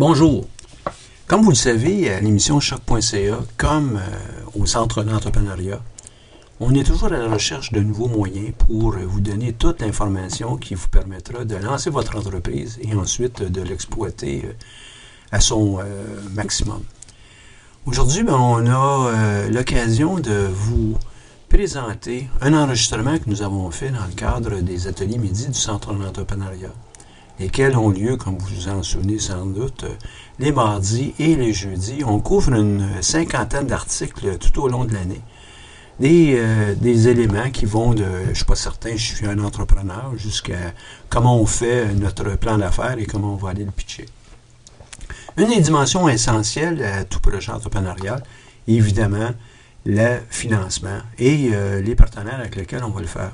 Bonjour. 0.00 0.46
Comme 1.26 1.42
vous 1.42 1.50
le 1.50 1.54
savez, 1.54 2.10
à 2.10 2.20
l'émission 2.20 2.58
Choc.ca, 2.58 3.38
comme 3.58 3.96
euh, 3.96 4.58
au 4.58 4.64
Centre 4.64 5.02
d'entrepreneuriat, 5.02 5.82
on 6.58 6.72
est 6.72 6.84
toujours 6.84 7.12
à 7.12 7.18
la 7.18 7.28
recherche 7.28 7.70
de 7.70 7.80
nouveaux 7.80 8.08
moyens 8.08 8.54
pour 8.56 8.92
vous 8.92 9.20
donner 9.20 9.52
toute 9.52 9.82
l'information 9.82 10.56
qui 10.56 10.74
vous 10.74 10.88
permettra 10.88 11.44
de 11.44 11.54
lancer 11.54 11.90
votre 11.90 12.16
entreprise 12.16 12.78
et 12.80 12.94
ensuite 12.94 13.42
de 13.42 13.60
l'exploiter 13.60 14.46
euh, 14.46 14.52
à 15.32 15.40
son 15.40 15.80
euh, 15.80 15.84
maximum. 16.32 16.82
Aujourd'hui, 17.84 18.22
ben, 18.22 18.38
on 18.38 18.66
a 18.68 19.48
l'occasion 19.50 20.18
de 20.18 20.48
vous 20.50 20.96
présenter 21.50 22.30
un 22.40 22.54
enregistrement 22.54 23.18
que 23.18 23.28
nous 23.28 23.42
avons 23.42 23.70
fait 23.70 23.90
dans 23.90 24.06
le 24.06 24.14
cadre 24.14 24.62
des 24.62 24.86
ateliers 24.86 25.18
midi 25.18 25.46
du 25.46 25.52
Centre 25.58 25.92
d'entrepreneuriat 25.92 26.72
lesquels 27.40 27.76
ont 27.76 27.88
lieu, 27.88 28.16
comme 28.16 28.36
vous 28.38 28.54
vous 28.54 28.68
en 28.68 28.82
souvenez 28.82 29.18
sans 29.18 29.46
doute, 29.46 29.86
les 30.38 30.52
mardis 30.52 31.14
et 31.18 31.34
les 31.34 31.52
jeudis? 31.52 32.04
On 32.06 32.20
couvre 32.20 32.52
une 32.52 32.86
cinquantaine 33.00 33.66
d'articles 33.66 34.36
tout 34.38 34.60
au 34.60 34.68
long 34.68 34.84
de 34.84 34.92
l'année. 34.92 35.22
Des, 35.98 36.36
euh, 36.38 36.74
éléments 36.82 37.50
qui 37.50 37.64
vont 37.64 37.92
de, 37.92 38.04
je 38.24 38.30
ne 38.30 38.34
suis 38.34 38.44
pas 38.44 38.54
certain, 38.54 38.96
je 38.96 39.14
suis 39.14 39.26
un 39.26 39.38
entrepreneur, 39.38 40.12
jusqu'à 40.16 40.72
comment 41.08 41.38
on 41.38 41.46
fait 41.46 41.92
notre 41.94 42.36
plan 42.36 42.58
d'affaires 42.58 42.98
et 42.98 43.06
comment 43.06 43.34
on 43.34 43.36
va 43.36 43.50
aller 43.50 43.64
le 43.64 43.70
pitcher. 43.70 44.06
Une 45.36 45.48
des 45.48 45.60
dimensions 45.60 46.08
essentielles 46.08 46.82
à 46.82 47.04
tout 47.04 47.20
projet 47.20 47.52
entrepreneurial, 47.52 48.22
évidemment, 48.68 49.30
le 49.86 50.18
financement 50.28 51.00
et 51.18 51.50
euh, 51.52 51.80
les 51.80 51.94
partenaires 51.94 52.38
avec 52.40 52.56
lesquels 52.56 52.84
on 52.84 52.90
va 52.90 53.00
le 53.00 53.06
faire. 53.06 53.32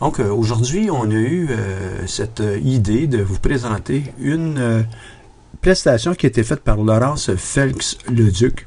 Donc 0.00 0.20
euh, 0.20 0.30
aujourd'hui, 0.30 0.90
on 0.90 1.10
a 1.10 1.14
eu 1.14 1.48
euh, 1.50 2.06
cette 2.06 2.42
idée 2.62 3.06
de 3.06 3.20
vous 3.20 3.38
présenter 3.38 4.04
une 4.20 4.58
euh, 4.58 4.82
prestation 5.60 6.14
qui 6.14 6.26
a 6.26 6.28
été 6.28 6.44
faite 6.44 6.60
par 6.60 6.76
Laurence 6.76 7.34
Felix-Leduc, 7.34 8.66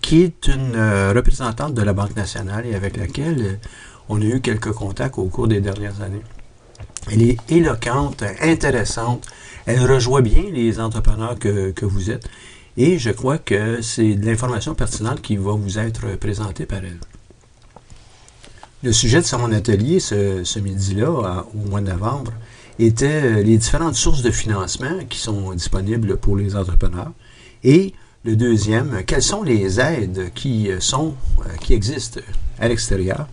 qui 0.00 0.22
est 0.22 0.46
une 0.46 0.76
représentante 1.14 1.74
de 1.74 1.82
la 1.82 1.92
Banque 1.92 2.14
nationale 2.14 2.66
et 2.66 2.74
avec 2.74 2.96
laquelle 2.96 3.58
on 4.08 4.20
a 4.20 4.24
eu 4.24 4.40
quelques 4.40 4.72
contacts 4.72 5.18
au 5.18 5.24
cours 5.24 5.48
des 5.48 5.60
dernières 5.60 6.02
années. 6.02 6.22
Elle 7.10 7.22
est 7.22 7.38
éloquente, 7.50 8.22
intéressante, 8.40 9.26
elle 9.66 9.90
rejoint 9.90 10.20
bien 10.20 10.44
les 10.52 10.78
entrepreneurs 10.78 11.38
que, 11.38 11.70
que 11.70 11.86
vous 11.86 12.10
êtes 12.10 12.28
et 12.76 12.98
je 12.98 13.10
crois 13.10 13.38
que 13.38 13.82
c'est 13.82 14.14
de 14.14 14.26
l'information 14.26 14.74
pertinente 14.74 15.20
qui 15.20 15.36
va 15.36 15.52
vous 15.52 15.78
être 15.78 16.16
présentée 16.18 16.66
par 16.66 16.78
elle. 16.78 17.00
Le 18.84 18.92
sujet 18.92 19.20
de 19.20 19.26
son 19.26 19.50
atelier 19.50 19.98
ce, 19.98 20.58
midi-là, 20.60 21.46
au 21.52 21.68
mois 21.68 21.80
de 21.80 21.88
novembre, 21.88 22.32
était 22.78 23.22
euh, 23.24 23.42
les 23.42 23.58
différentes 23.58 23.96
sources 23.96 24.22
de 24.22 24.30
financement 24.30 25.00
qui 25.08 25.18
sont 25.18 25.52
disponibles 25.52 26.16
pour 26.16 26.36
les 26.36 26.54
entrepreneurs. 26.54 27.10
Et 27.64 27.92
le 28.24 28.36
deuxième, 28.36 29.02
quelles 29.04 29.24
sont 29.24 29.42
les 29.42 29.80
aides 29.80 30.30
qui 30.32 30.70
euh, 30.70 30.78
euh, 30.92 31.56
qui 31.60 31.74
existent 31.74 32.20
à 32.60 32.68
l'extérieur 32.68 33.26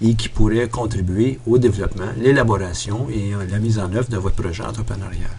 et 0.00 0.14
qui 0.14 0.30
pourraient 0.30 0.70
contribuer 0.70 1.40
au 1.46 1.58
développement, 1.58 2.08
l'élaboration 2.16 3.08
et 3.10 3.32
la 3.50 3.58
mise 3.58 3.78
en 3.78 3.92
œuvre 3.92 4.08
de 4.08 4.16
votre 4.16 4.36
projet 4.36 4.64
entrepreneurial? 4.64 5.36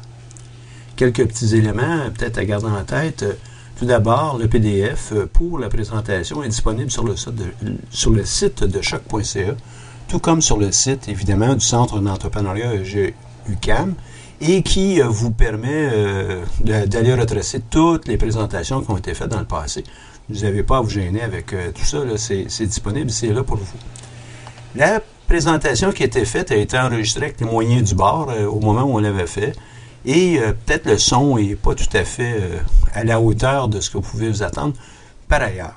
Quelques 0.96 1.26
petits 1.26 1.56
éléments 1.56 2.12
peut-être 2.16 2.38
à 2.38 2.46
garder 2.46 2.68
en 2.68 2.84
tête. 2.84 3.26
Tout 3.78 3.86
d'abord, 3.86 4.40
le 4.40 4.48
PDF 4.48 5.12
euh, 5.12 5.30
pour 5.32 5.60
la 5.60 5.70
présentation 5.70 6.42
est 6.42 6.48
disponible 6.48 6.90
sur 6.90 7.04
le 7.04 7.16
site 8.26 8.64
de, 8.64 8.82
choc.ca, 8.82 9.56
tout 10.08 10.18
comme 10.18 10.42
sur 10.42 10.58
le 10.58 10.72
site, 10.72 11.08
évidemment, 11.08 11.54
du 11.54 11.64
Centre 11.64 12.00
d'entrepreneuriat 12.00 12.72
UCAM, 13.48 13.94
et 14.42 14.64
qui 14.64 15.00
euh, 15.00 15.06
vous 15.08 15.30
permet 15.30 15.90
euh, 15.94 16.44
d'aller 16.64 17.14
retracer 17.14 17.60
toutes 17.70 18.08
les 18.08 18.18
présentations 18.18 18.82
qui 18.82 18.90
ont 18.90 18.98
été 18.98 19.14
faites 19.14 19.30
dans 19.30 19.40
le 19.40 19.46
passé. 19.46 19.84
Vous 20.28 20.42
n'avez 20.42 20.64
pas 20.64 20.78
à 20.78 20.82
vous 20.82 20.90
gêner 20.90 21.22
avec 21.22 21.56
tout 21.74 21.86
ça, 21.86 22.00
c'est 22.18 22.66
disponible, 22.66 23.12
c'est 23.12 23.28
là 23.28 23.44
pour 23.44 23.58
vous. 23.58 23.78
La 24.76 25.02
présentation 25.28 25.92
qui 25.92 26.02
a 26.04 26.08
été 26.08 26.26
faite 26.26 26.52
a 26.52 26.56
été 26.56 26.78
enregistrée 26.78 27.26
avec 27.26 27.40
les 27.40 27.46
moyens 27.46 27.88
du 27.88 27.96
bord 27.96 28.30
au 28.52 28.60
moment 28.60 28.84
où 28.84 28.96
on 28.96 29.00
l'avait 29.00 29.26
fait. 29.26 29.54
Et 30.10 30.40
euh, 30.40 30.54
peut-être 30.54 30.86
le 30.86 30.98
son 30.98 31.36
n'est 31.36 31.58
pas 31.58 31.76
tout 31.76 31.90
à 31.92 32.06
fait 32.06 32.38
euh, 32.40 32.60
à 32.94 33.04
la 33.04 33.20
hauteur 33.20 33.68
de 33.68 33.82
ce 33.82 33.90
que 33.90 33.98
vous 33.98 34.10
pouvez 34.10 34.30
vous 34.30 34.42
attendre. 34.42 34.74
Par 35.28 35.42
ailleurs, 35.42 35.76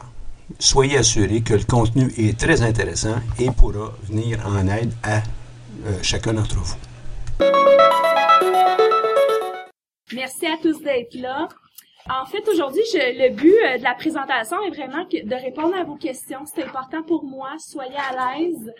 soyez 0.61 0.99
assurés 0.99 1.41
que 1.41 1.55
le 1.55 1.65
contenu 1.65 2.13
est 2.17 2.39
très 2.39 2.63
intéressant 2.63 3.17
et 3.41 3.51
pourra 3.51 3.93
venir 4.05 4.39
en 4.47 4.69
aide 4.69 4.93
à 5.03 5.17
euh, 5.17 5.99
chacun 6.03 6.35
d'entre 6.35 6.55
vous. 6.55 6.77
Merci 10.15 10.47
à 10.47 10.57
tous 10.63 10.81
d'être 10.81 11.15
là. 11.15 11.49
En 12.09 12.25
fait, 12.25 12.49
aujourd'hui, 12.49 12.83
le 12.95 13.35
but 13.35 13.79
de 13.79 13.83
la 13.83 13.95
présentation 13.95 14.63
est 14.63 14.71
vraiment 14.71 15.05
de 15.11 15.43
répondre 15.43 15.75
à 15.75 15.83
vos 15.83 15.97
questions. 15.97 16.45
C'est 16.47 16.63
important 16.63 17.03
pour 17.03 17.25
moi. 17.25 17.57
Soyez 17.59 17.97
à 17.97 18.39
l'aise. 18.39 18.73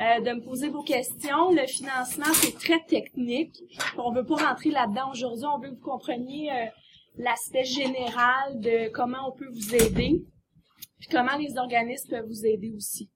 Euh, 0.00 0.20
de 0.20 0.32
me 0.32 0.40
poser 0.40 0.68
vos 0.70 0.82
questions. 0.82 1.50
Le 1.50 1.66
financement, 1.66 2.32
c'est 2.32 2.56
très 2.58 2.80
technique. 2.86 3.62
On 3.98 4.10
veut 4.10 4.24
pas 4.24 4.36
rentrer 4.36 4.70
là-dedans 4.70 5.10
aujourd'hui. 5.10 5.44
On 5.46 5.58
veut 5.58 5.68
que 5.68 5.74
vous 5.74 5.90
compreniez 5.90 6.50
euh, 6.50 6.66
l'aspect 7.18 7.64
général 7.64 8.58
de 8.60 8.88
comment 8.88 9.28
on 9.28 9.32
peut 9.32 9.48
vous 9.52 9.74
aider, 9.74 10.24
puis 10.98 11.08
comment 11.10 11.36
les 11.36 11.58
organismes 11.58 12.08
peuvent 12.08 12.26
vous 12.26 12.46
aider 12.46 12.72
aussi. 12.74 13.10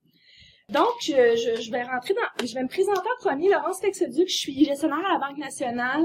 Donc, 0.69 0.91
je, 1.01 1.13
je, 1.61 1.71
vais 1.71 1.81
rentrer 1.81 2.13
dans, 2.13 2.45
je 2.45 2.53
vais 2.53 2.61
me 2.61 2.67
présenter 2.67 2.99
en 2.99 3.21
premier. 3.21 3.49
Laurence 3.49 3.79
Texeduc, 3.79 4.27
je 4.27 4.37
suis 4.37 4.65
gestionnaire 4.65 4.99
à 4.99 5.13
la 5.13 5.27
Banque 5.27 5.37
nationale. 5.37 6.03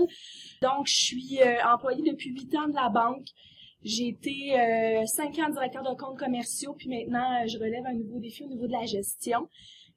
Donc, 0.62 0.86
je 0.86 0.94
suis 0.94 1.38
euh, 1.42 1.56
employée 1.66 2.02
depuis 2.08 2.30
huit 2.30 2.54
ans 2.54 2.68
de 2.68 2.74
la 2.74 2.88
banque. 2.88 3.26
J'ai 3.84 4.08
été 4.08 4.58
euh, 4.58 5.04
cinq 5.06 5.38
ans 5.40 5.50
directeur 5.50 5.82
de 5.82 5.94
comptes 6.00 6.18
commerciaux, 6.18 6.74
puis 6.78 6.88
maintenant, 6.88 7.46
je 7.46 7.58
relève 7.58 7.84
un 7.84 7.94
nouveau 7.94 8.20
défi 8.20 8.44
au 8.44 8.48
niveau 8.48 8.68
de 8.68 8.72
la 8.72 8.86
gestion. 8.86 9.48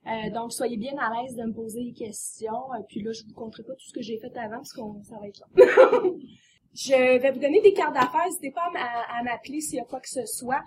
Euh, 0.07 0.29
donc, 0.29 0.53
soyez 0.53 0.77
bien 0.77 0.95
à 0.97 1.09
l'aise 1.13 1.35
de 1.35 1.43
me 1.43 1.53
poser 1.53 1.83
des 1.83 1.93
questions. 1.93 2.71
Euh, 2.73 2.83
puis 2.87 3.01
là, 3.01 3.11
je 3.11 3.23
vous 3.23 3.33
compterai 3.33 3.63
pas 3.63 3.73
tout 3.73 3.87
ce 3.87 3.93
que 3.93 4.01
j'ai 4.01 4.19
fait 4.19 4.35
avant 4.37 4.57
parce 4.57 4.73
qu'on 4.73 5.01
ça 5.03 5.17
va 5.19 5.27
être 5.27 5.39
long. 5.39 6.19
je 6.75 7.19
vais 7.19 7.31
vous 7.31 7.39
donner 7.39 7.61
des 7.61 7.73
cartes 7.73 7.95
d'affaires. 7.95 8.25
N'hésitez 8.25 8.51
pas 8.51 8.69
à, 8.75 9.23
m'appeler 9.23 9.61
s'il 9.61 9.77
y 9.77 9.81
a 9.81 9.85
quoi 9.85 9.99
que 9.99 10.09
ce 10.09 10.25
soit. 10.25 10.61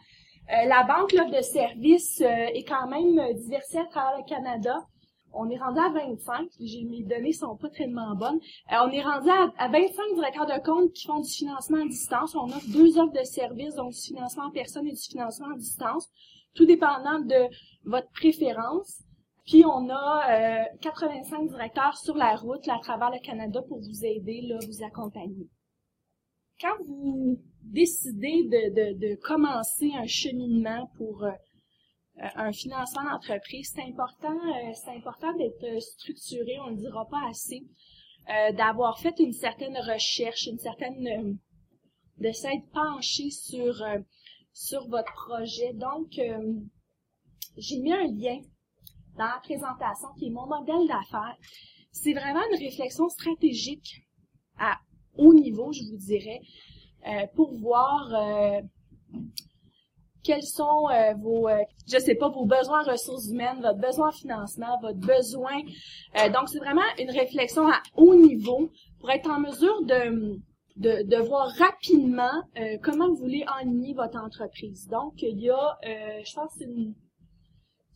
Euh, 0.50 0.64
la 0.66 0.82
banque 0.82 1.12
là, 1.12 1.24
de 1.24 1.40
services 1.40 2.20
est 2.20 2.66
quand 2.66 2.88
même 2.88 3.34
diversifiée 3.34 3.80
à 3.80 3.84
travers 3.84 4.18
le 4.18 4.24
Canada. 4.24 4.74
On 5.32 5.48
est 5.50 5.58
rendu 5.58 5.78
à 5.78 5.90
25. 5.90 6.48
J'ai, 6.58 6.84
mes 6.84 7.02
données 7.04 7.32
sont 7.32 7.54
pas 7.56 7.68
tellement 7.68 8.16
bonnes. 8.16 8.40
on 8.72 8.90
est 8.90 9.02
rendu 9.02 9.28
à, 9.28 9.52
à 9.58 9.68
25 9.68 10.14
directeurs 10.14 10.46
de 10.46 10.64
compte 10.64 10.92
qui 10.94 11.06
font 11.06 11.20
du 11.20 11.30
financement 11.30 11.78
à 11.82 11.86
distance. 11.86 12.34
On 12.34 12.46
offre 12.46 12.66
deux 12.72 12.98
offres 12.98 13.12
de 13.12 13.24
services, 13.24 13.74
donc 13.76 13.92
du 13.92 14.00
financement 14.00 14.46
en 14.46 14.50
personne 14.50 14.86
et 14.88 14.92
du 14.92 15.02
financement 15.02 15.48
à 15.54 15.58
distance, 15.58 16.08
tout 16.54 16.64
dépendant 16.64 17.20
de 17.20 17.46
votre 17.84 18.10
préférence. 18.12 19.04
Puis 19.48 19.64
on 19.64 19.88
a 19.88 20.66
85 20.82 21.40
euh, 21.40 21.48
directeurs 21.48 21.96
sur 21.96 22.14
la 22.16 22.36
route 22.36 22.68
à 22.68 22.78
travers 22.80 23.10
le 23.10 23.18
Canada 23.18 23.62
pour 23.62 23.78
vous 23.78 24.04
aider, 24.04 24.42
là, 24.42 24.58
vous 24.66 24.84
accompagner. 24.84 25.48
Quand 26.60 26.76
vous 26.86 27.40
décidez 27.62 28.44
de, 28.44 28.92
de, 28.92 29.14
commencer 29.14 29.90
un 29.94 30.06
cheminement 30.06 30.90
pour 30.98 31.24
euh, 31.24 31.30
un 32.34 32.52
financement 32.52 33.04
d'entreprise, 33.04 33.72
c'est 33.74 33.84
important, 33.84 34.36
euh, 34.36 34.72
c'est 34.74 34.94
important 34.94 35.32
d'être 35.38 35.82
structuré, 35.82 36.58
on 36.60 36.66
ne 36.66 36.70
le 36.72 36.82
dira 36.82 37.08
pas 37.08 37.26
assez, 37.30 37.62
d'avoir 38.54 38.98
fait 38.98 39.18
une 39.18 39.32
certaine 39.32 39.78
recherche, 39.78 40.46
une 40.46 40.58
certaine 40.58 41.38
de 42.18 42.32
s'être 42.32 42.68
penché 42.74 43.30
sur 43.30 43.82
sur 44.52 44.86
votre 44.88 45.10
projet. 45.14 45.72
Donc, 45.72 46.20
j'ai 47.56 47.78
mis 47.78 47.94
un 47.94 48.06
lien 48.08 48.42
dans 49.18 49.26
la 49.26 49.40
présentation, 49.42 50.08
qui 50.16 50.26
est 50.26 50.30
mon 50.30 50.46
modèle 50.46 50.86
d'affaires. 50.86 51.36
C'est 51.92 52.12
vraiment 52.12 52.40
une 52.52 52.58
réflexion 52.58 53.08
stratégique 53.08 54.02
à 54.58 54.76
haut 55.16 55.34
niveau, 55.34 55.72
je 55.72 55.82
vous 55.90 55.96
dirais, 55.96 56.40
euh, 57.06 57.26
pour 57.34 57.52
voir 57.54 58.14
euh, 58.14 58.60
quels 60.22 60.42
sont 60.42 60.88
euh, 60.90 61.14
vos, 61.14 61.48
je 61.86 61.98
sais 61.98 62.14
pas, 62.14 62.28
vos 62.28 62.44
besoins 62.44 62.84
en 62.84 62.90
ressources 62.92 63.28
humaines, 63.28 63.60
votre 63.60 63.78
besoin 63.78 64.08
en 64.08 64.12
financement, 64.12 64.78
votre 64.80 64.98
besoin. 64.98 65.58
Donc, 66.32 66.48
c'est 66.48 66.58
vraiment 66.58 66.82
une 66.98 67.10
réflexion 67.10 67.68
à 67.68 67.80
haut 67.96 68.14
niveau 68.14 68.70
pour 69.00 69.10
être 69.10 69.30
en 69.30 69.40
mesure 69.40 69.82
de, 69.82 70.38
de, 70.76 71.02
de 71.02 71.16
voir 71.16 71.48
rapidement 71.58 72.42
comment 72.82 73.08
vous 73.08 73.16
voulez 73.16 73.44
enligner 73.60 73.94
votre 73.94 74.18
entreprise. 74.18 74.86
Donc, 74.88 75.22
il 75.22 75.40
y 75.40 75.50
a, 75.50 75.78
je 75.82 76.34
pense, 76.34 76.52
une 76.60 76.94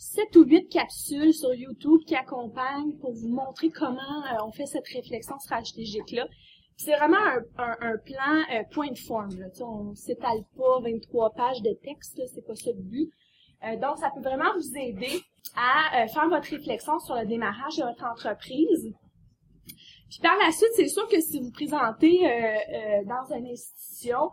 7 0.02 0.34
ou 0.34 0.44
8 0.44 0.68
capsules 0.68 1.32
sur 1.32 1.54
YouTube 1.54 2.00
qui 2.04 2.16
accompagnent 2.16 2.92
pour 3.00 3.12
vous 3.12 3.28
montrer 3.28 3.70
comment 3.70 4.24
on 4.44 4.50
fait 4.50 4.66
cette 4.66 4.88
réflexion 4.88 5.38
stratégique-là. 5.38 6.26
C'est 6.76 6.96
vraiment 6.96 7.24
un, 7.56 7.96
plan 8.04 8.42
euh, 8.52 8.64
point 8.72 8.90
de 8.90 8.98
forme. 8.98 9.38
Là. 9.38 9.46
On 9.64 9.94
s'étale 9.94 10.42
pas 10.56 10.80
23 10.80 11.30
pages 11.30 11.62
de 11.62 11.72
texte, 11.84 12.20
c'est 12.34 12.44
pas 12.44 12.56
ça 12.56 12.72
le 12.72 12.82
but. 12.82 13.12
Euh, 13.62 13.76
donc, 13.76 13.98
ça 13.98 14.10
peut 14.12 14.22
vraiment 14.22 14.52
vous 14.56 14.76
aider 14.76 15.20
à 15.54 16.02
euh, 16.02 16.08
faire 16.08 16.28
votre 16.28 16.50
réflexion 16.50 16.98
sur 16.98 17.14
le 17.14 17.24
démarrage 17.24 17.76
de 17.76 17.84
votre 17.84 18.04
entreprise. 18.04 18.92
Puis 20.10 20.20
par 20.20 20.36
la 20.44 20.50
suite, 20.50 20.72
c'est 20.74 20.88
sûr 20.88 21.06
que 21.08 21.20
si 21.20 21.40
vous 21.40 21.52
présentez 21.52 22.18
dans 23.06 23.34
une 23.34 23.46
institution, 23.46 24.30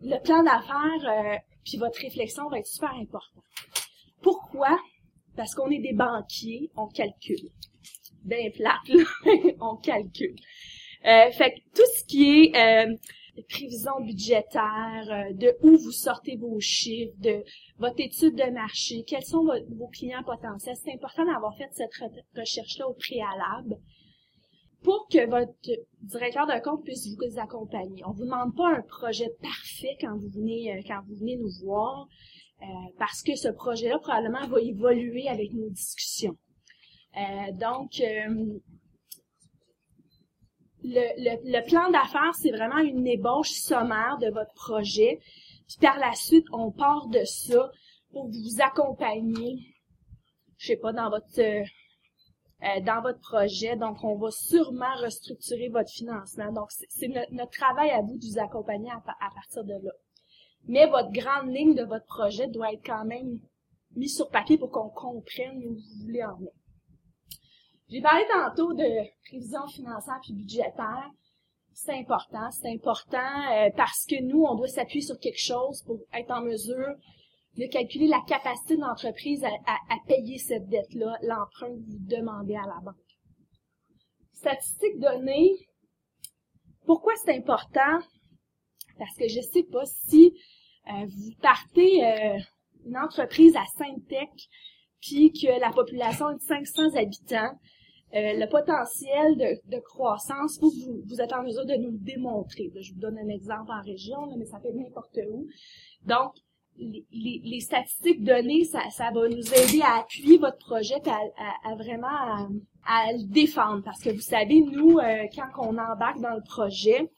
le 0.00 0.18
plan 0.22 0.42
d'affaires 0.42 1.40
puis 1.62 1.76
votre 1.76 2.00
réflexion 2.00 2.48
va 2.48 2.58
être 2.58 2.66
super 2.66 2.94
important. 2.94 3.42
Pourquoi? 4.22 4.76
Parce 5.36 5.54
qu'on 5.54 5.70
est 5.70 5.80
des 5.80 5.92
banquiers, 5.92 6.70
on 6.76 6.86
calcule. 6.86 7.50
Bien 8.24 8.50
plate, 8.50 8.88
là, 8.88 9.04
on 9.60 9.76
calcule. 9.76 10.36
Euh, 11.04 11.30
fait 11.32 11.52
que 11.52 11.60
tout 11.74 11.90
ce 11.98 12.04
qui 12.04 12.44
est 12.44 12.56
euh, 12.56 12.96
prévision 13.48 14.00
budgétaire, 14.00 15.06
euh, 15.10 15.32
de 15.34 15.56
où 15.62 15.76
vous 15.76 15.92
sortez 15.92 16.36
vos 16.36 16.58
chiffres, 16.60 17.12
de 17.18 17.42
votre 17.78 18.00
étude 18.00 18.36
de 18.36 18.50
marché, 18.50 19.04
quels 19.06 19.24
sont 19.24 19.44
vos 19.44 19.88
clients 19.88 20.22
potentiels, 20.22 20.76
c'est 20.82 20.94
important 20.94 21.26
d'avoir 21.26 21.56
fait 21.56 21.68
cette 21.72 21.92
recherche-là 22.36 22.88
au 22.88 22.94
préalable 22.94 23.76
pour 24.84 25.08
que 25.10 25.26
votre 25.28 25.52
directeur 26.02 26.46
de 26.46 26.62
compte 26.62 26.84
puisse 26.84 27.08
vous 27.08 27.38
accompagner. 27.40 28.04
On 28.06 28.12
vous 28.12 28.24
demande 28.24 28.54
pas 28.54 28.68
un 28.68 28.82
projet 28.82 29.30
parfait 29.42 29.96
quand 30.00 30.16
vous 30.16 30.28
venez 30.28 30.72
euh, 30.72 30.82
quand 30.86 31.00
vous 31.08 31.16
venez 31.16 31.36
nous 31.36 31.50
voir, 31.64 32.06
parce 32.98 33.22
que 33.22 33.36
ce 33.36 33.48
projet-là 33.48 33.98
probablement 33.98 34.46
va 34.46 34.60
évoluer 34.60 35.28
avec 35.28 35.52
nos 35.52 35.68
discussions. 35.70 36.36
donc, 37.52 38.00
le, 40.84 41.50
le, 41.50 41.66
plan 41.66 41.90
d'affaires, 41.90 42.34
c'est 42.34 42.50
vraiment 42.50 42.78
une 42.78 43.06
ébauche 43.06 43.52
sommaire 43.52 44.18
de 44.20 44.28
votre 44.28 44.52
projet. 44.54 45.18
Puis 45.66 45.78
par 45.80 45.98
la 45.98 46.12
suite, 46.12 46.46
on 46.52 46.70
part 46.70 47.08
de 47.08 47.24
ça 47.24 47.70
pour 48.12 48.28
vous 48.28 48.60
accompagner, 48.60 49.74
je 50.58 50.68
sais 50.68 50.76
pas, 50.76 50.92
dans 50.92 51.10
votre 51.10 51.38
euh, 51.38 51.64
euh, 52.62 52.80
dans 52.80 53.02
votre 53.02 53.20
projet. 53.20 53.76
Donc, 53.76 54.02
on 54.04 54.16
va 54.16 54.30
sûrement 54.30 54.94
restructurer 55.02 55.68
votre 55.68 55.90
financement. 55.90 56.52
Donc, 56.52 56.70
c'est 56.70 57.08
notre, 57.08 57.50
travail 57.50 57.90
à 57.90 58.00
vous 58.00 58.16
de 58.16 58.24
vous 58.24 58.38
accompagner 58.38 58.90
à, 58.90 59.30
partir 59.34 59.64
de 59.64 59.74
là. 59.74 59.92
Mais 60.66 60.86
votre 60.86 61.10
grande 61.10 61.52
ligne 61.52 61.74
de 61.74 61.84
votre 61.84 62.06
projet 62.06 62.48
doit 62.48 62.72
être 62.72 62.84
quand 62.84 63.04
même 63.04 63.38
mise 63.96 64.16
sur 64.16 64.30
papier 64.30 64.58
pour 64.58 64.70
qu'on 64.70 64.88
comprenne 64.88 65.62
où 65.64 65.74
vous 65.74 66.04
voulez 66.04 66.24
en 66.24 66.36
venir. 66.36 66.52
J'ai 67.88 68.00
parlé 68.00 68.24
tantôt 68.32 68.72
de 68.72 68.88
prévision 69.28 69.66
financière 69.68 70.18
puis 70.22 70.32
budgétaire. 70.32 71.10
C'est 71.72 71.98
important, 71.98 72.50
c'est 72.50 72.72
important 72.72 73.18
euh, 73.52 73.68
parce 73.76 74.06
que 74.06 74.22
nous, 74.22 74.42
on 74.44 74.54
doit 74.54 74.68
s'appuyer 74.68 75.04
sur 75.04 75.18
quelque 75.18 75.40
chose 75.40 75.82
pour 75.82 75.98
être 76.12 76.30
en 76.30 76.42
mesure 76.42 76.94
de 77.56 77.66
calculer 77.66 78.06
la 78.06 78.20
capacité 78.26 78.76
de 78.76 78.80
l'entreprise 78.80 79.44
à, 79.44 79.96
payer 80.06 80.38
cette 80.38 80.68
dette-là, 80.68 81.16
l'emprunt 81.22 81.68
que 81.68 81.80
vous 81.80 81.98
demandez 82.00 82.56
à 82.56 82.66
la 82.66 82.80
banque. 82.82 82.94
Statistiques 84.32 84.98
données, 84.98 85.52
pourquoi 86.84 87.12
c'est 87.16 87.36
important? 87.36 88.00
Parce 88.98 89.16
que 89.16 89.28
je 89.28 89.40
sais 89.40 89.64
pas 89.64 89.84
si 89.86 90.34
euh, 90.88 91.06
vous 91.06 91.32
partez 91.40 92.04
euh, 92.04 92.38
une 92.86 92.96
entreprise 92.96 93.56
à 93.56 93.64
Sainte-Tech, 93.78 94.28
puis 95.00 95.32
que 95.32 95.60
la 95.60 95.70
population 95.70 96.30
est 96.30 96.36
de 96.36 96.40
500 96.40 96.94
habitants, 96.96 97.52
euh, 98.14 98.32
le 98.34 98.48
potentiel 98.48 99.36
de, 99.36 99.80
croissance, 99.80 100.60
vous, 100.60 100.70
vous, 101.04 101.20
êtes 101.20 101.32
en 101.32 101.42
mesure 101.42 101.66
de 101.66 101.74
nous 101.74 101.90
le 101.90 101.98
démontrer. 101.98 102.70
je 102.80 102.92
vous 102.92 103.00
donne 103.00 103.18
un 103.18 103.28
exemple 103.28 103.72
en 103.72 103.82
région, 103.82 104.36
mais 104.36 104.44
ça 104.44 104.60
peut 104.60 104.70
n'importe 104.72 105.18
où. 105.30 105.48
Donc, 106.06 106.32
les, 106.78 107.60
statistiques 107.60 108.22
données, 108.22 108.64
ça, 108.64 109.10
va 109.12 109.28
nous 109.28 109.54
aider 109.54 109.80
à 109.82 110.00
appuyer 110.00 110.38
votre 110.38 110.58
projet, 110.58 110.94
à, 111.06 111.74
vraiment 111.74 112.06
à, 112.86 113.12
le 113.12 113.26
défendre. 113.26 113.82
Parce 113.84 114.00
que 114.00 114.10
vous 114.10 114.20
savez, 114.20 114.60
nous, 114.60 114.98
euh, 114.98 115.24
quand 115.34 115.48
on 115.58 115.76
embarque 115.76 116.20
dans 116.20 116.34
le 116.34 116.42
projet, 116.42 117.10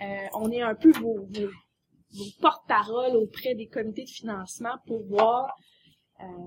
euh, 0.00 0.26
on 0.34 0.50
est 0.50 0.62
un 0.62 0.74
peu 0.74 0.92
vos, 0.92 1.26
porte-parole 2.40 3.16
auprès 3.16 3.54
des 3.54 3.68
comités 3.68 4.04
de 4.04 4.10
financement 4.10 4.76
pour 4.86 5.04
voir, 5.06 5.54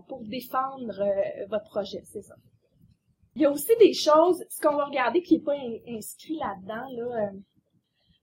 pour 0.07 0.21
défendre 0.25 0.93
votre 1.49 1.65
projet, 1.69 2.01
c'est 2.03 2.21
ça. 2.21 2.35
Il 3.35 3.41
y 3.41 3.45
a 3.45 3.51
aussi 3.51 3.75
des 3.79 3.93
choses, 3.93 4.43
ce 4.49 4.61
qu'on 4.61 4.75
va 4.75 4.85
regarder 4.85 5.23
qui 5.23 5.37
n'est 5.37 5.43
pas 5.43 5.57
inscrit 5.87 6.35
là-dedans, 6.35 6.85
là, 6.91 7.25
euh, 7.25 7.39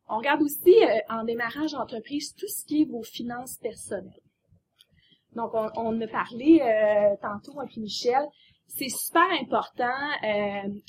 on 0.08 0.18
regarde 0.18 0.42
aussi 0.42 0.84
euh, 0.84 0.98
en 1.08 1.24
démarrage 1.24 1.72
d'entreprise 1.72 2.34
tout 2.34 2.46
ce 2.46 2.64
qui 2.64 2.82
est 2.82 2.84
vos 2.84 3.02
finances 3.02 3.56
personnelles. 3.58 4.22
Donc, 5.34 5.52
on, 5.54 5.68
on 5.76 6.00
a 6.00 6.06
parlé 6.06 6.60
euh, 6.60 7.16
tantôt 7.22 7.58
avec 7.58 7.76
Michel. 7.76 8.24
C'est 8.76 8.88
super 8.88 9.28
important. 9.40 9.88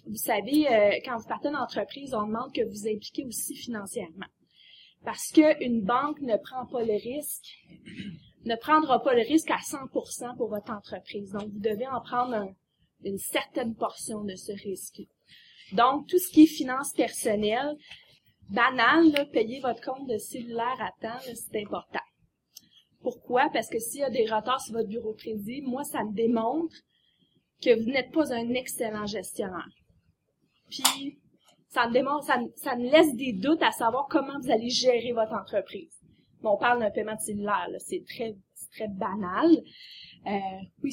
vous 0.05 0.15
savez, 0.15 1.01
quand 1.03 1.17
vous 1.17 1.27
partez 1.27 1.49
d'entreprise, 1.49 2.13
on 2.13 2.27
demande 2.27 2.53
que 2.53 2.63
vous 2.63 2.87
impliquez 2.87 3.25
aussi 3.25 3.55
financièrement. 3.55 4.27
Parce 5.03 5.31
qu'une 5.31 5.81
banque 5.81 6.21
ne 6.21 6.37
prend 6.37 6.67
pas 6.67 6.83
le 6.83 6.93
risque, 6.93 7.57
ne 8.45 8.55
prendra 8.55 9.01
pas 9.01 9.15
le 9.15 9.21
risque 9.21 9.49
à 9.49 9.57
100% 9.57 10.37
pour 10.37 10.49
votre 10.49 10.71
entreprise. 10.71 11.31
Donc, 11.31 11.49
vous 11.49 11.59
devez 11.59 11.87
en 11.87 12.01
prendre 12.01 12.35
un, 12.35 12.53
une 13.03 13.17
certaine 13.17 13.75
portion 13.75 14.23
de 14.23 14.35
ce 14.35 14.51
risque. 14.51 15.01
Donc, 15.73 16.07
tout 16.07 16.19
ce 16.19 16.31
qui 16.31 16.43
est 16.43 16.47
finances 16.47 16.93
personnelles, 16.93 17.75
banal, 18.49 19.29
payer 19.31 19.59
votre 19.59 19.81
compte 19.81 20.07
de 20.07 20.17
cellulaire 20.17 20.77
à 20.79 20.91
temps, 21.01 21.19
c'est 21.21 21.61
important. 21.61 21.99
Pourquoi? 23.01 23.49
Parce 23.51 23.69
que 23.69 23.79
s'il 23.79 24.01
y 24.01 24.03
a 24.03 24.11
des 24.11 24.25
retards 24.25 24.61
sur 24.61 24.73
votre 24.73 24.89
bureau 24.89 25.13
de 25.13 25.17
crédit, 25.17 25.61
moi, 25.63 25.83
ça 25.83 26.03
me 26.03 26.13
démontre 26.13 26.75
que 27.61 27.79
vous 27.79 27.89
n'êtes 27.89 28.11
pas 28.11 28.33
un 28.33 28.49
excellent 28.49 29.05
gestionnaire. 29.05 29.69
Puis, 30.69 31.19
ça 31.69 31.87
me 31.87 31.93
démontre, 31.93 32.25
ça, 32.25 32.39
ça 32.55 32.75
me 32.75 32.89
laisse 32.89 33.15
des 33.15 33.33
doutes 33.33 33.61
à 33.61 33.71
savoir 33.71 34.07
comment 34.09 34.39
vous 34.39 34.51
allez 34.51 34.69
gérer 34.69 35.13
votre 35.13 35.33
entreprise. 35.33 35.93
Bon, 36.41 36.51
on 36.55 36.57
parle 36.57 36.79
d'un 36.79 36.91
paiement 36.91 37.15
de 37.15 37.21
cellulaire, 37.21 37.67
c'est 37.79 38.03
très, 38.07 38.35
très 38.71 38.87
banal. 38.87 39.49
Euh, 40.25 40.31
oui. 40.83 40.91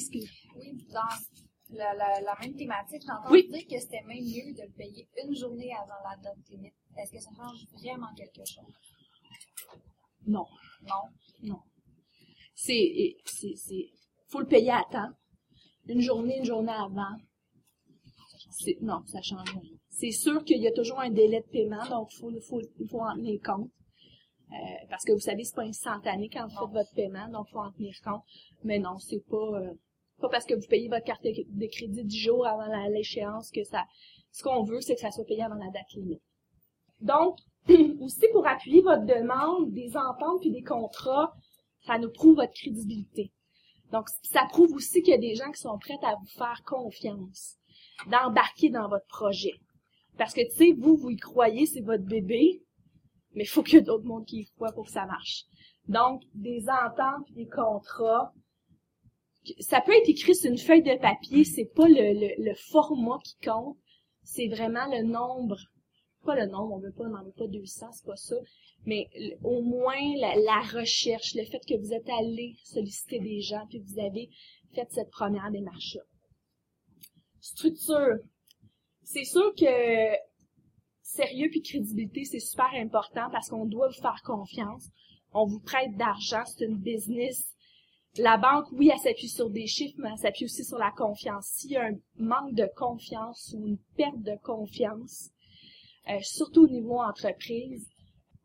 Oui, 0.55 0.85
dans 0.91 1.75
la, 1.75 1.93
la, 1.95 2.21
la 2.21 2.35
même 2.41 2.55
thématique, 2.55 3.03
j'entends 3.05 3.31
dire 3.31 3.67
que 3.67 3.79
c'était 3.79 4.03
même 4.03 4.23
mieux 4.23 4.53
de 4.53 4.63
le 4.63 4.73
payer 4.77 5.07
une 5.23 5.35
journée 5.35 5.71
avant 5.73 5.99
la 6.09 6.15
date 6.17 6.37
limite. 6.49 6.73
Est-ce 6.97 7.11
que 7.11 7.19
ça 7.19 7.29
change 7.35 7.65
vraiment 7.73 8.13
quelque 8.15 8.45
chose? 8.45 8.73
Non. 10.27 10.45
Non? 10.83 11.09
Non. 11.43 11.59
C'est, 12.53 13.15
c'est, 13.25 13.55
c'est, 13.55 13.89
faut 14.27 14.41
le 14.41 14.47
payer 14.47 14.71
à 14.71 14.83
temps. 14.91 15.11
Une 15.89 16.01
journée, 16.01 16.37
une 16.37 16.45
journée 16.45 16.71
avant. 16.71 17.17
Non, 18.81 19.01
ça 19.07 19.21
change 19.23 19.51
rien. 19.51 19.77
C'est 19.89 20.11
sûr 20.11 20.43
qu'il 20.43 20.61
y 20.61 20.67
a 20.67 20.71
toujours 20.71 20.99
un 20.99 21.09
délai 21.09 21.41
de 21.41 21.47
paiement, 21.47 21.83
donc 21.89 22.09
il 22.13 22.41
faut, 22.41 22.99
en 22.99 23.15
tenir 23.15 23.41
compte. 23.43 23.71
Euh, 24.51 24.85
parce 24.89 25.03
que 25.03 25.11
vous 25.11 25.19
savez, 25.19 25.43
c'est 25.43 25.55
pas 25.55 25.63
instantané 25.63 26.29
quand 26.29 26.47
vous 26.47 26.55
faites 26.55 26.73
votre 26.73 26.93
paiement, 26.93 27.27
donc 27.29 27.47
il 27.49 27.51
faut 27.53 27.59
en 27.59 27.71
tenir 27.71 27.95
compte. 28.03 28.21
Mais 28.63 28.77
non, 28.77 28.99
c'est 28.99 29.25
pas, 29.27 29.61
euh, 29.61 29.73
pas 30.21 30.29
parce 30.29 30.45
que 30.45 30.53
vous 30.53 30.67
payez 30.67 30.89
votre 30.89 31.05
carte 31.05 31.23
de 31.23 31.65
crédit 31.65 32.03
10 32.03 32.17
jours 32.17 32.45
avant 32.45 32.67
l'échéance 32.89 33.49
que 33.49 33.63
ça. 33.63 33.83
Ce 34.31 34.43
qu'on 34.43 34.63
veut, 34.63 34.81
c'est 34.81 34.93
que 34.93 35.01
ça 35.01 35.09
soit 35.09 35.25
payé 35.25 35.41
avant 35.41 35.55
la 35.55 35.71
date 35.71 35.91
limite. 35.95 36.21
Donc, 37.01 37.39
aussi 37.99 38.27
pour 38.31 38.45
appuyer 38.45 38.81
votre 38.81 39.05
demande, 39.05 39.73
des 39.73 39.97
ententes 39.97 40.41
puis 40.41 40.51
des 40.51 40.63
contrats, 40.63 41.33
ça 41.87 41.97
nous 41.97 42.11
prouve 42.11 42.35
votre 42.35 42.53
crédibilité. 42.53 43.31
Donc, 43.91 44.07
ça 44.23 44.45
prouve 44.49 44.73
aussi 44.73 45.01
qu'il 45.01 45.11
y 45.11 45.17
a 45.17 45.19
des 45.19 45.35
gens 45.35 45.51
qui 45.51 45.61
sont 45.61 45.77
prêts 45.79 45.97
à 46.03 46.15
vous 46.15 46.27
faire 46.27 46.61
confiance, 46.65 47.55
d'embarquer 48.07 48.69
dans 48.69 48.87
votre 48.87 49.07
projet. 49.07 49.59
Parce 50.17 50.33
que, 50.33 50.41
tu 50.41 50.55
sais, 50.55 50.71
vous, 50.77 50.95
vous 50.95 51.09
y 51.09 51.17
croyez, 51.17 51.65
c'est 51.65 51.81
votre 51.81 52.03
bébé, 52.03 52.61
mais 53.33 53.43
il 53.43 53.47
faut 53.47 53.63
qu'il 53.63 53.75
y 53.75 53.77
ait 53.77 53.83
d'autres 53.83 54.05
monde 54.05 54.25
qui 54.25 54.41
y 54.41 54.45
croient 54.55 54.73
pour 54.73 54.85
que 54.85 54.91
ça 54.91 55.05
marche. 55.05 55.45
Donc, 55.87 56.21
des 56.33 56.65
ententes 56.69 57.31
des 57.31 57.47
contrats, 57.47 58.33
ça 59.59 59.81
peut 59.81 59.93
être 59.93 60.09
écrit 60.09 60.35
sur 60.35 60.51
une 60.51 60.57
feuille 60.57 60.83
de 60.83 60.99
papier, 60.99 61.43
c'est 61.43 61.71
pas 61.73 61.87
le, 61.87 62.43
le, 62.43 62.53
format 62.55 63.17
qui 63.23 63.37
compte, 63.43 63.77
c'est 64.23 64.47
vraiment 64.47 64.85
le 64.87 65.03
nombre 65.03 65.57
pas 66.25 66.35
le 66.35 66.45
nombre, 66.47 66.75
on 66.75 66.79
veut 66.79 66.91
pas, 66.91 67.05
on 67.05 67.09
n'en 67.09 67.23
veut 67.23 67.31
pas 67.31 67.47
200, 67.47 67.91
c'est 67.91 68.05
pas 68.05 68.15
ça, 68.15 68.35
mais 68.85 69.07
au 69.43 69.61
moins 69.61 70.15
la, 70.17 70.61
recherche, 70.61 71.35
le 71.35 71.45
fait 71.45 71.59
que 71.67 71.77
vous 71.77 71.93
êtes 71.93 72.09
allé 72.09 72.55
solliciter 72.63 73.19
des 73.19 73.41
gens, 73.41 73.65
puis 73.69 73.81
que 73.81 73.87
vous 73.87 73.99
avez 73.99 74.29
fait 74.73 74.87
cette 74.91 75.11
première 75.11 75.51
démarche-là. 75.51 76.01
Structure. 77.41 78.17
C'est 79.03 79.25
sûr 79.25 79.53
que 79.55 80.15
sérieux 81.01 81.49
puis 81.49 81.61
crédibilité, 81.61 82.25
c'est 82.25 82.39
super 82.39 82.69
important 82.75 83.29
parce 83.31 83.49
qu'on 83.49 83.65
doit 83.65 83.87
vous 83.87 84.01
faire 84.01 84.21
confiance. 84.23 84.89
On 85.33 85.45
vous 85.45 85.59
prête 85.59 85.95
d'argent, 85.97 86.43
c'est 86.45 86.65
une 86.65 86.77
business. 86.77 87.55
La 88.17 88.37
banque, 88.37 88.71
oui, 88.71 88.89
elle 88.91 88.99
s'appuie 88.99 89.29
sur 89.29 89.49
des 89.49 89.67
chiffres, 89.67 89.95
mais 89.99 90.09
elle 90.11 90.17
s'appuie 90.17 90.45
aussi 90.45 90.63
sur 90.63 90.77
la 90.77 90.91
confiance. 90.91 91.45
S'il 91.47 91.71
y 91.71 91.77
a 91.77 91.85
un 91.85 91.97
manque 92.17 92.53
de 92.53 92.67
confiance 92.75 93.53
ou 93.55 93.67
une 93.67 93.77
perte 93.95 94.21
de 94.21 94.35
confiance, 94.43 95.29
euh, 96.09 96.19
surtout 96.21 96.63
au 96.63 96.67
niveau 96.67 96.99
entreprise, 96.99 97.87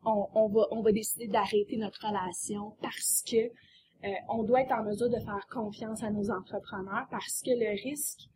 on, 0.05 0.83
va, 0.83 0.93
décider 0.93 1.29
d'arrêter 1.29 1.77
notre 1.77 2.07
relation 2.07 2.77
parce 2.83 3.23
que 3.29 3.37
euh, 3.37 4.13
on 4.29 4.43
doit 4.43 4.63
être 4.63 4.73
en 4.73 4.85
mesure 4.85 5.09
de 5.09 5.19
faire 5.19 5.47
confiance 5.51 6.03
à 6.03 6.11
nos 6.11 6.31
entrepreneurs 6.31 7.07
parce 7.11 7.41
que 7.43 7.51
le 7.51 7.71
risque 7.83 8.29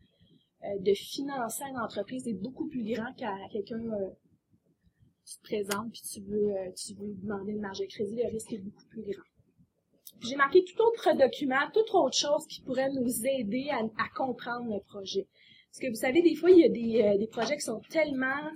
euh, 0.65 0.79
de 0.81 0.95
financer 0.95 1.65
une 1.69 1.79
entreprise 1.79 2.27
est 2.27 2.41
beaucoup 2.41 2.69
plus 2.69 2.83
grand 2.83 3.13
qu'à 3.15 3.35
quelqu'un 3.53 3.83
qui 5.25 5.39
te 5.39 5.43
présente 5.43 5.93
puis 5.93 6.03
tu 6.03 6.21
veux 6.95 7.15
demander 7.23 7.53
une 7.53 7.61
marge 7.61 7.81
de 7.81 7.87
crédit, 7.87 8.17
le 8.17 8.31
risque 8.31 8.53
est 8.53 8.59
beaucoup 8.59 8.87
plus 8.87 9.03
grand. 9.03 9.25
J'ai 10.21 10.37
marqué 10.37 10.65
tout 10.65 10.83
autre 10.83 11.17
document, 11.17 11.71
toute 11.73 11.95
autre 11.95 12.17
chose 12.17 12.47
qui 12.47 12.61
pourrait 12.63 12.91
nous 12.91 13.27
aider 13.27 13.69
à, 13.71 14.09
comprendre 14.17 14.75
le 14.75 14.81
projet. 14.81 15.29
Parce 15.71 15.79
que 15.81 15.89
vous 15.89 16.01
savez, 16.01 16.23
des 16.23 16.35
fois, 16.35 16.51
il 16.51 16.59
y 16.59 17.03
a 17.03 17.17
des 17.17 17.29
projets 17.29 17.57
qui 17.57 17.63
sont 17.63 17.81
tellement 17.91 18.51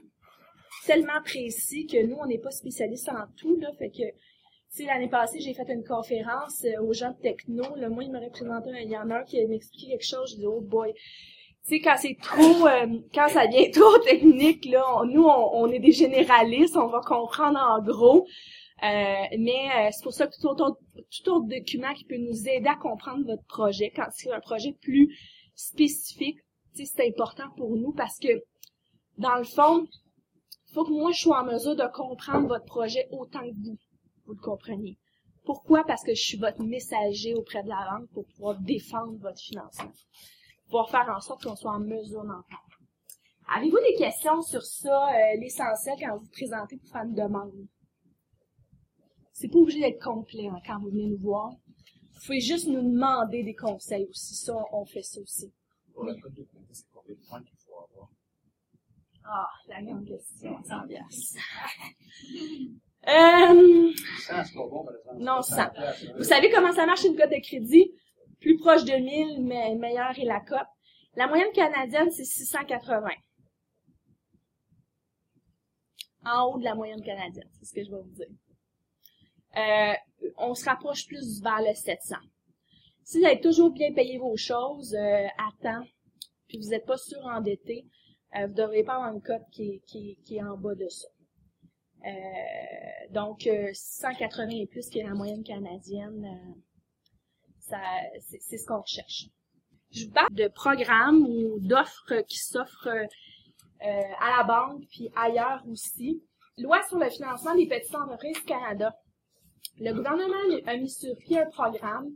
tellement 0.86 1.20
précis 1.24 1.86
que 1.86 2.04
nous, 2.06 2.16
on 2.16 2.26
n'est 2.26 2.38
pas 2.38 2.50
spécialistes 2.50 3.08
en 3.08 3.26
tout, 3.36 3.56
là. 3.56 3.70
Fait 3.78 3.90
que, 3.90 4.02
tu 4.74 4.84
l'année 4.84 5.08
passée, 5.08 5.38
j'ai 5.40 5.52
fait 5.52 5.68
une 5.68 5.84
conférence 5.84 6.64
euh, 6.64 6.82
aux 6.82 6.94
gens 6.94 7.10
de 7.10 7.20
techno. 7.20 7.64
Là, 7.76 7.88
moi, 7.90 8.04
il 8.04 8.12
m'aurait 8.12 8.30
présenté 8.30 8.70
un, 8.70 8.78
il 8.78 8.90
y 8.90 8.94
a 8.94 9.02
un 9.02 9.24
qui 9.24 9.44
m'expliquait 9.46 9.92
quelque 9.92 10.06
chose. 10.06 10.30
Je 10.32 10.36
dis, 10.36 10.46
oh 10.46 10.60
boy. 10.60 10.94
Tu 10.94 11.76
sais, 11.76 11.80
quand 11.80 11.96
c'est 11.98 12.16
trop, 12.20 12.66
euh, 12.66 12.86
quand 13.14 13.28
ça 13.28 13.46
devient 13.46 13.70
trop 13.72 13.98
technique, 13.98 14.64
là, 14.64 15.02
nous, 15.04 15.24
on, 15.24 15.70
est 15.70 15.78
des 15.78 15.92
généralistes, 15.92 16.76
on 16.76 16.88
va 16.88 17.00
comprendre 17.00 17.58
en 17.58 17.82
gros. 17.82 18.26
Euh, 18.82 19.36
mais 19.38 19.90
c'est 19.92 20.02
pour 20.02 20.12
ça 20.12 20.26
que 20.26 20.34
tout 20.40 20.48
autre, 20.48 20.78
tout 20.94 21.30
autre 21.30 21.46
document 21.46 21.92
qui 21.94 22.04
peut 22.04 22.16
nous 22.16 22.48
aider 22.48 22.66
à 22.66 22.74
comprendre 22.74 23.24
votre 23.26 23.44
projet, 23.44 23.92
quand 23.94 24.06
c'est 24.10 24.32
un 24.32 24.40
projet 24.40 24.74
plus 24.80 25.14
spécifique, 25.54 26.38
c'est 26.74 27.06
important 27.06 27.48
pour 27.56 27.76
nous 27.76 27.92
parce 27.92 28.18
que, 28.18 28.42
dans 29.18 29.36
le 29.36 29.44
fond, 29.44 29.86
faut 30.72 30.84
que 30.84 30.92
moi, 30.92 31.12
je 31.12 31.20
sois 31.20 31.42
en 31.42 31.44
mesure 31.44 31.76
de 31.76 31.86
comprendre 31.92 32.48
votre 32.48 32.64
projet 32.64 33.06
autant 33.10 33.40
que 33.40 33.54
vous, 33.54 33.76
vous 34.26 34.32
le 34.32 34.40
compreniez. 34.40 34.98
Pourquoi? 35.44 35.84
Parce 35.84 36.02
que 36.02 36.14
je 36.14 36.22
suis 36.22 36.38
votre 36.38 36.62
messager 36.62 37.34
auprès 37.34 37.62
de 37.62 37.68
la 37.68 37.90
banque 37.90 38.08
pour 38.10 38.24
pouvoir 38.26 38.58
défendre 38.60 39.18
votre 39.18 39.40
financement. 39.40 39.92
Pour 40.70 40.88
faire 40.90 41.08
en 41.14 41.20
sorte 41.20 41.42
qu'on 41.42 41.56
soit 41.56 41.72
en 41.72 41.80
mesure 41.80 42.22
d'entendre. 42.22 42.44
Avez-vous 43.54 43.78
des 43.80 43.96
questions 43.98 44.40
sur 44.40 44.62
ça, 44.62 45.08
euh, 45.08 45.36
l'essentiel, 45.38 45.96
quand 46.00 46.16
vous 46.16 46.24
vous 46.24 46.30
présentez 46.30 46.76
pour 46.78 46.88
faire 46.88 47.02
une 47.02 47.14
demande? 47.14 47.52
C'est 49.32 49.48
pas 49.48 49.58
obligé 49.58 49.80
d'être 49.80 50.02
complet 50.02 50.46
hein, 50.46 50.60
quand 50.66 50.78
vous 50.78 50.90
venez 50.90 51.06
nous 51.06 51.18
voir. 51.18 51.50
Vous 51.50 52.20
pouvez 52.26 52.40
juste 52.40 52.68
nous 52.68 52.82
demander 52.82 53.42
des 53.42 53.54
conseils 53.54 54.06
aussi. 54.08 54.36
Ça, 54.36 54.54
on 54.72 54.84
fait 54.84 55.02
ça 55.02 55.20
aussi. 55.20 55.52
Oui. 55.96 56.12
Ah, 59.24 59.48
la 59.68 59.82
grande 59.82 60.06
question, 60.06 60.56
100 60.64 60.86
piastres. 60.88 61.38
euh, 63.08 63.92
non, 65.18 65.42
100. 65.42 65.62
Vous 66.16 66.24
savez 66.24 66.50
comment 66.50 66.72
ça 66.72 66.86
marche 66.86 67.04
une 67.04 67.16
cote 67.16 67.30
de 67.30 67.40
crédit? 67.40 67.92
Plus 68.40 68.56
proche 68.58 68.84
de 68.84 68.92
1000, 68.94 69.44
mais 69.44 69.74
meilleure 69.76 70.18
est 70.18 70.24
la 70.24 70.40
cote. 70.40 70.66
La 71.14 71.28
moyenne 71.28 71.52
canadienne, 71.52 72.10
c'est 72.10 72.24
680. 72.24 73.10
En 76.24 76.44
haut 76.46 76.58
de 76.58 76.64
la 76.64 76.74
moyenne 76.74 77.02
canadienne, 77.02 77.48
c'est 77.52 77.64
ce 77.66 77.74
que 77.74 77.84
je 77.84 77.90
vais 77.90 78.00
vous 78.00 78.10
dire. 78.14 78.26
Euh, 79.56 79.94
on 80.38 80.54
se 80.54 80.64
rapproche 80.64 81.06
plus 81.06 81.42
vers 81.42 81.60
le 81.60 81.74
700. 81.74 82.16
Si 83.04 83.18
vous 83.18 83.26
avez 83.26 83.40
toujours 83.40 83.70
bien 83.70 83.92
payé 83.92 84.18
vos 84.18 84.36
choses 84.36 84.94
euh, 84.94 85.26
à 85.38 85.50
temps, 85.62 85.84
puis 86.48 86.58
vous 86.58 86.68
n'êtes 86.70 86.86
pas 86.86 86.96
surendetté, 86.96 87.86
euh, 88.34 88.46
vous 88.46 88.52
ne 88.52 88.56
devriez 88.56 88.84
pas 88.84 88.94
avoir 88.94 89.12
une 89.12 89.22
cote 89.22 89.42
qui, 89.50 89.82
qui, 89.86 90.36
est 90.36 90.42
en 90.42 90.56
bas 90.56 90.74
de 90.74 90.88
ça. 90.88 91.08
Euh, 92.06 93.10
donc, 93.10 93.48
180 93.72 94.44
euh, 94.44 94.50
et 94.50 94.66
plus, 94.66 94.88
qui 94.88 95.00
est 95.00 95.04
la 95.04 95.14
moyenne 95.14 95.44
canadienne, 95.44 96.54
c'est 97.58 98.58
ce 98.58 98.66
qu'on 98.66 98.80
recherche. 98.80 99.26
Je 99.90 100.06
vous 100.06 100.12
parle 100.12 100.32
de 100.34 100.48
programmes 100.48 101.26
ou 101.26 101.58
d'offres 101.60 102.22
qui 102.26 102.38
s'offrent 102.38 103.06
à 103.80 104.36
la 104.38 104.44
banque 104.44 104.84
puis 104.90 105.10
ailleurs 105.14 105.62
aussi. 105.70 106.22
Loi 106.58 106.80
sur 106.88 106.98
le 106.98 107.10
financement 107.10 107.54
des 107.54 107.66
petites 107.66 107.94
entreprises 107.94 108.40
Canada. 108.46 108.94
Le 109.78 109.92
gouvernement 109.92 110.62
a 110.66 110.76
mis 110.76 110.90
sur 110.90 111.14
pied 111.16 111.40
un 111.40 111.50
programme 111.50 112.10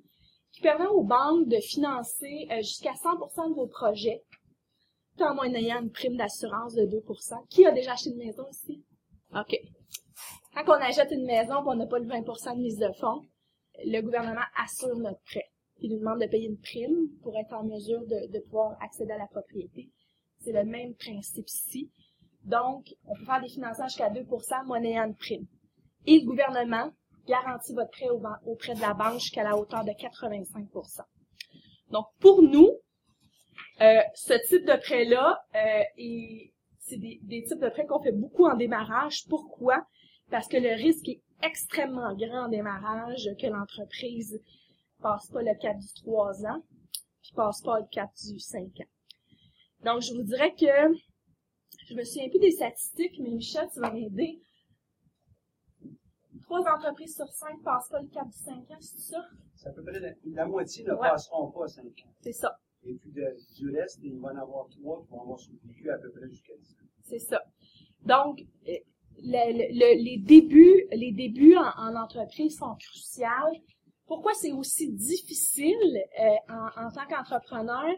qui 0.52 0.60
permet 0.62 0.86
aux 0.86 1.02
banques 1.02 1.48
de 1.48 1.58
financer 1.58 2.48
jusqu'à 2.58 2.92
100% 2.92 3.50
de 3.50 3.54
vos 3.54 3.66
projets 3.66 4.22
en 5.24 5.34
moyennant 5.34 5.82
une 5.82 5.90
prime 5.90 6.16
d'assurance 6.16 6.74
de 6.74 6.84
2% 6.84 7.48
Qui 7.48 7.66
a 7.66 7.72
déjà 7.72 7.92
acheté 7.92 8.10
une 8.10 8.18
maison 8.18 8.46
ici? 8.50 8.84
OK. 9.34 9.56
Quand 10.54 10.78
on 10.78 10.82
achète 10.82 11.10
une 11.10 11.26
maison 11.26 11.62
et 11.62 11.66
on 11.66 11.74
n'a 11.74 11.86
pas 11.86 11.98
le 11.98 12.06
20% 12.06 12.56
de 12.56 12.62
mise 12.62 12.78
de 12.78 12.90
fonds, 12.98 13.22
le 13.84 14.00
gouvernement 14.00 14.46
assure 14.56 14.96
notre 14.96 15.20
prêt. 15.22 15.50
Il 15.80 15.92
nous 15.92 15.98
demande 15.98 16.20
de 16.20 16.26
payer 16.26 16.48
une 16.48 16.58
prime 16.58 17.08
pour 17.22 17.36
être 17.36 17.52
en 17.52 17.64
mesure 17.64 18.00
de, 18.06 18.40
pouvoir 18.44 18.76
accéder 18.82 19.12
à 19.12 19.18
la 19.18 19.26
propriété. 19.26 19.90
C'est 20.40 20.52
le 20.52 20.64
même 20.64 20.94
principe 20.94 21.48
ici. 21.48 21.90
Donc, 22.44 22.86
on 23.06 23.14
peut 23.14 23.24
faire 23.24 23.42
des 23.42 23.48
financements 23.48 23.88
jusqu'à 23.88 24.08
2 24.08 24.24
monnayant 24.66 25.04
une 25.04 25.14
prime. 25.14 25.46
Et 26.06 26.20
le 26.20 26.26
gouvernement 26.26 26.90
garantit 27.26 27.74
votre 27.74 27.90
prêt 27.90 28.08
auprès 28.46 28.74
de 28.74 28.80
la 28.80 28.94
banque 28.94 29.20
jusqu'à 29.20 29.42
la 29.42 29.56
hauteur 29.56 29.84
de 29.84 29.90
85% 29.90 31.02
Donc, 31.90 32.06
pour 32.20 32.42
nous, 32.42 32.70
euh, 33.80 34.00
ce 34.14 34.34
type 34.48 34.64
de 34.66 34.76
prêt-là, 34.76 35.44
euh, 35.54 35.82
c'est 36.78 36.96
des, 36.96 37.18
des, 37.22 37.44
types 37.44 37.60
de 37.60 37.68
prêts 37.68 37.86
qu'on 37.86 38.02
fait 38.02 38.12
beaucoup 38.12 38.46
en 38.46 38.56
démarrage. 38.56 39.26
Pourquoi? 39.28 39.86
Parce 40.30 40.48
que 40.48 40.56
le 40.56 40.74
risque 40.74 41.08
est 41.08 41.22
extrêmement 41.42 42.14
grand 42.14 42.46
en 42.46 42.48
démarrage, 42.48 43.28
que 43.40 43.46
l'entreprise 43.46 44.40
passe 45.00 45.28
pas 45.30 45.42
le 45.42 45.54
cap 45.60 45.76
du 45.78 46.02
3 46.02 46.46
ans, 46.46 46.62
puis 47.22 47.32
passe 47.34 47.60
pas 47.62 47.80
le 47.80 47.86
cap 47.90 48.10
du 48.14 48.38
5 48.38 48.62
ans. 48.62 49.84
Donc, 49.84 50.00
je 50.00 50.14
vous 50.14 50.22
dirais 50.22 50.54
que 50.54 50.96
je 51.86 51.94
me 51.94 52.02
souviens 52.02 52.28
plus 52.28 52.40
des 52.40 52.52
statistiques, 52.52 53.18
mais 53.20 53.30
Michel, 53.30 53.68
tu 53.72 53.80
vas 53.80 53.92
m'aider. 53.92 54.40
Trois 56.42 56.60
entreprises 56.60 57.16
sur 57.16 57.28
cinq 57.28 57.60
passent 57.62 57.88
pas 57.88 58.00
le 58.00 58.08
cap 58.08 58.26
du 58.26 58.38
5 58.38 58.70
ans, 58.70 58.80
c'est 58.80 58.98
ça? 58.98 59.24
Ça 59.54 59.72
peut 59.72 59.82
être 59.94 60.16
la, 60.24 60.46
moitié 60.46 60.84
ne 60.84 60.94
passeront 60.94 61.50
pas 61.50 61.66
5 61.66 61.84
ans. 61.84 62.12
C'est 62.22 62.32
ça. 62.32 62.58
Et 62.86 62.94
puis 62.94 63.10
du 63.10 63.70
reste, 63.70 63.98
il 64.02 64.18
va 64.18 64.28
en 64.28 64.36
avoir 64.36 64.68
trois 64.68 65.02
qui 65.02 65.10
vont 65.10 65.22
avoir 65.22 65.40
survécu 65.40 65.90
à 65.90 65.98
peu 65.98 66.10
près 66.12 66.28
jusqu'à 66.28 66.54
10 66.56 66.72
ans. 66.72 66.86
C'est 67.02 67.18
ça. 67.18 67.42
Donc, 68.04 68.40
euh, 68.68 68.72
les 69.18 70.18
débuts, 70.18 70.86
les 70.92 71.12
débuts 71.12 71.56
en, 71.56 71.96
entreprise 71.96 72.58
sont 72.58 72.74
cruciaux. 72.76 73.60
Pourquoi 74.06 74.34
c'est 74.34 74.52
aussi 74.52 74.92
difficile 74.92 76.04
euh, 76.20 76.52
en, 76.76 76.90
tant 76.90 77.06
qu'entrepreneur? 77.08 77.90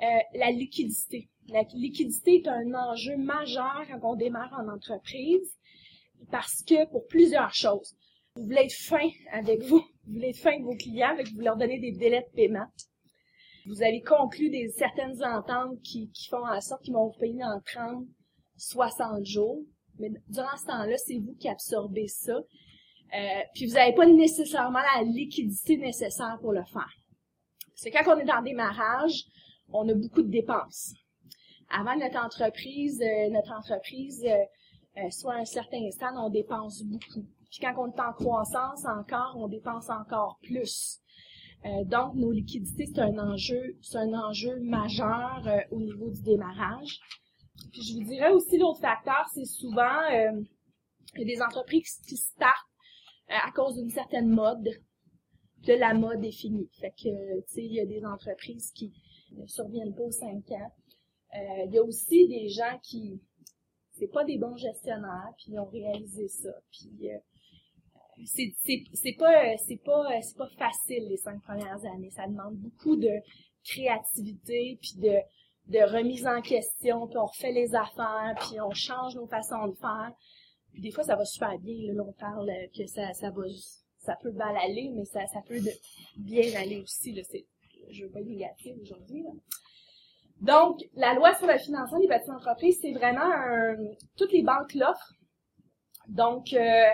Euh, 0.00 0.06
la 0.34 0.50
liquidité. 0.50 1.28
La 1.48 1.62
liquidité 1.74 2.36
est 2.36 2.48
un 2.48 2.74
enjeu 2.74 3.16
majeur 3.16 3.82
quand 3.88 4.12
on 4.12 4.16
démarre 4.16 4.52
en 4.58 4.68
entreprise 4.68 5.56
parce 6.30 6.62
que 6.62 6.88
pour 6.90 7.06
plusieurs 7.06 7.54
choses. 7.54 7.96
Vous 8.36 8.44
voulez 8.44 8.62
être 8.62 8.72
fin 8.72 9.08
avec 9.32 9.62
vous, 9.62 9.82
vous 10.06 10.12
voulez 10.14 10.30
être 10.30 10.38
fin 10.38 10.52
avec 10.52 10.62
vos 10.62 10.76
clients, 10.76 11.10
avec 11.10 11.28
vous 11.28 11.40
leur 11.40 11.56
donner 11.56 11.78
des 11.78 11.92
délais 11.92 12.22
de 12.22 12.34
paiement. 12.34 12.66
Vous 13.66 13.82
avez 13.82 14.02
conclu 14.02 14.50
des 14.50 14.68
certaines 14.70 15.22
ententes 15.22 15.80
qui, 15.82 16.10
qui 16.10 16.28
font 16.28 16.46
en 16.46 16.60
sorte 16.60 16.82
qu'ils 16.82 16.94
vont 16.94 17.08
vous 17.08 17.18
payer 17.18 17.44
en 17.44 17.60
30, 17.60 18.04
60 18.56 19.24
jours. 19.24 19.62
Mais 19.98 20.10
durant 20.28 20.56
ce 20.56 20.66
temps-là, 20.66 20.96
c'est 20.96 21.18
vous 21.18 21.34
qui 21.38 21.48
absorbez 21.48 22.08
ça. 22.08 22.34
Euh, 22.34 23.40
puis 23.54 23.66
vous 23.66 23.74
n'avez 23.74 23.94
pas 23.94 24.06
nécessairement 24.06 24.80
la 24.96 25.02
liquidité 25.02 25.76
nécessaire 25.76 26.38
pour 26.40 26.52
le 26.52 26.64
faire. 26.64 26.90
C'est 27.74 27.90
quand 27.90 28.14
on 28.14 28.18
est 28.18 28.24
dans 28.24 28.42
démarrage, 28.42 29.24
on 29.72 29.88
a 29.88 29.94
beaucoup 29.94 30.22
de 30.22 30.30
dépenses. 30.30 30.94
Avant 31.70 31.96
notre 31.96 32.18
entreprise, 32.18 33.00
euh, 33.02 33.30
notre 33.30 33.52
entreprise 33.52 34.24
euh, 34.24 35.10
soit 35.10 35.34
à 35.34 35.38
un 35.38 35.44
certain 35.44 35.90
stade, 35.90 36.14
on 36.16 36.30
dépense 36.30 36.82
beaucoup. 36.84 37.26
Puis 37.50 37.60
quand 37.60 37.74
on 37.76 37.92
est 37.92 38.00
en 38.00 38.12
croissance 38.12 38.84
encore, 38.86 39.34
on 39.36 39.48
dépense 39.48 39.90
encore 39.90 40.38
plus. 40.42 41.00
Euh, 41.64 41.84
donc, 41.84 42.14
nos 42.14 42.32
liquidités, 42.32 42.86
c'est 42.86 43.00
un 43.00 43.18
enjeu, 43.18 43.76
c'est 43.82 43.98
un 43.98 44.12
enjeu 44.14 44.58
majeur 44.60 45.42
euh, 45.46 45.60
au 45.70 45.80
niveau 45.80 46.10
du 46.10 46.20
démarrage. 46.22 47.00
Puis 47.70 47.82
je 47.82 47.94
vous 47.94 48.04
dirais 48.04 48.32
aussi 48.32 48.58
l'autre 48.58 48.80
facteur, 48.80 49.28
c'est 49.32 49.44
souvent 49.44 50.02
euh, 50.12 50.42
des 51.16 51.40
entreprises 51.40 52.00
qui 52.06 52.16
startent 52.16 52.54
euh, 53.30 53.34
à 53.46 53.50
cause 53.52 53.76
d'une 53.76 53.90
certaine 53.90 54.28
mode. 54.28 54.68
Puis 55.62 55.78
la 55.78 55.94
mode 55.94 56.24
est 56.24 56.32
finie. 56.32 56.68
Fait 56.80 56.90
que, 56.90 57.40
tu 57.42 57.46
sais, 57.46 57.64
il 57.64 57.72
y 57.72 57.80
a 57.80 57.86
des 57.86 58.04
entreprises 58.04 58.72
qui 58.72 58.92
ne 59.32 59.46
surviennent 59.46 59.94
pas 59.94 60.02
aux 60.02 60.10
cinq 60.10 60.50
ans. 60.50 60.72
Euh, 61.34 61.64
il 61.66 61.72
y 61.72 61.78
a 61.78 61.82
aussi 61.82 62.28
des 62.28 62.48
gens 62.48 62.78
qui, 62.82 63.20
c'est 63.92 64.08
pas 64.08 64.24
des 64.24 64.38
bons 64.38 64.56
gestionnaires, 64.56 65.32
puis 65.36 65.52
ils 65.52 65.58
ont 65.58 65.68
réalisé 65.68 66.28
ça. 66.28 66.52
Puis 66.70 67.10
euh, 67.10 67.18
c'est 68.24 69.16
pas 69.18 69.56
c'est 69.58 69.82
pas 69.84 70.20
c'est 70.20 70.36
pas 70.36 70.48
facile 70.58 71.08
les 71.08 71.16
cinq 71.16 71.42
premières 71.42 71.84
années. 71.86 72.10
Ça 72.10 72.26
demande 72.26 72.56
beaucoup 72.56 72.96
de 72.96 73.10
créativité, 73.64 74.78
puis 74.80 74.94
de 74.96 75.18
de 75.68 75.78
remise 75.78 76.26
en 76.26 76.40
question, 76.40 77.06
puis 77.06 77.18
on 77.18 77.26
refait 77.26 77.52
les 77.52 77.74
affaires, 77.74 78.34
puis 78.40 78.60
on 78.60 78.72
change 78.72 79.14
nos 79.14 79.26
façons 79.26 79.68
de 79.68 79.76
faire. 79.76 80.10
Puis 80.72 80.82
des 80.82 80.90
fois, 80.90 81.04
ça 81.04 81.16
va 81.16 81.24
super 81.24 81.58
bien. 81.58 81.92
Là, 81.92 82.02
on 82.06 82.12
parle 82.12 82.50
que 82.76 82.86
ça, 82.86 83.12
ça 83.12 83.30
va 83.30 83.42
ça 83.98 84.16
peut 84.20 84.32
mal 84.32 84.56
aller, 84.56 84.90
mais 84.94 85.04
ça, 85.04 85.26
ça 85.28 85.40
peut 85.46 85.60
bien 86.16 86.60
aller 86.60 86.80
aussi. 86.80 87.12
Là. 87.12 87.22
C'est, 87.24 87.46
je 87.90 88.04
veux 88.04 88.10
pas 88.10 88.20
être 88.20 88.26
négative 88.26 88.76
aujourd'hui. 88.82 89.24
Donc, 90.40 90.80
la 90.94 91.14
loi 91.14 91.34
sur 91.36 91.46
le 91.46 91.56
financement 91.58 92.00
des 92.00 92.08
petites 92.08 92.30
entreprises, 92.30 92.78
c'est 92.80 92.92
vraiment 92.92 93.20
un, 93.20 93.76
toutes 94.16 94.32
les 94.32 94.42
banques 94.42 94.74
l'offrent. 94.74 95.14
Donc, 96.08 96.52
euh, 96.52 96.88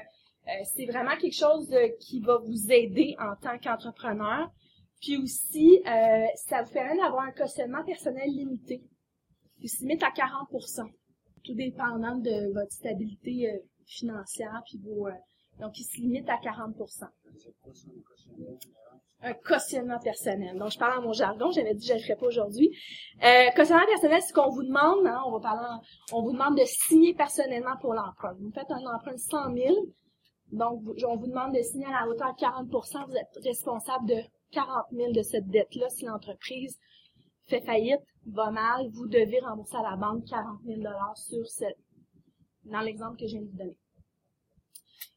c'est 0.65 0.87
vraiment 0.87 1.17
quelque 1.17 1.37
chose 1.37 1.75
qui 2.01 2.21
va 2.21 2.39
vous 2.39 2.73
aider 2.73 3.17
en 3.19 3.37
tant 3.37 3.59
qu'entrepreneur. 3.59 4.51
Puis 5.01 5.17
aussi, 5.17 5.81
euh, 5.87 6.27
ça 6.35 6.63
vous 6.63 6.73
permet 6.73 6.97
d'avoir 6.97 7.25
un 7.25 7.33
cautionnement 7.33 7.85
personnel 7.85 8.29
limité, 8.29 8.83
qui 9.61 9.69
se 9.69 9.81
limite 9.81 10.03
à 10.03 10.11
40% 10.11 10.91
tout 11.45 11.55
dépendant 11.55 12.17
de 12.17 12.53
votre 12.53 12.73
stabilité 12.73 13.51
euh, 13.51 13.59
financière, 13.87 14.63
puis 14.67 14.79
vos, 14.79 15.07
euh, 15.07 15.13
donc 15.61 15.79
il 15.79 15.85
se 15.85 15.97
limite 16.01 16.29
à 16.29 16.37
40% 16.37 17.09
un 19.21 19.35
cautionnement 19.35 19.99
personnel. 19.99 20.57
Donc, 20.59 20.71
je 20.71 20.79
parle 20.79 21.01
en 21.01 21.03
mon 21.03 21.13
jargon, 21.13 21.51
j'avais 21.51 21.75
dit 21.75 21.81
que 21.81 21.89
je 21.89 21.93
ne 21.95 21.99
le 21.99 22.05
ferais 22.05 22.17
pas 22.17 22.27
aujourd'hui. 22.27 22.71
Euh, 23.25 23.51
cautionnement 23.57 23.87
personnel, 23.87 24.23
c'est 24.23 24.33
qu'on 24.33 24.51
vous 24.51 24.63
demande, 24.63 25.07
hein, 25.07 25.21
on 25.27 25.33
va 25.33 25.41
parler, 25.41 25.67
on 26.13 26.23
vous 26.23 26.33
demande 26.33 26.57
de 26.57 26.65
signer 26.65 27.15
personnellement 27.15 27.77
pour 27.81 27.95
l'emprunt. 27.95 28.35
Vous 28.39 28.53
faites 28.53 28.71
un 28.71 28.95
emprunt 28.95 29.15
de 29.15 29.19
100 29.19 29.55
000, 29.55 29.77
donc 30.53 30.83
on 31.07 31.17
vous 31.17 31.27
demande 31.27 31.55
de 31.55 31.63
signer 31.63 31.87
à 31.87 32.01
la 32.01 32.09
hauteur 32.09 32.35
de 32.35 32.41
40% 32.41 33.07
vous 33.07 33.17
êtes 33.17 33.45
responsable 33.45 34.07
de 34.07 34.21
40 34.53 34.87
000 34.93 35.13
de 35.13 35.23
cette 35.23 35.49
dette-là 35.49 35.89
si 35.91 36.05
l'entreprise 36.07 36.79
fait 37.49 37.61
faillite, 37.63 38.01
va 38.27 38.51
mal, 38.51 38.89
vous 38.93 39.09
devez 39.09 39.41
rembourser 39.41 39.77
à 39.77 39.83
la 39.83 39.97
banque 39.97 40.25
40 40.27 40.61
000 40.65 40.83
sur 41.15 41.47
cette, 41.47 41.79
dans 42.65 42.81
l'exemple 42.81 43.19
que 43.19 43.27
je 43.27 43.33
viens 43.33 43.43
de 43.43 43.51
vous 43.51 43.57
donner. 43.57 43.79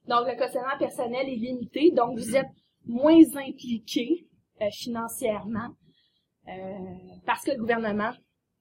Donc, 0.08 0.28
le 0.28 0.38
cautionnement 0.38 0.78
personnel 0.80 1.30
est 1.30 1.36
limité, 1.36 1.92
donc 1.92 2.18
vous 2.18 2.36
êtes 2.36 2.50
moins 2.86 3.22
impliqué 3.36 4.28
euh, 4.62 4.70
financièrement 4.72 5.76
euh, 6.48 6.52
parce 7.26 7.44
que 7.44 7.52
le 7.52 7.58
gouvernement 7.58 8.12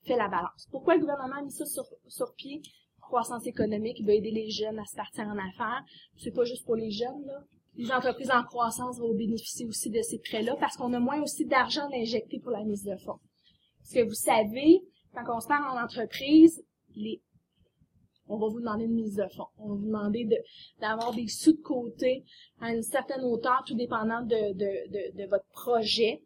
fait 0.04 0.16
la 0.16 0.28
balance. 0.28 0.68
Pourquoi 0.70 0.94
le 0.94 1.00
gouvernement 1.00 1.36
a 1.36 1.42
mis 1.42 1.50
ça 1.50 1.64
sur, 1.64 1.84
sur 2.08 2.34
pied? 2.34 2.60
Croissance 3.10 3.44
économique, 3.48 3.98
il 3.98 4.06
veut 4.06 4.14
aider 4.14 4.30
les 4.30 4.50
jeunes 4.50 4.78
à 4.78 4.84
se 4.84 4.94
partir 4.94 5.24
en 5.24 5.36
affaires. 5.36 5.82
C'est 6.16 6.30
pas 6.30 6.44
juste 6.44 6.64
pour 6.64 6.76
les 6.76 6.92
jeunes, 6.92 7.26
là. 7.26 7.42
Les 7.74 7.90
entreprises 7.90 8.30
en 8.30 8.44
croissance 8.44 9.00
vont 9.00 9.12
bénéficier 9.14 9.66
aussi 9.66 9.90
de 9.90 10.00
ces 10.00 10.20
prêts-là 10.20 10.54
parce 10.60 10.76
qu'on 10.76 10.92
a 10.92 11.00
moins 11.00 11.20
aussi 11.20 11.44
d'argent 11.44 11.88
injecté 11.92 12.38
pour 12.38 12.52
la 12.52 12.62
mise 12.62 12.84
de 12.84 12.94
fonds. 12.98 13.18
Parce 13.78 13.94
que 13.94 14.04
vous 14.04 14.14
savez, 14.14 14.80
quand 15.12 15.24
on 15.36 15.40
se 15.40 15.48
parle 15.48 15.76
en 15.76 15.82
entreprise, 15.82 16.62
les, 16.94 17.20
on 18.28 18.38
va 18.38 18.46
vous 18.46 18.60
demander 18.60 18.84
une 18.84 18.94
mise 18.94 19.16
de 19.16 19.26
fonds. 19.34 19.48
On 19.58 19.70
va 19.70 19.74
vous 19.74 19.86
demander 19.86 20.28
d'avoir 20.80 21.12
des 21.12 21.26
sous 21.26 21.54
de 21.54 21.62
côté 21.62 22.24
à 22.60 22.72
une 22.72 22.82
certaine 22.82 23.24
hauteur, 23.24 23.64
tout 23.66 23.74
dépendant 23.74 24.22
de, 24.22 24.52
de, 24.52 25.16
de, 25.16 25.28
votre 25.28 25.46
projet. 25.46 26.22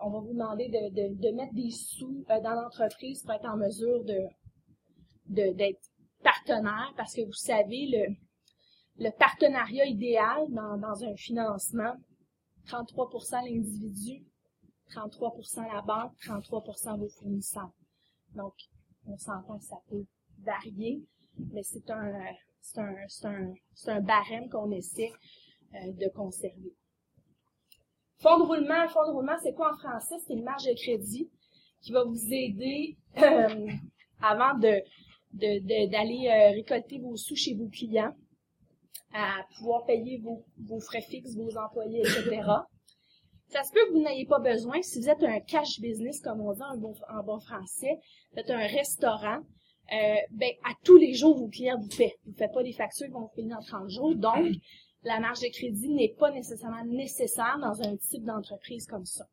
On 0.00 0.10
va 0.10 0.18
vous 0.18 0.32
demander 0.32 0.66
de, 0.66 1.14
de, 1.14 1.30
mettre 1.30 1.54
des 1.54 1.70
sous 1.70 2.24
euh, 2.28 2.40
dans 2.40 2.54
l'entreprise 2.60 3.22
pour 3.22 3.34
être 3.34 3.48
en 3.48 3.56
mesure 3.56 4.02
de 4.02 4.18
d'être 5.26 5.80
parce 6.96 7.14
que 7.14 7.24
vous 7.24 7.32
savez, 7.32 8.16
le, 8.98 9.10
partenariat 9.18 9.86
idéal 9.86 10.46
dans, 10.50 11.04
un 11.04 11.16
financement, 11.16 11.94
33% 12.66 13.44
l'individu, 13.44 14.24
33% 14.90 15.72
la 15.72 15.82
banque, 15.82 16.12
33% 16.22 16.98
vos 16.98 17.08
fournisseurs. 17.08 17.72
Donc, 18.34 18.54
on 19.06 19.16
s'entend 19.16 19.58
que 19.58 19.64
ça 19.64 19.76
peut 19.88 20.04
varier, 20.40 21.02
mais 21.52 21.62
c'est 21.62 21.90
un, 21.90 22.12
un, 22.76 22.94
un, 23.24 23.54
un 23.86 24.00
barème 24.00 24.48
qu'on 24.48 24.70
essaie 24.70 25.12
euh, 25.74 25.92
de 25.92 26.08
conserver. 26.14 26.74
Fonds 28.18 28.38
de 28.38 28.44
roulement, 28.44 28.88
fonds 28.88 29.06
de 29.06 29.12
roulement, 29.12 29.36
c'est 29.42 29.54
quoi 29.54 29.72
en 29.72 29.76
français? 29.76 30.16
C'est 30.26 30.34
une 30.34 30.44
marge 30.44 30.64
de 30.64 30.74
crédit 30.74 31.30
qui 31.82 31.92
va 31.92 32.04
vous 32.04 32.32
aider 32.32 32.96
euh, 33.18 33.68
avant 34.22 34.54
de, 34.58 34.80
de, 35.34 35.88
d'aller 35.90 36.28
euh, 36.28 36.54
récolter 36.54 36.98
vos 36.98 37.16
sous 37.16 37.36
chez 37.36 37.54
vos 37.54 37.68
clients, 37.68 38.14
à 39.12 39.44
pouvoir 39.56 39.84
payer 39.84 40.18
vos, 40.18 40.44
vos 40.58 40.80
frais 40.80 41.02
fixes, 41.02 41.36
vos 41.36 41.56
employés, 41.56 42.00
etc. 42.00 42.42
Ça 43.48 43.62
se 43.62 43.72
peut 43.72 43.86
que 43.86 43.92
vous 43.92 44.02
n'ayez 44.02 44.26
pas 44.26 44.40
besoin, 44.40 44.80
si 44.82 45.00
vous 45.00 45.08
êtes 45.08 45.22
un 45.22 45.40
cash 45.40 45.80
business, 45.80 46.20
comme 46.20 46.40
on 46.40 46.52
dit 46.52 46.62
en 46.62 46.76
bon, 46.76 46.94
en 47.08 47.22
bon 47.22 47.40
français, 47.40 48.00
vous 48.32 48.40
êtes 48.40 48.50
un 48.50 48.66
restaurant, 48.66 49.40
euh, 49.92 50.16
ben, 50.32 50.50
à 50.64 50.72
tous 50.82 50.96
les 50.96 51.14
jours, 51.14 51.36
vos 51.36 51.48
clients 51.48 51.78
vous 51.78 51.96
paient. 51.96 52.16
Vous 52.24 52.32
ne 52.32 52.36
faites 52.36 52.52
pas 52.52 52.62
des 52.62 52.72
factures 52.72 53.06
qui 53.06 53.12
vont 53.12 53.20
vous 53.20 53.32
payer 53.36 53.48
dans 53.48 53.60
30 53.60 53.90
jours. 53.90 54.14
Donc, 54.16 54.46
la 55.02 55.20
marge 55.20 55.40
de 55.40 55.48
crédit 55.52 55.90
n'est 55.90 56.14
pas 56.18 56.30
nécessairement 56.30 56.84
nécessaire 56.86 57.58
dans 57.60 57.82
un 57.82 57.96
type 57.96 58.24
d'entreprise 58.24 58.86
comme 58.86 59.04
ça. 59.04 59.26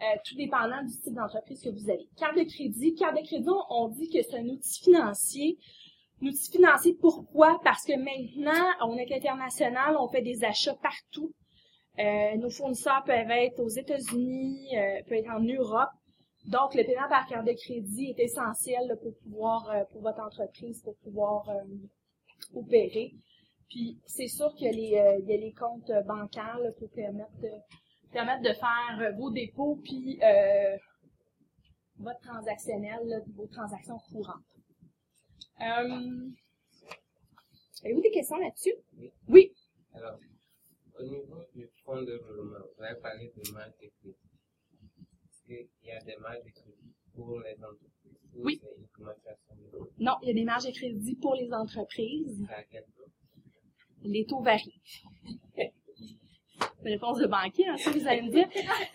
Euh, 0.00 0.16
tout 0.24 0.36
dépendant 0.36 0.80
du 0.84 0.96
type 0.96 1.14
d'entreprise 1.14 1.60
que 1.60 1.70
vous 1.70 1.90
avez. 1.90 2.08
Carte 2.16 2.36
de 2.36 2.44
crédit. 2.44 2.94
Carte 2.94 3.16
de 3.16 3.26
crédit, 3.26 3.48
on 3.68 3.88
dit 3.88 4.08
que 4.08 4.22
c'est 4.22 4.38
un 4.38 4.46
outil 4.46 4.80
financier. 4.80 5.58
Un 6.22 6.26
outil 6.28 6.52
financier, 6.52 6.94
pourquoi? 7.00 7.60
Parce 7.64 7.84
que 7.84 7.94
maintenant, 7.96 8.64
on 8.82 8.96
est 8.96 9.10
international, 9.12 9.96
on 9.98 10.06
fait 10.06 10.22
des 10.22 10.44
achats 10.44 10.76
partout. 10.76 11.32
Euh, 11.98 12.36
nos 12.36 12.48
fournisseurs 12.48 13.02
peuvent 13.04 13.28
être 13.28 13.58
aux 13.58 13.68
États-Unis, 13.68 14.68
euh, 14.76 15.02
peuvent 15.08 15.18
être 15.18 15.30
en 15.30 15.40
Europe. 15.40 15.90
Donc, 16.44 16.76
le 16.76 16.84
paiement 16.84 17.08
par 17.08 17.26
carte 17.26 17.46
de 17.46 17.54
crédit 17.54 18.14
est 18.16 18.22
essentiel 18.22 18.96
pour 19.02 19.18
pouvoir, 19.24 19.84
pour 19.90 20.02
votre 20.02 20.20
entreprise, 20.20 20.80
pour 20.82 20.94
pouvoir 20.98 21.50
opérer. 22.54 23.14
Puis, 23.68 23.98
c'est 24.06 24.28
sûr 24.28 24.54
qu'il 24.54 24.78
y, 24.78 24.96
a 24.96 25.18
les, 25.18 25.52
comptes 25.58 25.90
bancaires 26.06 26.60
pour 26.78 26.88
permettre 26.90 27.32
permettre 28.12 28.42
de 28.42 28.52
faire 28.52 29.14
vos 29.16 29.30
dépôts 29.30 29.76
puis 29.82 30.18
votre 31.98 32.20
transactionnel, 32.20 33.24
vos 33.34 33.46
transactions 33.46 33.98
courantes. 34.10 34.44
Euh, 35.60 36.30
Avez-vous 37.84 38.02
des 38.02 38.10
questions 38.10 38.36
là-dessus? 38.38 38.74
Oui. 38.96 39.12
oui. 39.28 39.52
Alors, 39.92 40.18
au 40.98 41.02
niveau 41.04 41.42
du 41.54 41.68
fonds 41.84 42.02
de 42.02 42.16
roulement, 42.16 42.58
vous 42.76 42.82
avez 42.82 43.00
parlé 43.00 43.32
de 43.36 43.52
marge 43.52 43.72
de 43.82 43.88
crédit. 44.00 44.16
Est-ce 45.24 45.42
qu'il 45.44 45.68
y 45.84 45.90
a 45.90 46.00
des 46.02 46.16
marges 46.16 46.44
de 46.44 46.50
crédit 46.50 46.94
pour 47.14 47.40
les 47.40 47.54
entreprises 47.54 47.88
oui. 48.34 48.60
Non, 49.98 50.12
il 50.22 50.28
y 50.28 50.30
a 50.30 50.34
des 50.34 50.44
marges 50.44 50.66
de 50.66 50.70
crédit 50.70 51.16
pour 51.16 51.34
les 51.34 51.52
entreprises. 51.52 52.44
À 52.50 52.62
quel 52.64 52.84
taux? 52.84 53.10
Les 54.02 54.26
taux 54.26 54.42
varient. 54.42 54.80
réponse 56.84 57.18
de 57.18 57.26
banquier, 57.26 57.66
hein, 57.68 57.76
ça 57.76 57.90
vous 57.90 58.06
allez 58.06 58.22
me 58.22 58.30
dire. 58.30 58.48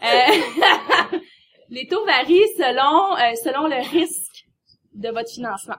Euh, 0.03 1.17
les 1.69 1.87
taux 1.87 2.05
varient 2.05 2.47
selon, 2.57 3.15
euh, 3.17 3.35
selon 3.35 3.67
le 3.67 3.81
risque 3.91 4.45
de 4.93 5.09
votre 5.09 5.29
financement. 5.29 5.77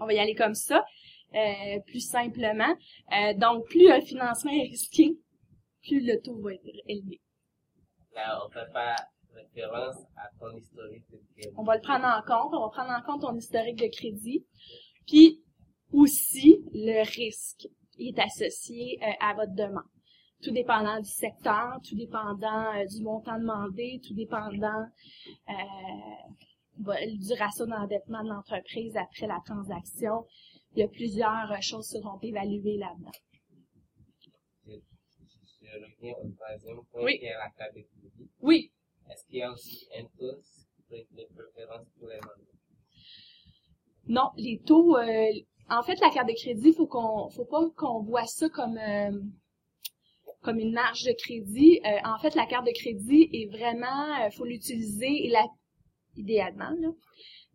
On 0.00 0.06
va 0.06 0.12
y 0.12 0.18
aller 0.18 0.34
comme 0.34 0.54
ça, 0.54 0.84
euh, 1.34 1.80
plus 1.86 2.00
simplement. 2.00 2.74
Euh, 3.12 3.34
donc, 3.34 3.66
plus 3.66 3.90
un 3.90 4.00
financement 4.00 4.52
est 4.52 4.68
risqué, 4.68 5.16
plus 5.82 6.00
le 6.00 6.20
taux 6.20 6.40
va 6.40 6.54
être 6.54 6.62
élevé. 6.86 7.20
Là, 8.14 8.40
on 8.44 8.50
fait 8.50 8.70
pas 8.72 8.96
référence 9.34 9.96
à 10.16 10.28
ton 10.38 10.56
historique 10.56 11.04
de 11.10 11.18
crédit. 11.34 11.54
On 11.56 11.64
va 11.64 11.76
le 11.76 11.82
prendre 11.82 12.06
en 12.06 12.22
compte. 12.22 12.54
On 12.54 12.62
va 12.62 12.70
prendre 12.70 12.90
en 12.90 13.02
compte 13.02 13.22
ton 13.22 13.36
historique 13.36 13.76
de 13.76 13.88
crédit. 13.88 14.44
Puis, 15.06 15.42
aussi, 15.92 16.64
le 16.72 17.04
risque 17.04 17.68
est 17.98 18.18
associé 18.18 18.98
euh, 19.02 19.12
à 19.20 19.34
votre 19.34 19.54
demande. 19.54 19.84
Tout 20.42 20.50
dépendant 20.52 21.00
du 21.00 21.08
secteur, 21.08 21.78
tout 21.82 21.96
dépendant 21.96 22.74
euh, 22.74 22.84
du 22.84 23.02
montant 23.02 23.38
demandé, 23.38 24.00
tout 24.06 24.14
dépendant 24.14 24.86
euh, 25.48 25.52
du 26.78 27.32
ratio 27.38 27.66
d'endettement 27.66 28.22
de 28.22 28.28
l'entreprise 28.28 28.96
après 28.96 29.26
la 29.26 29.40
transaction. 29.44 30.26
Il 30.74 30.80
y 30.80 30.82
a 30.82 30.88
plusieurs 30.88 31.50
euh, 31.50 31.60
choses 31.60 31.88
qui 31.88 31.98
seront 31.98 32.18
évaluées 32.20 32.76
là-dedans 32.76 33.12
je 35.78 35.84
reviens 35.84 36.14
au 36.22 36.30
troisième 36.30 36.84
point 36.90 37.02
oui. 37.02 37.18
qui 37.18 37.26
est 37.26 37.32
la 37.32 37.50
carte 37.50 37.74
de 37.74 37.82
crédit. 37.82 38.30
Oui. 38.40 38.72
Est-ce 39.10 39.24
qu'il 39.26 39.38
y 39.38 39.42
a 39.42 39.52
aussi 39.52 39.88
un 39.96 40.04
taux 40.18 40.36
de 40.90 41.24
préférence 41.34 41.86
pour 41.98 42.08
les 42.08 42.16
entreprises? 42.16 42.46
Non, 44.08 44.30
les 44.36 44.60
taux, 44.64 44.96
euh, 44.96 45.32
en 45.68 45.82
fait, 45.82 45.98
la 46.00 46.10
carte 46.10 46.28
de 46.28 46.34
crédit, 46.34 46.72
faut 46.72 46.86
qu'on, 46.86 47.28
faut 47.30 47.44
pas 47.44 47.68
qu'on 47.76 48.02
voit 48.02 48.26
ça 48.26 48.48
comme 48.48 48.78
euh, 48.78 49.20
comme 50.46 50.60
une 50.60 50.72
marge 50.72 51.02
de 51.02 51.12
crédit. 51.12 51.80
Euh, 51.84 51.98
en 52.04 52.18
fait, 52.20 52.36
la 52.36 52.46
carte 52.46 52.66
de 52.66 52.72
crédit 52.72 53.28
est 53.32 53.50
vraiment, 53.50 54.30
faut 54.30 54.44
l'utiliser 54.44 55.26
et 55.26 55.28
la, 55.28 55.44
idéalement, 56.16 56.70
là, 56.80 56.88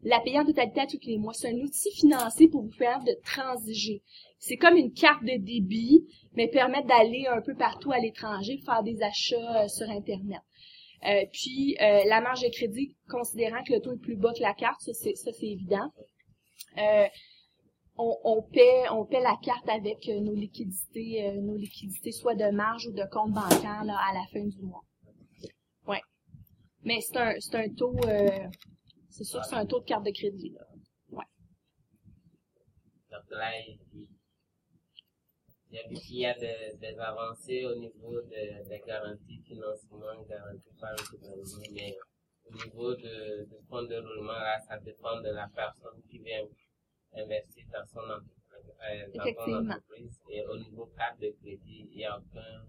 la 0.03 0.19
payer 0.19 0.39
en 0.39 0.45
totalité 0.45 0.81
à 0.81 0.87
tous 0.87 0.99
les 1.05 1.17
mois. 1.17 1.31
C'est 1.33 1.49
un 1.49 1.59
outil 1.59 1.89
financier 1.91 2.49
pour 2.49 2.63
vous 2.63 2.77
permettre 2.77 3.05
de 3.05 3.17
transiger. 3.23 4.03
C'est 4.39 4.57
comme 4.57 4.75
une 4.75 4.91
carte 4.91 5.23
de 5.23 5.37
débit, 5.37 6.05
mais 6.33 6.49
permettre 6.49 6.87
d'aller 6.87 7.27
un 7.27 7.41
peu 7.41 7.55
partout 7.55 7.93
à 7.93 7.99
l'étranger, 7.99 8.57
faire 8.65 8.83
des 8.83 9.01
achats 9.01 9.69
sur 9.69 9.89
Internet. 9.89 10.41
Euh, 11.07 11.25
puis 11.31 11.77
la 11.79 12.19
marge 12.19 12.41
de 12.41 12.49
crédit, 12.49 12.95
considérant 13.09 13.63
que 13.63 13.73
le 13.73 13.79
taux 13.79 13.93
est 13.93 14.01
plus 14.01 14.17
bas 14.17 14.33
que 14.33 14.41
la 14.41 14.53
carte, 14.53 14.81
ça, 14.81 14.91
c'est 14.93 15.47
évident. 15.47 15.93
Euh, 17.99 18.03
on, 18.23 18.41
paie, 18.41 18.89
on 18.89 19.07
la 19.11 19.37
carte 19.43 19.67
avec 19.67 20.07
euh, 20.07 20.19
nos 20.21 20.33
liquidités, 20.33 21.27
euh, 21.27 21.41
nos 21.41 21.57
liquidités 21.57 22.11
soit 22.11 22.35
de 22.35 22.49
marge 22.51 22.87
ou 22.87 22.93
de 22.93 23.03
compte 23.11 23.33
bancaire 23.33 23.83
là, 23.83 23.97
à 24.09 24.13
la 24.13 24.25
fin 24.31 24.45
du 24.45 24.61
mois. 24.61 24.83
Ouais. 25.85 26.01
Mais 26.83 27.01
c'est 27.01 27.17
un, 27.17 27.39
c'est 27.39 27.55
un 27.55 27.69
taux, 27.69 27.95
c'est 29.09 29.23
sûr 29.23 29.41
que 29.41 29.47
c'est 29.47 29.55
un 29.55 29.65
taux 29.65 29.81
de 29.81 29.85
carte 29.85 30.05
de 30.05 30.11
crédit 30.11 30.51
là. 30.51 30.65
Ouais. 31.09 31.25
Donc 33.11 33.29
là, 33.31 33.51
il, 33.59 33.77
y 36.11 36.25
a, 36.25 36.33
des, 36.33 36.97
avancées 36.97 37.65
au 37.65 37.75
niveau 37.75 38.21
des 38.21 38.81
garanties 38.87 39.41
financement 39.45 40.23
garanties 40.29 40.73
par 40.79 40.91
le 40.93 41.17
gouvernement, 41.17 41.63
mais 41.73 41.97
au 42.45 42.53
niveau 42.53 42.95
de, 42.95 43.45
de 43.45 43.57
fonds 43.69 43.83
de 43.83 43.95
roulement, 43.95 44.31
là, 44.31 44.59
ça 44.61 44.79
dépend 44.79 45.21
de 45.21 45.29
la 45.29 45.47
personne 45.53 46.01
qui 46.09 46.19
vient 46.19 46.45
investir 47.13 47.65
dans 47.73 47.85
son 47.85 47.99
euh, 47.99 49.05
entreprise, 49.65 50.19
et 50.29 50.45
au 50.45 50.57
niveau 50.57 50.85
carte 50.97 51.19
de 51.19 51.29
crédit, 51.41 51.89
il 51.91 51.97
n'y 51.97 52.05
a 52.05 52.17
aucun, 52.17 52.65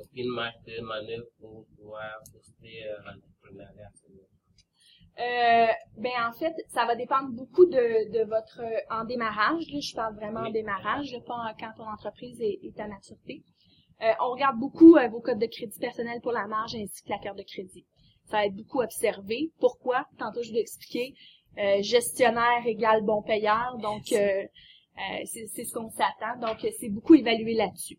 aucune 0.00 0.30
marge 0.30 0.62
de 0.66 0.80
manœuvre 0.80 1.26
pour 1.38 1.66
pouvoir 1.76 2.20
booster 2.32 2.86
euh, 2.86 2.96
l'entrepreneuriat. 3.04 3.90
Euh, 5.18 5.72
ben 5.96 6.12
en 6.28 6.32
fait, 6.32 6.54
ça 6.68 6.84
va 6.84 6.94
dépendre 6.94 7.30
beaucoup 7.30 7.64
de, 7.64 8.12
de 8.12 8.24
votre 8.28 8.60
en 8.90 9.04
démarrage. 9.04 9.64
Là, 9.72 9.80
je 9.80 9.94
parle 9.94 10.14
vraiment 10.14 10.40
en 10.40 10.50
démarrage, 10.50 11.16
pas 11.26 11.54
quand 11.58 11.72
ton 11.76 11.88
entreprise 11.88 12.38
est, 12.40 12.58
est 12.62 12.78
à 12.78 12.86
maturité. 12.86 13.42
Euh, 14.02 14.12
on 14.20 14.32
regarde 14.32 14.58
beaucoup 14.58 14.98
vos 15.10 15.20
codes 15.20 15.38
de 15.38 15.46
crédit 15.46 15.78
personnel 15.78 16.20
pour 16.20 16.32
la 16.32 16.46
marge 16.46 16.74
ainsi 16.74 17.02
que 17.02 17.08
la 17.08 17.18
carte 17.18 17.38
de 17.38 17.44
crédit. 17.44 17.86
Ça 18.26 18.38
va 18.38 18.46
être 18.46 18.54
beaucoup 18.54 18.82
observé. 18.82 19.52
Pourquoi? 19.58 20.06
Tantôt, 20.18 20.42
je 20.42 20.52
vais 20.52 20.60
expliquer. 20.60 21.14
Euh, 21.58 21.82
gestionnaire 21.82 22.66
égale 22.66 23.02
bon 23.02 23.22
payeur. 23.22 23.78
Donc, 23.78 24.12
euh, 24.12 24.16
euh, 24.18 25.24
c'est 25.24 25.64
ce 25.64 25.72
qu'on 25.72 25.90
s'attend. 25.90 26.38
Donc, 26.40 26.58
c'est 26.78 26.90
beaucoup 26.90 27.14
évalué 27.14 27.54
là-dessus. 27.54 27.98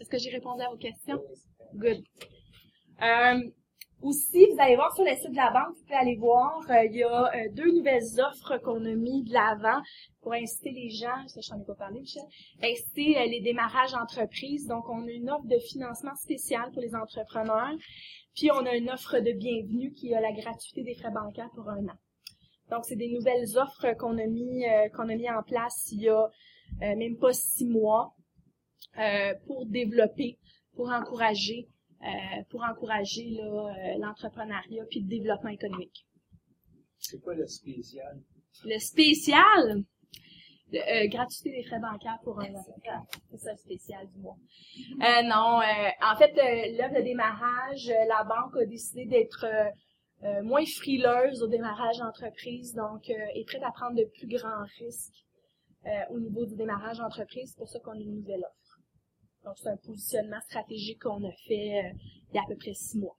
Est-ce 0.00 0.08
que 0.08 0.18
j'ai 0.18 0.30
répondu 0.30 0.62
à 0.62 0.70
vos 0.70 0.78
questions? 0.78 1.22
Good. 1.74 2.02
Aussi, 4.02 4.46
vous 4.52 4.60
allez 4.60 4.76
voir 4.76 4.94
sur 4.94 5.04
le 5.04 5.14
site 5.14 5.30
de 5.30 5.36
la 5.36 5.50
banque, 5.50 5.76
vous 5.76 5.82
pouvez 5.82 5.94
aller 5.94 6.16
voir, 6.16 6.60
il 6.84 6.96
y 6.96 7.02
a 7.02 7.48
deux 7.50 7.72
nouvelles 7.72 8.20
offres 8.20 8.58
qu'on 8.58 8.84
a 8.84 8.94
mis 8.94 9.22
de 9.24 9.32
l'avant 9.32 9.80
pour 10.20 10.32
inciter 10.32 10.70
les 10.70 10.90
gens, 10.90 11.26
ça 11.28 11.40
je 11.40 11.52
n'en 11.52 11.62
ai 11.62 11.64
pas 11.64 11.74
parlé, 11.74 12.00
Michel, 12.00 12.22
inciter 12.62 13.14
les 13.28 13.40
démarrages 13.40 13.94
entreprises. 13.94 14.66
Donc, 14.66 14.88
on 14.88 15.06
a 15.06 15.10
une 15.10 15.30
offre 15.30 15.46
de 15.46 15.58
financement 15.58 16.14
spécial 16.16 16.70
pour 16.72 16.82
les 16.82 16.94
entrepreneurs. 16.94 17.74
Puis 18.34 18.50
on 18.50 18.64
a 18.64 18.74
une 18.74 18.90
offre 18.90 19.18
de 19.18 19.32
bienvenue 19.32 19.92
qui 19.92 20.14
a 20.14 20.20
la 20.20 20.32
gratuité 20.32 20.82
des 20.82 20.94
frais 20.94 21.10
bancaires 21.10 21.50
pour 21.54 21.68
un 21.68 21.84
an. 21.86 21.98
Donc 22.70 22.86
c'est 22.86 22.96
des 22.96 23.10
nouvelles 23.10 23.58
offres 23.58 23.92
qu'on 23.98 24.16
a 24.16 24.26
mis 24.26 24.66
euh, 24.66 24.88
qu'on 24.88 25.08
a 25.10 25.14
mis 25.14 25.30
en 25.30 25.42
place 25.42 25.90
il 25.92 26.02
y 26.02 26.08
a 26.08 26.24
euh, 26.82 26.96
même 26.96 27.18
pas 27.18 27.34
six 27.34 27.66
mois 27.66 28.14
euh, 28.98 29.34
pour 29.46 29.66
développer, 29.66 30.38
pour 30.74 30.88
encourager, 30.88 31.68
pour 32.50 32.62
encourager 32.62 33.38
l'entrepreneuriat 33.98 34.84
puis 34.90 35.00
le 35.00 35.08
développement 35.08 35.50
économique. 35.50 36.06
C'est 36.98 37.20
quoi 37.20 37.34
le 37.34 37.46
spécial? 37.46 38.20
Le 38.64 38.78
spécial, 38.78 39.84
euh, 40.74 41.08
gratuité 41.08 41.50
des 41.50 41.62
frais 41.64 41.80
bancaires 41.80 42.18
pour 42.22 42.40
un. 42.40 42.46
C'est 43.30 43.38
ça 43.38 43.52
le 43.52 43.58
spécial 43.58 44.08
du 44.08 44.18
mois. 44.20 44.36
Euh, 45.02 45.22
non, 45.24 45.60
euh, 45.60 45.90
en 46.00 46.16
fait, 46.16 46.32
l'œuvre 46.78 46.94
de 46.94 47.02
démarrage, 47.02 47.92
la 48.08 48.24
banque 48.24 48.56
a 48.56 48.66
décidé 48.66 49.06
d'être 49.06 49.46
moins 50.42 50.64
frileuse 50.64 51.42
au 51.42 51.48
démarrage 51.48 51.98
d'entreprise, 51.98 52.74
donc 52.74 53.10
est 53.10 53.44
prête 53.46 53.62
à 53.64 53.72
prendre 53.72 53.96
de 53.96 54.04
plus 54.04 54.28
grands 54.28 54.64
risques 54.78 55.26
au 56.10 56.20
niveau 56.20 56.46
du 56.46 56.54
démarrage 56.54 56.98
d'entreprise. 56.98 57.50
C'est 57.50 57.58
pour 57.58 57.68
ça 57.68 57.80
qu'on 57.80 57.92
a 57.92 57.96
une 58.00 58.20
nouvelle 58.20 58.44
offre. 58.44 58.61
Donc, 59.44 59.54
c'est 59.56 59.68
un 59.68 59.76
positionnement 59.76 60.40
stratégique 60.42 61.02
qu'on 61.02 61.24
a 61.24 61.32
fait 61.46 61.94
il 62.30 62.36
y 62.36 62.38
a 62.38 62.42
à 62.42 62.46
peu 62.48 62.56
près 62.56 62.74
six 62.74 62.98
mois. 62.98 63.16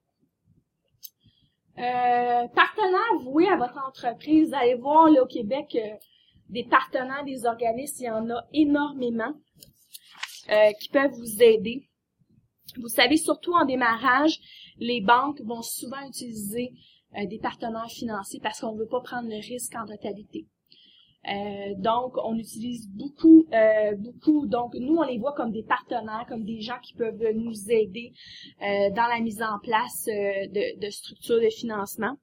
Euh, 1.78 2.48
partenaire 2.50 3.20
voué 3.24 3.48
à 3.48 3.56
votre 3.56 3.78
entreprise, 3.88 4.50
vous 4.50 4.56
allez 4.56 4.76
voir 4.76 5.10
là 5.10 5.24
au 5.24 5.28
Québec, 5.28 5.76
des 6.50 6.64
partenaires, 6.64 7.24
des 7.26 7.46
organismes, 7.46 7.98
il 8.00 8.06
y 8.06 8.10
en 8.12 8.30
a 8.30 8.46
énormément 8.54 9.34
euh, 10.50 10.72
qui 10.80 10.90
peuvent 10.90 11.14
vous 11.14 11.42
aider. 11.42 11.90
Vous 12.78 12.90
savez, 12.90 13.18
surtout 13.18 13.54
en 13.54 13.66
démarrage, 13.66 14.40
les 14.78 15.02
banques 15.02 15.42
vont 15.42 15.62
souvent 15.62 16.02
utiliser 16.08 16.74
euh, 17.18 17.26
des 17.28 17.40
partenaires 17.40 17.90
financiers 17.90 18.40
parce 18.42 18.62
qu'on 18.62 18.74
ne 18.74 18.80
veut 18.80 18.88
pas 18.88 19.02
prendre 19.02 19.30
le 19.30 19.38
risque 19.38 19.74
en 19.76 19.86
totalité. 19.86 20.48
Euh, 21.30 21.74
donc, 21.78 22.18
on 22.24 22.36
utilise 22.36 22.90
beaucoup, 22.90 23.46
beaucoup. 23.98 24.46
Donc, 24.48 24.76
nous, 24.76 24.96
on 24.96 25.04
les 25.04 25.18
voit 25.18 25.34
comme 25.34 25.52
des 25.52 25.64
partenaires, 25.64 26.26
comme 26.28 26.44
des 26.44 26.62
gens 26.62 26.80
qui 26.82 26.94
peuvent 26.94 27.32
nous 27.34 27.70
aider 27.70 28.14
dans 28.60 29.08
la 29.08 29.20
mise 29.22 29.42
en 29.42 29.60
place 29.62 30.06
de, 30.06 30.80
de 30.80 30.90
structures 30.90 31.42
de 31.42 31.50
financement. 31.50 32.18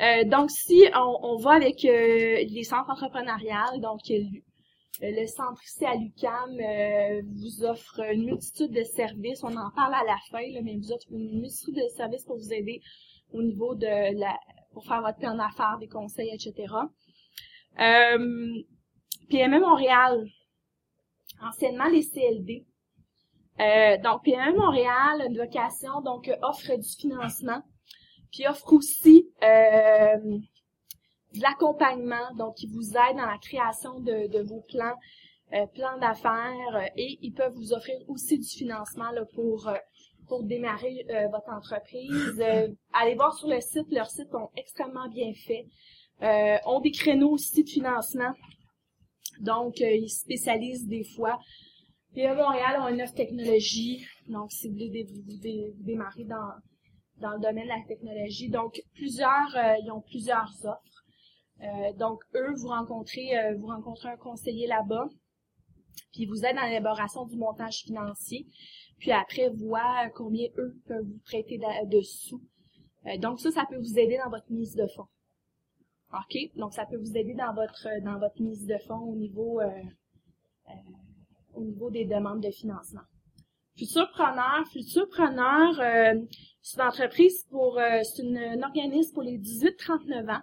Euh, 0.00 0.24
donc, 0.24 0.50
si 0.50 0.84
on, 0.94 1.36
va 1.36 1.52
avec 1.52 1.84
euh, 1.84 2.44
les 2.48 2.64
centres 2.64 2.90
entrepreneuriales, 2.90 3.80
donc 3.80 4.00
euh, 4.10 4.22
le 5.00 5.26
centre 5.26 5.62
ici 5.64 5.84
à 5.84 5.94
l'UCAM 5.94 6.56
vous 7.36 7.64
offre 7.64 8.00
une 8.12 8.24
multitude 8.24 8.72
de 8.72 8.82
services. 8.82 9.42
On 9.44 9.56
en 9.56 9.70
parle 9.74 9.94
à 9.94 10.04
la 10.04 10.16
fin, 10.30 10.44
mais 10.62 10.76
vous 10.76 10.92
offre 10.92 11.06
une 11.10 11.40
multitude 11.40 11.76
de 11.76 11.88
services 11.96 12.24
pour 12.24 12.36
vous 12.36 12.52
aider 12.52 12.80
au 13.32 13.42
niveau 13.42 13.74
de 13.74 14.18
la 14.18 14.36
pour 14.72 14.84
faire 14.84 15.02
votre 15.02 15.18
plan 15.18 15.36
d'affaires, 15.36 15.76
des 15.78 15.86
conseils, 15.86 16.30
etc. 16.32 16.74
PME 17.76 19.60
Montréal, 19.60 20.26
anciennement 21.42 21.88
les 21.88 22.02
CLD. 22.02 22.64
donc, 24.02 24.24
PME 24.24 24.56
Montréal, 24.56 25.24
une 25.28 25.36
vocation, 25.36 26.00
donc 26.02 26.30
offre 26.42 26.76
du 26.76 26.88
financement 26.98 27.62
puis 28.34 28.46
offre 28.48 28.72
aussi 28.72 29.28
euh, 29.42 30.38
de 31.34 31.40
l'accompagnement, 31.40 32.34
donc 32.36 32.56
qui 32.56 32.66
vous 32.66 32.90
aide 32.90 33.16
dans 33.16 33.26
la 33.26 33.38
création 33.38 34.00
de, 34.00 34.42
vos 34.42 34.60
plans, 34.68 34.96
euh, 35.52 35.66
plans 35.74 35.98
d'affaires, 35.98 36.74
euh, 36.74 36.86
et 36.96 37.18
ils 37.22 37.32
peuvent 37.32 37.54
vous 37.54 37.72
offrir 37.72 37.96
aussi 38.08 38.38
du 38.38 38.48
financement 38.48 39.10
pour 39.34 39.70
pour 40.26 40.42
démarrer 40.42 41.06
votre 41.30 41.50
entreprise. 41.50 42.42
allez 42.94 43.14
voir 43.14 43.34
sur 43.34 43.46
le 43.46 43.60
site, 43.60 43.86
leurs 43.90 44.08
sites 44.08 44.30
sont 44.30 44.48
extrêmement 44.56 45.06
bien 45.06 45.34
faits. 45.34 45.66
Ont 46.20 46.80
des 46.80 46.90
créneaux 46.90 47.30
aussi 47.30 47.62
de 47.62 47.68
financement. 47.68 48.32
Donc, 49.40 49.80
ils 49.80 50.08
spécialisent 50.08 50.86
des 50.86 51.04
fois. 51.04 51.38
Puis 52.12 52.24
à 52.24 52.34
Montréal, 52.34 52.80
ont 52.80 52.88
une 52.88 53.02
offre 53.02 53.14
technologie. 53.14 54.06
Donc, 54.28 54.52
si 54.52 54.68
vous 54.68 54.74
voulez 54.74 55.06
démarrer 55.80 56.24
dans, 56.24 56.52
dans 57.18 57.32
le 57.32 57.40
domaine 57.40 57.64
de 57.64 57.68
la 57.68 57.82
technologie. 57.86 58.48
Donc, 58.48 58.82
plusieurs, 58.94 59.56
euh, 59.56 59.74
ils 59.82 59.90
ont 59.90 60.00
plusieurs 60.00 60.50
offres. 60.64 61.04
Euh, 61.62 61.92
donc, 61.94 62.22
eux, 62.34 62.52
vous 62.56 62.68
rencontrez, 62.68 63.38
euh, 63.38 63.56
vous 63.56 63.68
rencontrez 63.68 64.08
un 64.08 64.16
conseiller 64.16 64.66
là-bas, 64.66 65.08
puis 66.12 66.26
vous 66.26 66.44
êtes 66.44 66.56
dans 66.56 66.64
l'élaboration 66.64 67.26
du 67.26 67.36
montage 67.36 67.84
financier, 67.84 68.46
puis 68.98 69.12
après, 69.12 69.48
voir 69.50 70.10
combien 70.14 70.48
eux 70.58 70.76
peuvent 70.86 71.04
vous 71.04 71.20
prêter 71.24 71.58
de, 71.58 72.00
sous. 72.00 72.42
donc, 73.18 73.40
ça, 73.40 73.50
ça 73.50 73.64
peut 73.68 73.78
vous 73.78 73.98
aider 73.98 74.18
dans 74.22 74.30
votre 74.30 74.50
mise 74.50 74.74
de 74.74 74.86
fonds. 74.88 75.06
OK? 76.20 76.38
Donc, 76.56 76.72
ça 76.72 76.86
peut 76.86 76.96
vous 76.96 77.16
aider 77.16 77.34
dans 77.34 77.54
votre 77.54 77.88
dans 78.02 78.18
votre 78.18 78.40
mise 78.40 78.66
de 78.66 78.78
fonds 78.86 79.00
au 79.00 79.16
niveau 79.16 79.60
au 81.54 81.62
niveau 81.62 81.90
des 81.90 82.04
demandes 82.04 82.42
de 82.42 82.50
financement. 82.50 83.02
Futurpreneur, 83.76 84.64
Futurpreneur, 84.72 85.80
euh, 85.80 86.20
c'est 86.62 86.80
une 86.80 86.86
entreprise 86.86 87.44
pour, 87.50 87.78
euh, 87.78 88.02
c'est 88.04 88.22
un 88.22 88.62
organisme 88.62 89.12
pour 89.14 89.22
les 89.22 89.38
18-39 89.38 90.30
ans. 90.30 90.42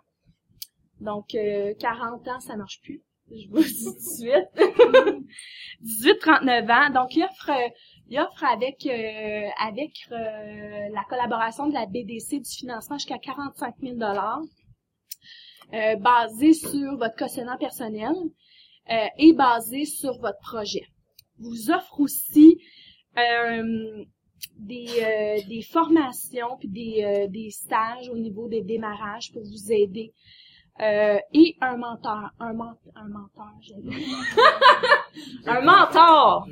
Donc, 1.00 1.34
euh, 1.36 1.74
40 1.80 2.28
ans, 2.28 2.40
ça 2.42 2.58
marche 2.58 2.82
plus. 2.82 3.02
Je 3.32 3.48
vous 3.50 3.64
dis 3.64 3.86
tout 3.86 3.94
de 3.94 4.00
suite. 4.00 5.26
18-39 5.82 6.70
ans. 6.70 6.94
Donc, 6.94 7.16
il 7.16 7.24
offre, 7.24 7.52
il 8.10 8.20
offre 8.20 8.44
avec, 8.44 8.86
euh, 8.86 9.48
avec 9.66 9.94
euh, 10.12 10.90
la 10.94 11.04
collaboration 11.08 11.68
de 11.68 11.74
la 11.74 11.86
BDC 11.86 12.42
du 12.42 12.52
financement 12.52 12.98
jusqu'à 12.98 13.18
45 13.18 13.76
000 13.82 13.96
euh, 15.74 15.96
basé 15.96 16.54
sur 16.54 16.98
votre 16.98 17.16
quotient 17.16 17.58
personnel 17.58 18.14
euh, 18.92 19.08
et 19.18 19.34
basé 19.34 19.86
sur 19.86 20.18
votre 20.20 20.40
projet. 20.40 20.86
Vous 21.40 21.72
offre 21.72 22.00
aussi 22.00 22.58
euh, 23.18 24.04
des, 24.58 24.88
euh, 25.02 25.48
des 25.48 25.62
formations 25.62 26.58
puis 26.60 26.68
des, 26.68 27.04
euh, 27.04 27.28
des 27.28 27.50
stages 27.52 28.10
au 28.10 28.18
niveau 28.18 28.48
des 28.48 28.62
démarrages 28.62 29.32
pour 29.32 29.44
vous 29.44 29.72
aider. 29.72 30.14
Euh, 30.82 31.20
et 31.34 31.56
un 31.62 31.78
mentor, 31.78 32.30
un, 32.40 32.54
men- 32.54 32.76
un 32.96 33.08
dit. 33.82 34.06
un 35.46 35.62
mentor, 35.62 36.48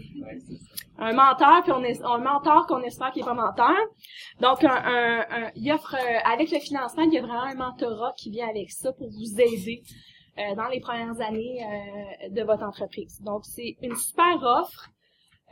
un 1.00 1.14
mentor 1.14 1.64
puis 1.64 1.72
on 1.72 1.84
est 1.84 2.00
un 2.04 2.18
mentor 2.20 2.68
qu'on 2.68 2.82
espère 2.84 3.12
qu'il 3.12 3.24
est 3.24 3.26
pas 3.26 3.34
menteur. 3.34 3.76
Donc 4.40 4.64
un, 4.64 4.70
un, 4.70 5.20
un- 5.30 5.52
il 5.56 5.72
offre 5.72 5.96
euh, 5.96 6.20
avec 6.32 6.52
le 6.52 6.60
financement, 6.60 7.04
il 7.04 7.14
y 7.14 7.18
a 7.18 7.22
vraiment 7.22 7.42
un 7.42 7.56
mentorat 7.56 8.14
qui 8.18 8.30
vient 8.30 8.48
avec 8.50 8.70
ça 8.70 8.94
pour 8.94 9.10
vous 9.10 9.42
aider 9.42 9.82
euh, 10.38 10.54
dans 10.56 10.68
les 10.68 10.80
premières 10.80 11.20
années 11.22 11.64
euh, 11.66 12.30
de 12.30 12.44
votre 12.44 12.64
entreprise. 12.64 13.20
Donc 13.24 13.46
c'est 13.46 13.78
une 13.82 13.96
super 13.96 14.38
offre. 14.44 14.90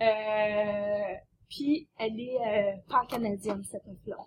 Euh, 0.01 1.13
puis 1.49 1.87
elle 1.97 2.19
est 2.19 2.37
euh, 2.45 2.73
pan-canadienne 2.89 3.63
cette 3.63 3.87
offre-là. 3.87 4.17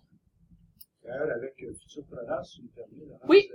D'ailleurs, 1.04 1.36
avec 1.36 1.54
Futurpreneur, 1.82 2.44
si 2.44 2.60
vous 2.62 2.66
me 2.68 2.72
permettez, 2.74 3.26
Oui. 3.28 3.48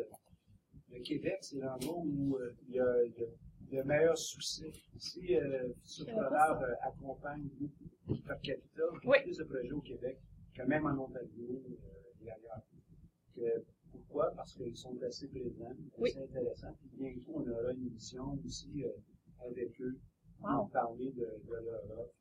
Le 0.95 1.01
Québec, 1.03 1.37
c'est 1.41 1.57
l'endroit 1.59 1.97
où 2.03 2.37
euh, 2.37 2.51
il 2.67 2.75
y 2.75 2.79
a, 2.79 3.03
il 3.05 3.73
y 3.73 3.77
a 3.77 3.81
le 3.81 3.87
meilleur 3.87 4.17
succès. 4.17 4.71
Ici, 4.95 5.35
euh, 5.35 5.69
euh, 6.07 6.75
accompagne 6.81 7.47
beaucoup 7.59 8.21
per 8.23 8.35
capita, 8.43 8.83
Oui. 9.05 9.17
plus 9.23 9.37
de 9.37 9.43
projets 9.43 9.71
au 9.71 9.81
Québec 9.81 10.17
que 10.55 10.63
même 10.63 10.85
en 10.85 11.03
Ontario 11.05 11.61
euh, 11.69 12.23
et 12.25 12.31
ailleurs. 12.31 12.61
Que- 13.35 13.63
pourquoi? 13.91 14.31
Parce 14.35 14.53
qu'ils 14.55 14.75
sont 14.75 14.97
assez 15.03 15.27
présents, 15.27 15.71
Oui. 15.97 16.09
assez 16.11 16.19
intéressants. 16.23 16.73
Puis 16.79 16.89
bientôt, 16.97 17.31
on 17.35 17.49
aura 17.49 17.71
une 17.73 17.87
émission 17.87 18.37
aussi 18.45 18.85
euh, 18.85 18.89
avec 19.47 19.79
eux 19.81 19.95
Wow. 20.41 20.57
pour 20.63 20.69
parler 20.71 21.11
de, 21.11 21.21
de 21.47 21.65
leur 21.65 21.83
offre. 21.99 22.13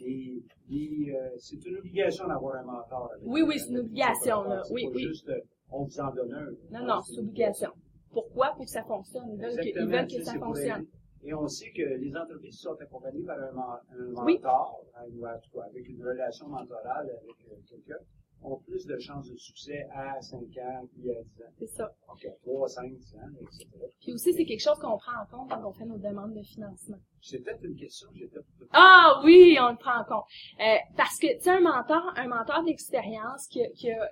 Et, 0.00 0.42
et, 0.70 1.14
c'est 1.38 1.62
une 1.66 1.76
obligation 1.76 2.26
d'avoir 2.26 2.56
un 2.56 2.64
mentor. 2.64 3.10
avec 3.12 3.22
Oui, 3.26 3.42
oui, 3.42 3.58
c'est 3.58 3.68
une 3.68 3.76
un 3.76 3.80
obligation, 3.80 4.42
là. 4.44 4.62
Oui, 4.70 4.88
juste, 4.96 5.30
on 5.70 5.84
vous 5.84 6.00
en 6.00 6.12
donne 6.14 6.32
un. 6.32 6.78
Non, 6.80 6.86
non, 6.86 7.02
c'est 7.02 7.18
obligation. 7.18 7.70
Pourquoi? 8.12 8.50
Pour 8.54 8.64
que 8.64 8.70
ça 8.70 8.84
fonctionne. 8.84 9.28
Ils 9.32 9.40
veulent 9.40 9.56
que, 9.56 9.68
ils 9.80 9.88
veulent 9.88 10.24
ça 10.24 10.34
fonctionne. 10.38 10.86
Et 11.26 11.32
on 11.34 11.48
sait 11.48 11.70
que 11.72 11.82
les 11.82 12.14
entreprises 12.16 12.56
qui 12.56 12.62
sont 12.62 12.76
accompagnées 12.80 13.24
par 13.24 13.38
un, 13.38 13.80
Oui. 14.24 14.34
mentor, 14.34 14.84
hein, 14.94 15.04
ou 15.10 15.26
en 15.26 15.38
tout 15.40 15.58
cas, 15.58 15.64
avec 15.66 15.88
une 15.88 16.04
relation 16.04 16.46
mentorale 16.48 17.08
avec 17.10 17.36
euh, 17.50 17.56
quelqu'un, 17.68 17.96
ont 18.42 18.58
plus 18.58 18.84
de 18.86 18.98
chances 18.98 19.30
de 19.30 19.36
succès 19.38 19.86
à 19.90 20.20
5 20.20 20.36
ans, 20.38 20.86
puis 20.92 21.10
à 21.16 21.22
10 21.22 21.42
ans. 21.42 21.46
C'est 21.58 21.66
ça. 21.66 21.90
Donc, 22.06 22.22
à 22.26 22.30
3, 22.42 22.68
5, 22.68 22.92
10 22.94 23.14
ans, 23.16 23.20
etc. 23.40 23.66
Puis 24.02 24.12
aussi, 24.12 24.34
c'est 24.34 24.44
quelque 24.44 24.60
chose 24.62 24.78
qu'on 24.78 24.98
prend 24.98 25.12
en 25.22 25.26
compte 25.34 25.48
quand 25.50 25.66
on 25.66 25.72
fait 25.72 25.86
nos 25.86 25.96
demandes 25.96 26.34
de 26.34 26.42
financement. 26.42 26.98
C'est 27.22 27.38
peut-être 27.38 27.64
une 27.64 27.74
question 27.76 28.06
que 28.10 28.18
j'ai 28.18 28.26
peut-être 28.28 28.44
Ah 28.72 29.22
oui, 29.24 29.56
on 29.58 29.70
le 29.70 29.78
prend 29.78 29.98
en 29.98 30.04
compte. 30.04 30.26
Euh, 30.60 30.76
parce 30.94 31.18
que, 31.18 31.34
tu 31.38 31.40
sais, 31.44 31.50
un 31.52 31.60
mentor, 31.60 32.12
un 32.16 32.28
mentor 32.28 32.62
d'expérience 32.64 33.46
qui, 33.48 33.64
a- 33.64 33.70
qui, 33.70 33.90
a, 33.90 34.10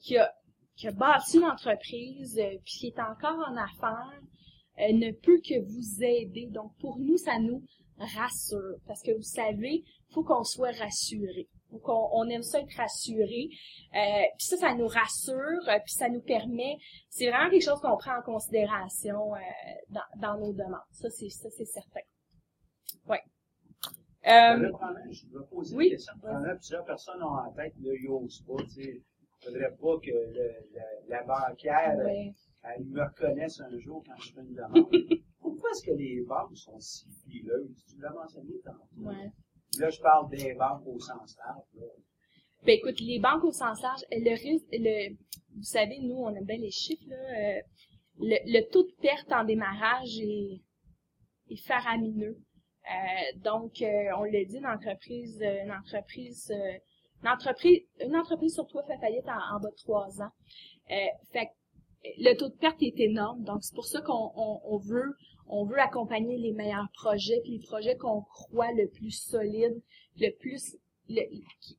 qui, 0.00 0.18
a, 0.18 0.28
qui 0.78 0.86
a 0.86 0.92
bâti 0.92 1.38
une 1.38 1.44
entreprise, 1.44 2.38
euh, 2.38 2.56
puis 2.64 2.74
qui 2.78 2.86
est 2.86 3.00
encore 3.00 3.38
en 3.48 3.56
affaires, 3.56 4.22
euh, 4.78 4.92
ne 4.92 5.10
peut 5.10 5.40
que 5.44 5.60
vous 5.60 6.04
aider. 6.04 6.46
Donc, 6.50 6.72
pour 6.78 6.98
nous, 6.98 7.16
ça 7.16 7.38
nous 7.40 7.62
rassure. 7.98 8.76
Parce 8.86 9.02
que 9.02 9.10
vous 9.10 9.22
savez, 9.22 9.82
faut 10.10 10.22
qu'on 10.22 10.44
soit 10.44 10.70
rassuré. 10.78 11.48
Faut 11.70 11.78
qu'on 11.78 12.08
on 12.12 12.28
aime 12.28 12.42
ça 12.42 12.60
être 12.60 12.76
rassuré. 12.76 13.48
Euh, 13.94 14.24
puis 14.38 14.46
ça, 14.46 14.56
ça 14.56 14.74
nous 14.74 14.86
rassure, 14.86 15.68
euh, 15.68 15.78
puis 15.84 15.94
ça 15.94 16.08
nous 16.08 16.22
permet. 16.22 16.76
C'est 17.10 17.28
vraiment 17.28 17.50
quelque 17.50 17.64
chose 17.64 17.80
qu'on 17.80 17.96
prend 17.96 18.16
en 18.16 18.22
considération 18.22 19.34
euh, 19.34 19.38
dans, 19.90 20.20
dans 20.20 20.38
nos 20.38 20.52
demandes. 20.52 20.80
Ça, 20.92 21.10
c'est 21.10 21.28
ça, 21.28 21.50
c'est 21.50 21.66
certain. 21.66 22.00
Ouais. 23.06 23.20
Euh, 24.26 24.70
je 25.10 25.26
vais 25.26 25.44
poser 25.50 25.76
oui, 25.76 25.86
une 25.86 25.90
question. 25.92 26.14
Probablement, 26.20 26.56
plusieurs 26.56 26.84
personnes 26.84 27.22
ont 27.22 27.38
en 27.38 27.52
tête, 27.52 27.74
là, 27.80 27.92
n'osent 28.04 28.44
pas, 28.46 28.62
tu 28.64 28.82
sais. 28.82 29.02
Faudrait 29.48 29.76
pas 29.76 29.98
que 30.02 30.10
le- 30.10 30.68
la, 30.74 30.84
la 31.08 31.22
banquière, 31.24 31.96
elle 32.64 32.84
me 32.84 33.02
reconnaisse 33.02 33.60
un 33.60 33.78
jour 33.78 34.02
quand 34.06 34.16
je 34.22 34.32
fais 34.32 34.40
une 34.40 34.54
demande. 34.54 34.90
Pourquoi 35.40 35.70
est-ce 35.70 35.82
que 35.84 35.92
les 35.96 36.22
banques 36.26 36.56
sont 36.56 36.78
si 36.78 37.06
frileuses? 37.22 37.84
Tu 37.88 38.00
l'as 38.00 38.10
mentionné 38.12 38.52
tantôt. 38.64 38.78
Ouais. 39.08 39.30
Là, 39.78 39.90
je 39.90 40.00
parle 40.00 40.28
des 40.30 40.54
banques 40.54 40.86
au 40.86 40.98
sens 40.98 41.36
large. 41.38 41.64
là. 41.74 41.86
Ben 42.64 42.72
écoute, 42.76 43.00
les 43.00 43.20
banques 43.20 43.44
au 43.44 43.52
sens 43.52 43.80
large, 43.82 44.00
le 44.10 44.30
risque, 44.30 44.66
le, 44.72 45.14
vous 45.56 45.62
savez, 45.62 45.98
nous, 46.00 46.16
on 46.16 46.34
aime 46.34 46.44
bien 46.44 46.58
les 46.58 46.70
chiffres, 46.72 47.04
là. 47.08 47.16
euh, 47.16 47.60
le, 48.20 48.36
le 48.46 48.68
taux 48.70 48.82
de 48.82 48.92
perte 49.00 49.30
en 49.32 49.44
démarrage 49.44 50.18
est, 50.20 50.60
est 51.50 51.66
faramineux. 51.66 52.36
Euh, 52.90 53.38
donc, 53.44 53.80
euh, 53.82 54.10
on 54.18 54.24
l'a 54.24 54.44
dit, 54.44 54.56
une 54.58 54.66
entreprise, 54.66 55.40
une 55.40 55.70
entreprise, 55.70 56.52
une 57.22 57.28
entreprise, 57.28 57.80
une 58.00 58.16
entreprise 58.16 58.54
sur 58.54 58.66
toi 58.66 58.82
fait 58.84 58.98
faillite 58.98 59.26
en, 59.26 59.60
bas 59.60 59.70
de 59.70 59.76
trois 59.76 60.20
ans. 60.20 60.30
Euh, 60.90 61.06
fait 61.32 61.48
le 62.18 62.34
taux 62.34 62.48
de 62.48 62.54
perte 62.54 62.82
est 62.82 62.98
énorme, 63.00 63.42
donc 63.42 63.62
c'est 63.62 63.74
pour 63.74 63.86
ça 63.86 64.00
qu'on 64.00 64.32
on, 64.36 64.60
on 64.64 64.78
veut, 64.78 65.16
on 65.48 65.64
veut 65.64 65.80
accompagner 65.80 66.38
les 66.38 66.52
meilleurs 66.52 66.88
projets, 66.94 67.40
puis 67.42 67.58
les 67.58 67.66
projets 67.66 67.96
qu'on 67.96 68.22
croit 68.22 68.72
le 68.72 68.88
plus 68.88 69.10
solides, 69.10 69.82
le 70.16 70.30
plus, 70.38 70.76
le, 71.08 71.22
qui, 71.60 71.76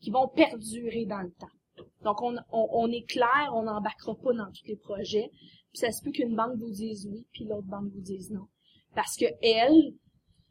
qui 0.00 0.10
vont 0.10 0.28
perdurer 0.28 1.06
dans 1.06 1.22
le 1.22 1.32
temps. 1.32 1.86
Donc, 2.02 2.22
on, 2.22 2.36
on, 2.52 2.68
on 2.72 2.90
est 2.90 3.08
clair, 3.08 3.50
on 3.54 3.62
n'embarquera 3.62 4.14
pas 4.16 4.32
dans 4.34 4.50
tous 4.52 4.66
les 4.66 4.76
projets. 4.76 5.30
Puis 5.72 5.80
ça 5.80 5.90
se 5.90 6.02
peut 6.04 6.12
qu'une 6.12 6.36
banque 6.36 6.58
vous 6.58 6.70
dise 6.70 7.08
oui, 7.10 7.26
puis 7.32 7.44
l'autre 7.44 7.66
banque 7.66 7.90
vous 7.92 8.00
dise 8.00 8.30
non. 8.30 8.46
Parce 8.94 9.16
que 9.16 9.24
elles 9.42 9.94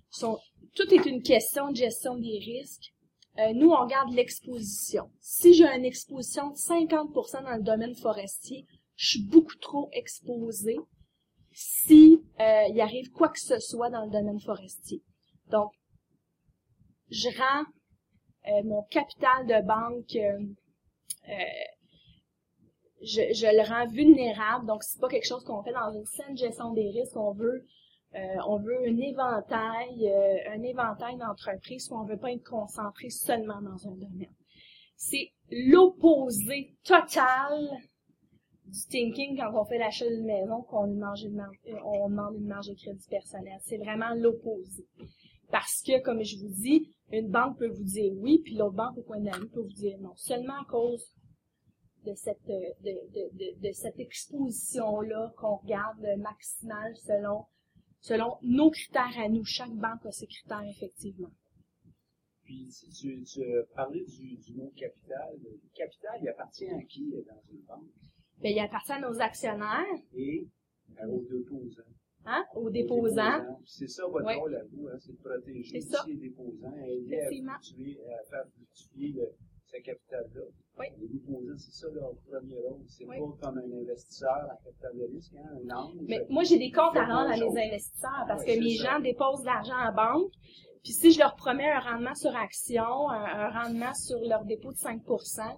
sont, 0.10 0.38
tout 0.76 0.93
est 0.93 1.06
une 1.06 1.22
question 1.22 1.72
de 1.72 1.78
gestion 1.78 2.17
des 2.17 2.39
risques. 2.39 2.92
Euh, 3.39 3.54
nous, 3.54 3.69
on 3.69 3.82
regarde 3.82 4.13
l'exposition. 4.13 5.10
Si 5.19 5.54
j'ai 5.54 5.65
une 5.65 5.86
exposition 5.86 6.52
de 6.52 6.56
50% 6.56 7.43
dans 7.43 7.56
le 7.56 7.63
domaine 7.63 7.96
forestier, 7.96 8.67
je 8.96 9.08
suis 9.08 9.24
beaucoup 9.24 9.56
trop 9.56 9.89
exposée 9.91 10.78
si 11.52 12.22
euh, 12.39 12.63
il 12.69 12.80
arrive 12.82 13.10
quoi 13.12 13.30
que 13.30 13.39
ce 13.39 13.60
soit 13.60 13.89
dans 13.89 14.06
le 14.06 14.12
domaine 14.12 14.39
forestier. 14.39 15.02
Donc, 15.50 15.72
je 17.10 17.30
rends 17.30 17.65
euh, 18.48 18.63
mon 18.63 18.84
capital 18.84 19.46
de 19.46 19.65
banque, 19.65 20.15
euh, 20.15 20.46
euh, 21.30 21.65
je, 23.02 23.22
je 23.34 23.56
le 23.56 23.67
rends 23.67 23.88
vulnérable. 23.88 24.65
Donc, 24.65 24.84
c'est 24.84 25.00
pas 25.00 25.08
quelque 25.08 25.28
chose 25.28 25.43
qu'on 25.43 25.63
fait 25.63 25.72
dans 25.72 25.91
une 25.93 26.06
saine 26.06 26.38
gestion 26.38 26.74
des 26.74 26.89
risques. 26.89 27.15
On 27.15 27.32
veut, 27.32 27.65
euh, 28.15 28.19
on 28.47 28.58
veut 28.58 28.78
un 28.88 28.97
éventail, 28.97 30.08
euh, 30.08 30.52
un 30.52 30.62
éventail 30.62 31.17
d'entreprises 31.17 31.89
où 31.89 31.95
on 31.95 32.04
veut 32.04 32.17
pas 32.17 32.32
être 32.32 32.43
concentré 32.43 33.10
seulement 33.10 33.62
dans 33.62 33.88
un 33.88 33.95
domaine. 33.95 34.34
C'est 34.95 35.32
l'opposé 35.49 36.76
total 36.84 37.69
du 38.65 38.80
thinking 38.89 39.38
quand 39.38 39.52
on 39.60 39.65
fait 39.65 39.80
l'achat 39.80 40.08
d'une 40.08 40.26
maison 40.26 40.62
qu'on 40.63 40.88
demande 40.88 41.19
une 41.19 41.36
marge, 41.36 41.58
euh, 41.67 41.78
on 41.86 42.10
demande 42.10 42.36
une 42.36 42.47
marge 42.47 42.67
de 42.67 42.76
crédit 42.76 43.08
personnel. 43.10 43.58
C'est 43.62 43.78
vraiment 43.78 44.13
l'opposé. 44.15 44.86
Parce 45.52 45.82
que, 45.86 46.02
comme 46.02 46.23
je 46.23 46.38
vous 46.38 46.49
dis, 46.49 46.95
une 47.12 47.30
banque 47.30 47.58
peut 47.58 47.69
vous 47.69 47.84
dire 47.84 48.12
oui, 48.17 48.41
puis 48.43 48.56
l'autre 48.56 48.76
banque 48.76 48.97
au 48.97 49.04
coin 49.04 49.19
de 49.19 49.26
la 49.26 49.32
peut 49.34 49.62
vous 49.62 49.73
dire 49.73 49.99
non. 49.99 50.15
Seulement 50.15 50.62
à 50.62 50.65
cause 50.65 51.13
de 52.06 52.13
cette, 52.15 52.45
de, 52.45 52.73
de, 52.84 53.38
de, 53.38 53.67
de 53.67 53.71
cette 53.71 53.99
exposition-là 53.99 55.34
qu'on 55.38 55.58
regarde 55.58 56.06
maximale 56.17 56.95
selon, 56.97 57.45
selon 58.04 58.38
nos 58.42 58.70
critères 58.70 59.18
à 59.18 59.30
nous. 59.30 59.46
Chaque 59.46 59.72
banque 59.72 60.06
a 60.06 60.12
ses 60.12 60.28
critères, 60.28 60.68
effectivement. 60.70 61.32
Puis, 62.44 62.70
si 62.70 62.89
tu, 63.26 63.46
parlé 63.74 64.04
du, 64.04 64.36
du 64.36 64.54
mot 64.54 64.72
capital, 64.76 65.34
le 65.42 65.60
capital, 65.74 66.20
il 66.22 66.28
appartient 66.30 66.68
à 66.68 66.82
qui 66.84 67.13
euh, 67.16 67.24
dans 67.26 67.42
une 67.52 67.62
banque? 67.62 67.88
Ben, 68.42 68.52
il 68.52 68.60
appartient 68.60 68.92
à 68.92 69.00
nos 69.00 69.22
actionnaire, 69.22 69.86
Et 70.13 70.46
euh, 71.02 71.08
aux 71.08 71.22
déposants. 71.22 71.82
hein, 72.26 72.44
aux 72.56 72.63
Aux 72.68 72.70
déposants. 72.70 73.58
Puis 73.63 73.72
C'est 73.78 73.88
ça 73.88 74.06
votre 74.08 74.26
Oui. 74.28 74.36
rôle 74.36 74.56
à 74.56 74.63
vous, 74.66 74.88
hein, 74.89 74.98
c'est 75.00 75.13
de 75.13 75.18
protéger 75.20 75.78
aussi 75.78 75.96
les 76.08 76.16
déposants, 76.18 76.76
aider 76.86 77.20
à, 77.22 77.28
fluctuer, 77.30 77.98
à 78.20 78.24
faire 78.30 78.46
fluctuer 78.54 79.08
le, 79.13 79.30
ce 79.73 79.81
capital-là. 79.81 80.41
Oui. 80.79 80.86
Les 80.99 81.07
déposants, 81.07 81.57
c'est 81.57 81.71
ça 81.71 81.88
leur 81.93 82.12
premier 82.29 82.55
rôle. 82.57 82.81
C'est 82.88 83.05
Oui. 83.05 83.17
pas 83.19 83.47
comme 83.47 83.57
un 83.59 83.81
investisseur 83.81 84.47
en 84.51 84.63
capital 84.63 84.91
de 84.97 85.03
risque, 85.13 85.33
hein, 85.38 85.49
un 85.65 85.75
ange. 85.75 85.93
Mais 86.07 86.19
moi, 86.29 86.43
j'ai 86.43 86.57
des 86.57 86.71
comptes 86.71 86.95
à 86.95 87.05
rendre 87.05 87.31
à 87.31 87.38
mes 87.38 87.65
investisseurs 87.67 88.25
parce 88.27 88.43
que 88.43 88.59
mes 88.59 88.77
ça. 88.77 88.83
gens 88.93 88.99
déposent 88.99 89.41
de 89.41 89.45
l'argent 89.45 89.77
en 89.77 89.93
banque. 89.93 90.31
Puis 90.83 90.93
si 90.93 91.12
je 91.12 91.19
leur 91.19 91.36
promets 91.36 91.69
un 91.71 91.79
rendement 91.79 92.15
sur 92.15 92.36
action, 92.36 93.09
un, 93.09 93.23
un 93.23 93.49
rendement 93.63 93.93
sur 93.93 94.19
leur 94.19 94.43
dépôt 94.45 94.71
de 94.71 94.77
5% 94.77 95.57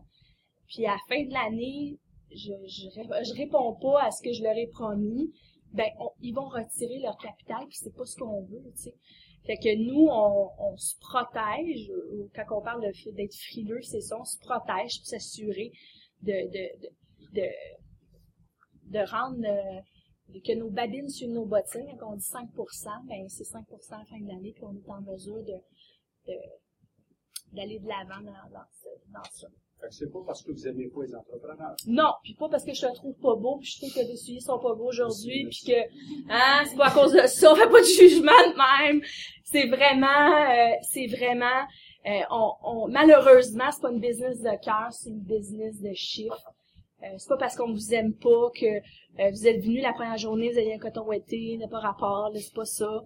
puis 0.67 0.85
à 0.85 0.91
la 0.91 0.97
fin 1.07 1.23
de 1.23 1.31
l'année, 1.33 1.97
je, 2.31 2.51
je, 2.67 2.89
ré- 2.95 3.23
je 3.23 3.33
réponds 3.35 3.75
pas 3.81 4.03
à 4.03 4.11
ce 4.11 4.21
que 4.21 4.33
je 4.33 4.43
leur 4.43 4.55
ai 4.57 4.67
promis, 4.67 5.31
ben 5.73 5.87
on- 5.99 6.11
ils 6.21 6.33
vont 6.33 6.47
retirer 6.49 6.99
leur 6.99 7.17
capital 7.17 7.65
puis 7.67 7.77
c'est 7.77 7.95
pas 7.95 8.05
ce 8.05 8.17
qu'on 8.17 8.41
veut, 8.43 8.61
tu 8.75 8.81
sais. 8.83 8.95
Fait 9.45 9.57
que 9.57 9.75
nous, 9.75 10.07
on, 10.09 10.49
on 10.57 10.77
se 10.77 10.95
protège, 10.99 11.91
ou 12.11 12.29
quand 12.35 12.45
on 12.57 12.61
parle 12.61 12.81
d'être 12.81 13.35
frileux, 13.35 13.81
c'est 13.83 14.01
ça, 14.01 14.19
on 14.19 14.25
se 14.25 14.39
protège 14.39 14.97
pour 14.97 15.07
s'assurer 15.07 15.71
de, 16.23 16.31
de, 16.31 16.89
de, 17.33 17.47
de, 18.91 19.11
rendre 19.11 19.45
euh, 19.45 20.39
que 20.43 20.53
nos 20.57 20.71
babines 20.71 21.09
sur 21.09 21.27
nos 21.29 21.45
bottines, 21.45 21.95
quand 21.99 22.13
on 22.13 22.15
dit 22.15 22.25
5% 22.25 23.07
ben 23.07 23.29
c'est 23.29 23.43
5 23.43 23.65
à 23.91 23.97
la 23.99 24.05
fin 24.05 24.19
de 24.19 24.27
l'année, 24.27 24.53
qu'on 24.59 24.75
est 24.75 24.89
en 24.89 25.01
mesure 25.01 25.43
de, 25.43 25.53
d'aller 27.53 27.79
de 27.79 27.87
l'avant 27.87 28.21
dans, 28.21 28.49
dans, 28.51 28.65
dans 29.13 29.23
ça. 29.31 29.47
C'est 29.91 30.11
pas 30.11 30.19
parce 30.25 30.41
que 30.41 30.51
vous 30.51 30.67
aimez 30.67 30.87
pas 30.87 31.03
les 31.03 31.15
entrepreneurs. 31.15 31.75
Non, 31.85 32.13
puis 32.23 32.33
pas 32.33 32.49
parce 32.49 32.65
que 32.65 32.73
je 32.73 32.81
te 32.81 32.93
trouve 32.95 33.13
pas 33.15 33.35
beau, 33.35 33.57
puis 33.57 33.69
je 33.69 33.77
trouve 33.77 33.93
que 33.93 34.07
tes 34.07 34.15
souliers 34.15 34.39
sont 34.39 34.57
pas 34.57 34.73
beaux 34.73 34.87
aujourd'hui, 34.87 35.47
puis 35.49 35.63
que 35.67 35.79
hein, 36.29 36.63
c'est 36.65 36.75
pas 36.75 36.87
à 36.87 36.91
cause 36.91 37.13
de 37.13 37.27
ça, 37.27 37.51
on 37.53 37.55
fait 37.55 37.69
pas 37.69 37.81
de 37.81 37.85
jugement 37.85 38.31
de 38.31 38.91
même. 38.91 39.01
C'est 39.43 39.67
vraiment, 39.67 40.49
euh, 40.49 40.75
c'est 40.81 41.07
vraiment, 41.07 41.67
euh, 42.07 42.21
on, 42.31 42.53
on, 42.63 42.87
malheureusement, 42.87 43.71
c'est 43.71 43.81
pas 43.81 43.91
une 43.91 43.99
business 43.99 44.41
de 44.41 44.63
cœur, 44.63 44.87
c'est 44.91 45.09
une 45.09 45.21
business 45.21 45.79
de 45.81 45.93
chiffres. 45.93 46.55
Euh, 47.03 47.07
c'est 47.17 47.27
pas 47.27 47.37
parce 47.37 47.55
qu'on 47.55 47.71
vous 47.71 47.93
aime 47.93 48.13
pas 48.13 48.49
que 48.55 48.65
euh, 48.65 49.29
vous 49.31 49.47
êtes 49.47 49.61
venu 49.61 49.81
la 49.81 49.93
première 49.93 50.17
journée, 50.17 50.51
vous 50.51 50.57
avez 50.57 50.73
un 50.73 50.79
coton 50.79 51.05
ouetté, 51.05 51.57
n'a 51.57 51.67
pas 51.67 51.79
rapport, 51.79 52.31
c'est 52.33 52.53
pas 52.53 52.65
ça. 52.65 53.03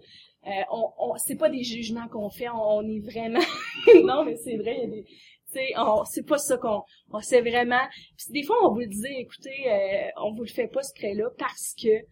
Euh, 0.48 0.50
on, 0.72 0.92
on 1.00 1.18
c'est 1.18 1.36
pas 1.36 1.50
des 1.50 1.64
jugements 1.64 2.08
qu'on 2.08 2.30
fait, 2.30 2.48
on, 2.50 2.82
est 2.88 3.00
vraiment 3.00 3.42
non 4.04 4.24
mais 4.24 4.38
c'est 4.38 4.56
vrai, 4.58 4.78
il 4.78 4.82
y 4.82 4.84
a 4.84 4.88
des 4.88 5.06
c'est 5.52 6.26
pas 6.26 6.38
ça 6.38 6.58
qu'on, 6.58 6.84
on 7.12 7.20
sait 7.22 7.42
vraiment. 7.42 7.88
Puis 8.18 8.32
des 8.32 8.44
fois, 8.44 8.58
on 8.64 8.74
vous 8.74 8.80
le 8.82 8.88
dit, 8.88 9.14
écoutez, 9.18 9.72
euh, 9.72 10.10
on 10.18 10.34
vous 10.34 10.44
le 10.44 10.50
fait 10.50 10.68
pas 10.68 10.84
ce 10.84 10.94
trait-là 10.94 11.30
parce 11.38 11.74
que 11.82 12.06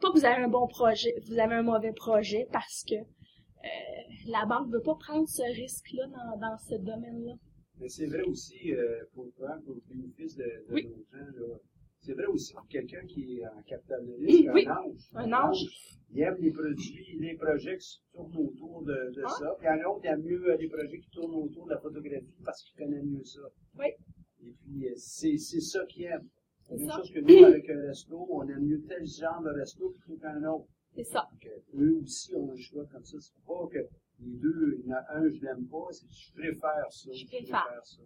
pas 0.00 0.10
que 0.10 0.18
vous 0.18 0.24
avez 0.24 0.42
un 0.42 0.48
bon 0.48 0.66
projet, 0.66 1.14
vous 1.26 1.38
avez 1.38 1.54
un 1.54 1.62
mauvais 1.62 1.92
projet 1.92 2.46
parce 2.52 2.84
que 2.84 2.94
euh, 2.94 3.68
la 4.26 4.44
banque 4.46 4.70
veut 4.72 4.82
pas 4.82 4.96
prendre 4.96 5.28
ce 5.28 5.42
risque-là 5.42 6.06
dans, 6.08 6.38
dans 6.38 6.58
ce 6.58 6.74
domaine-là. 6.74 7.34
Mais 7.78 7.88
c'est 7.88 8.06
vrai 8.06 8.22
aussi 8.22 8.72
euh, 8.72 9.04
pour, 9.14 9.32
pour 9.34 9.74
le 9.74 9.82
bénéfice 9.88 10.36
de, 10.36 10.44
de 10.44 10.80
nos 10.82 11.04
gens 11.10 11.30
là. 11.34 11.56
C'est 12.02 12.14
vrai 12.14 12.26
aussi 12.26 12.52
pour 12.52 12.66
quelqu'un 12.66 13.04
qui 13.06 13.38
est 13.38 13.46
en 13.46 13.62
capital 13.62 14.04
de 14.06 14.12
risque, 14.14 14.50
oui, 14.52 14.66
un 14.66 14.76
ange. 14.76 15.10
Un 15.14 15.32
ange 15.32 15.98
il 16.14 16.20
aime 16.22 16.36
les 16.40 16.50
produits, 16.50 17.16
les 17.18 17.34
projets 17.36 17.78
qui 17.78 18.02
tournent 18.12 18.36
autour 18.36 18.82
de, 18.82 19.12
de 19.14 19.22
ça. 19.22 19.54
Puis 19.58 19.66
un 19.66 19.82
autre, 19.84 20.00
il 20.04 20.08
aime 20.08 20.22
mieux 20.22 20.56
les 20.56 20.68
projets 20.68 20.98
qui 20.98 21.08
tournent 21.10 21.34
autour 21.34 21.64
de 21.66 21.70
la 21.70 21.80
photographie 21.80 22.36
parce 22.44 22.62
qu'il 22.62 22.84
connaît 22.84 23.02
mieux 23.02 23.24
ça. 23.24 23.40
Oui. 23.78 23.86
Et 24.44 24.52
puis, 24.52 24.88
euh, 24.88 24.92
c'est, 24.96 25.38
c'est 25.38 25.60
ça 25.60 25.84
qu'il 25.86 26.04
aime. 26.04 26.28
C'est 26.60 26.74
la 26.74 26.80
même 26.80 26.90
chose 26.90 27.10
que 27.10 27.20
nous, 27.20 27.44
avec 27.44 27.68
un 27.70 27.80
resto, 27.86 28.26
on 28.30 28.46
aime 28.48 28.64
mieux 28.66 28.82
tel 28.86 29.06
genre 29.06 29.42
de 29.42 29.50
resto 29.50 29.90
plutôt 29.90 30.20
qu'un 30.20 30.44
autre. 30.44 30.66
C'est 30.94 31.04
ça. 31.04 31.26
Donc, 31.32 31.50
eux 31.80 32.00
aussi 32.02 32.34
ont 32.34 32.52
un 32.52 32.56
choix 32.56 32.84
comme 32.86 33.04
ça. 33.04 33.16
C'est 33.18 33.44
pas 33.46 33.66
que 33.72 33.78
les 34.20 34.36
deux, 34.36 34.80
il 34.80 34.86
y 34.86 34.92
en 34.92 34.96
a 34.96 35.16
un, 35.16 35.28
je 35.30 35.40
l'aime 35.40 35.66
pas, 35.66 35.86
c'est 35.92 36.06
je 36.10 36.32
préfère 36.34 36.86
ça. 36.90 37.10
Je 37.12 37.26
préfère. 37.26 37.80
ça. 37.84 38.02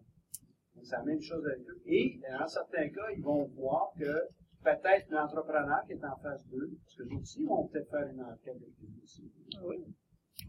Donc, 0.77 0.85
c'est 0.85 0.97
la 0.97 1.05
même 1.05 1.21
chose 1.21 1.45
avec 1.47 1.67
eux. 1.69 1.83
Et, 1.87 2.21
dans 2.39 2.47
certains 2.47 2.89
cas, 2.91 3.11
ils 3.17 3.23
vont 3.23 3.45
voir 3.57 3.93
que 3.99 4.29
peut-être 4.63 5.11
l'entrepreneur 5.11 5.85
qui 5.87 5.93
est 5.93 6.05
en 6.05 6.17
phase 6.17 6.47
2, 6.49 6.71
parce 6.85 6.97
que 6.97 7.15
aussi 7.15 7.45
vont 7.45 7.67
peut-être 7.69 7.91
faire 7.91 8.07
une 8.07 8.23
enquête 8.23 8.57
avec 8.57 8.79
lui 8.81 9.01
aussi. 9.03 9.33
Oui. 9.63 9.85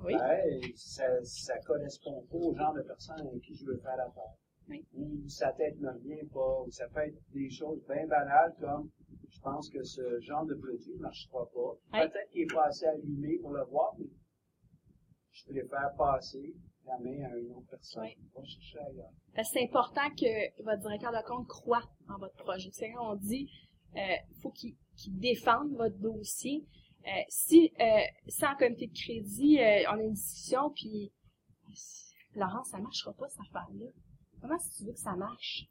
Oui. 0.03 0.13
Ben, 0.15 0.61
ça, 0.75 1.23
ça 1.23 1.57
correspond 1.59 2.25
pas 2.29 2.37
au 2.37 2.53
genre 2.53 2.73
de 2.73 2.81
personne 2.81 3.25
avec 3.25 3.41
qui 3.41 3.55
je 3.55 3.65
veux 3.65 3.77
faire 3.77 3.99
affaire. 3.99 4.35
Oui. 4.69 4.85
Ou 4.93 5.27
sa 5.29 5.53
tête 5.53 5.79
ne 5.79 5.89
revient 5.89 6.27
pas, 6.33 6.61
ou 6.61 6.69
ça 6.71 6.87
peut 6.89 6.99
être 6.99 7.17
des 7.33 7.49
choses 7.49 7.81
bien 7.87 8.05
banales 8.05 8.53
comme 8.59 8.89
je 9.29 9.39
pense 9.41 9.69
que 9.69 9.83
ce 9.83 10.19
genre 10.21 10.45
de 10.45 10.55
produit 10.55 10.93
ne 10.95 11.01
marchera 11.01 11.45
pas. 11.53 11.77
Peut-être 11.91 12.29
qu'il 12.31 12.41
n'est 12.41 12.53
pas 12.53 12.65
assez 12.65 12.85
allumé 12.85 13.37
pour 13.39 13.51
le 13.51 13.63
voir, 13.65 13.93
mais 13.97 14.07
je 15.31 15.45
préfère 15.45 15.93
passer 15.97 16.53
la 16.87 16.99
main 16.99 17.23
à 17.29 17.37
une 17.37 17.51
autre 17.51 17.67
personne. 17.69 18.03
Oui. 18.35 18.47
Chercher 18.47 18.79
ailleurs. 18.79 19.11
C'est 19.43 19.63
important 19.63 20.09
que 20.11 20.63
votre 20.63 20.81
directeur 20.81 21.11
de 21.11 21.27
compte 21.27 21.47
croit 21.47 21.83
en 22.09 22.17
votre 22.17 22.35
projet. 22.35 22.69
C'est 22.71 22.91
on 22.99 23.15
dit 23.15 23.49
euh, 23.95 23.99
faut 24.41 24.51
qu'il 24.51 24.75
qu 24.95 25.09
défende 25.11 25.71
votre 25.75 25.97
dossier. 25.97 26.65
Euh, 27.05 27.09
si, 27.29 27.71
euh, 27.79 28.01
sans 28.27 28.55
comité 28.55 28.87
de 28.87 28.93
crédit, 28.93 29.59
euh, 29.59 29.83
on 29.91 29.99
a 29.99 30.03
une 30.03 30.13
discussion, 30.13 30.71
puis 30.71 31.13
Laurent, 32.35 32.63
ça 32.63 32.77
marchera 32.79 33.13
pas 33.13 33.29
cette 33.29 33.39
affaire-là. 33.41 33.85
Comment 34.41 34.55
est-ce 34.55 34.69
que 34.71 34.77
tu 34.77 34.85
veux 34.85 34.93
que 34.93 34.99
ça 34.99 35.15
marche? 35.15 35.67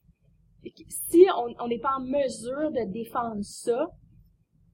Si 0.88 1.26
on 1.58 1.68
n'est 1.68 1.78
pas 1.78 1.96
en 1.96 2.00
mesure 2.00 2.72
de 2.72 2.90
défendre 2.90 3.42
ça, 3.42 3.86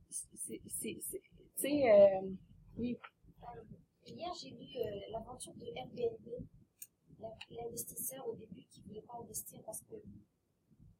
c'est, 0.08 0.62
c'est, 0.68 0.98
tu 1.02 1.20
sais, 1.56 2.20
oui. 2.78 2.96
Hier, 4.06 4.32
j'ai 4.34 4.50
lu 4.50 4.66
euh, 4.76 5.10
l'aventure 5.10 5.54
de 5.54 5.66
Airbnb. 5.76 6.44
L'investisseur 7.50 8.26
au 8.26 8.34
début 8.34 8.64
qui 8.64 8.82
voulait 8.82 9.02
pas 9.02 9.18
investir 9.22 9.62
parce 9.64 9.80
que 9.82 9.94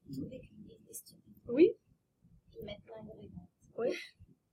il 0.06 0.16
trouvait 0.16 0.40
qu'il 0.40 0.70
était 0.70 0.92
stupide. 0.92 1.34
Oui. 1.48 1.72
Puis 2.50 2.62
maintenant, 2.62 2.94
il 3.02 3.10
regrette. 3.10 3.48
Oui. 3.76 3.88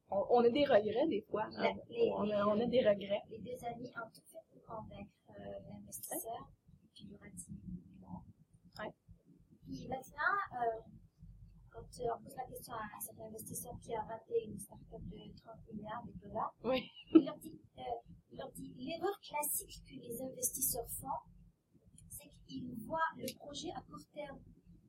On, 0.10 0.26
on, 0.32 0.44
a 0.44 0.50
des 0.50 0.66
regrets 0.66 1.08
des 1.08 1.22
fois. 1.22 1.48
La, 1.52 1.74
les, 1.90 2.12
on, 2.16 2.30
a, 2.32 2.46
on, 2.48 2.60
a, 2.60 2.66
des 2.66 2.80
regrets. 2.80 3.22
Les 3.30 3.38
deux 3.40 3.64
amis 3.66 3.92
ont 3.96 4.10
tout 4.12 4.26
fait 4.32 4.40
pour 4.50 4.64
convaincre 4.64 5.12
euh, 5.30 5.60
l'investisseur. 5.70 6.50
Puis 6.96 7.06
il 7.06 7.12
leur 7.12 7.22
a 7.22 7.30
dit 7.30 7.46
non. 8.02 8.22
Ouais. 8.80 8.92
Puis 9.68 9.88
maintenant, 9.88 10.36
euh, 10.54 10.82
quand 11.70 11.82
on 11.82 12.24
pose 12.24 12.36
la 12.36 12.46
question 12.46 12.74
à, 12.74 13.00
cet 13.00 13.20
investisseur 13.20 13.74
qui 13.82 13.94
a 13.94 14.02
raté 14.02 14.46
une 14.46 14.60
start-up 14.60 15.02
de 15.04 15.36
30 15.36 15.56
milliards 15.74 16.04
de 16.06 16.28
dollars, 16.28 16.56
oui. 16.64 16.90
il 17.14 17.26
leur 17.26 17.38
dit, 17.38 17.62
euh, 17.78 17.82
leur 18.40 18.52
dit 18.54 18.74
l'erreur 18.78 19.20
classique 19.22 19.84
que 19.86 19.96
les 19.96 20.22
investisseurs 20.22 20.90
font, 20.90 21.20
c'est 22.10 22.32
qu'ils 22.48 22.74
voient 22.86 23.12
le 23.18 23.34
projet 23.36 23.70
à 23.76 23.82
court 23.82 24.06
terme. 24.14 24.40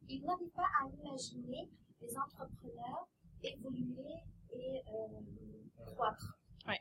Ils 0.08 0.22
n'arrivent 0.22 0.54
pas 0.54 0.70
à 0.82 0.88
imaginer 0.88 1.68
les 2.00 2.16
entrepreneurs 2.16 3.08
évoluer 3.42 4.14
et 4.52 4.82
euh, 4.88 5.84
croître. 5.86 6.38
Oui. 6.68 6.74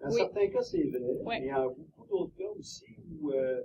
Dans 0.00 0.08
oui. 0.08 0.16
certains 0.16 0.48
cas, 0.50 0.62
c'est 0.62 0.84
vrai, 0.90 1.00
oui. 1.00 1.24
mais 1.24 1.40
il 1.40 1.46
y 1.46 1.50
a 1.50 1.68
beaucoup 1.68 2.06
d'autres 2.06 2.36
cas 2.36 2.50
aussi 2.58 2.96
où 3.08 3.30
euh, 3.30 3.62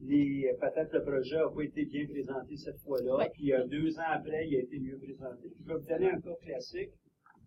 les, 0.00 0.52
peut-être 0.60 0.92
le 0.92 1.02
projet 1.02 1.36
n'a 1.36 1.50
pas 1.50 1.62
été 1.62 1.84
bien 1.84 2.06
présenté 2.06 2.56
cette 2.56 2.80
fois-là, 2.80 3.16
oui. 3.18 3.24
puis 3.32 3.52
euh, 3.52 3.66
deux 3.66 3.98
ans 3.98 4.10
après, 4.12 4.48
il 4.48 4.56
a 4.56 4.60
été 4.60 4.78
mieux 4.78 4.98
présenté. 4.98 5.52
Je 5.60 5.66
vais 5.66 5.74
vous 5.74 5.86
donner 5.86 6.10
un 6.10 6.20
cas 6.20 6.34
classique, 6.42 6.92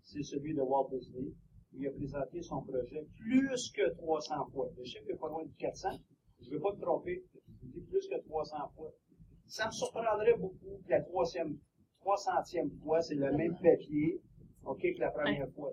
c'est 0.03 0.23
celui 0.23 0.53
de 0.53 0.61
Walt 0.61 0.89
Disney, 0.91 1.33
il 1.73 1.87
a 1.87 1.91
présenté 1.91 2.41
son 2.41 2.61
projet 2.61 3.05
plus 3.17 3.71
que 3.71 3.93
300 3.95 4.49
fois. 4.51 4.69
Le 4.77 4.83
chiffre 4.83 5.05
n'est 5.07 5.17
pas 5.17 5.27
loin 5.27 5.43
de 5.43 5.51
400, 5.57 5.89
je 6.41 6.49
ne 6.49 6.55
vais 6.55 6.59
pas 6.59 6.73
me 6.73 6.81
tromper, 6.81 7.23
je 7.61 7.67
dis 7.67 7.81
plus 7.81 8.07
que 8.07 8.19
300 8.27 8.57
fois. 8.75 8.91
Ça 9.47 9.67
me 9.67 9.71
surprendrait 9.71 10.37
beaucoup 10.37 10.79
que 10.85 10.89
la 10.89 11.01
troisième, 11.01 11.57
300e 12.03 12.69
fois, 12.81 13.01
c'est 13.01 13.15
le 13.15 13.31
même 13.31 13.55
papier, 13.55 14.21
OK, 14.65 14.81
que 14.81 14.99
la 14.99 15.11
première 15.11 15.49
fois. 15.51 15.71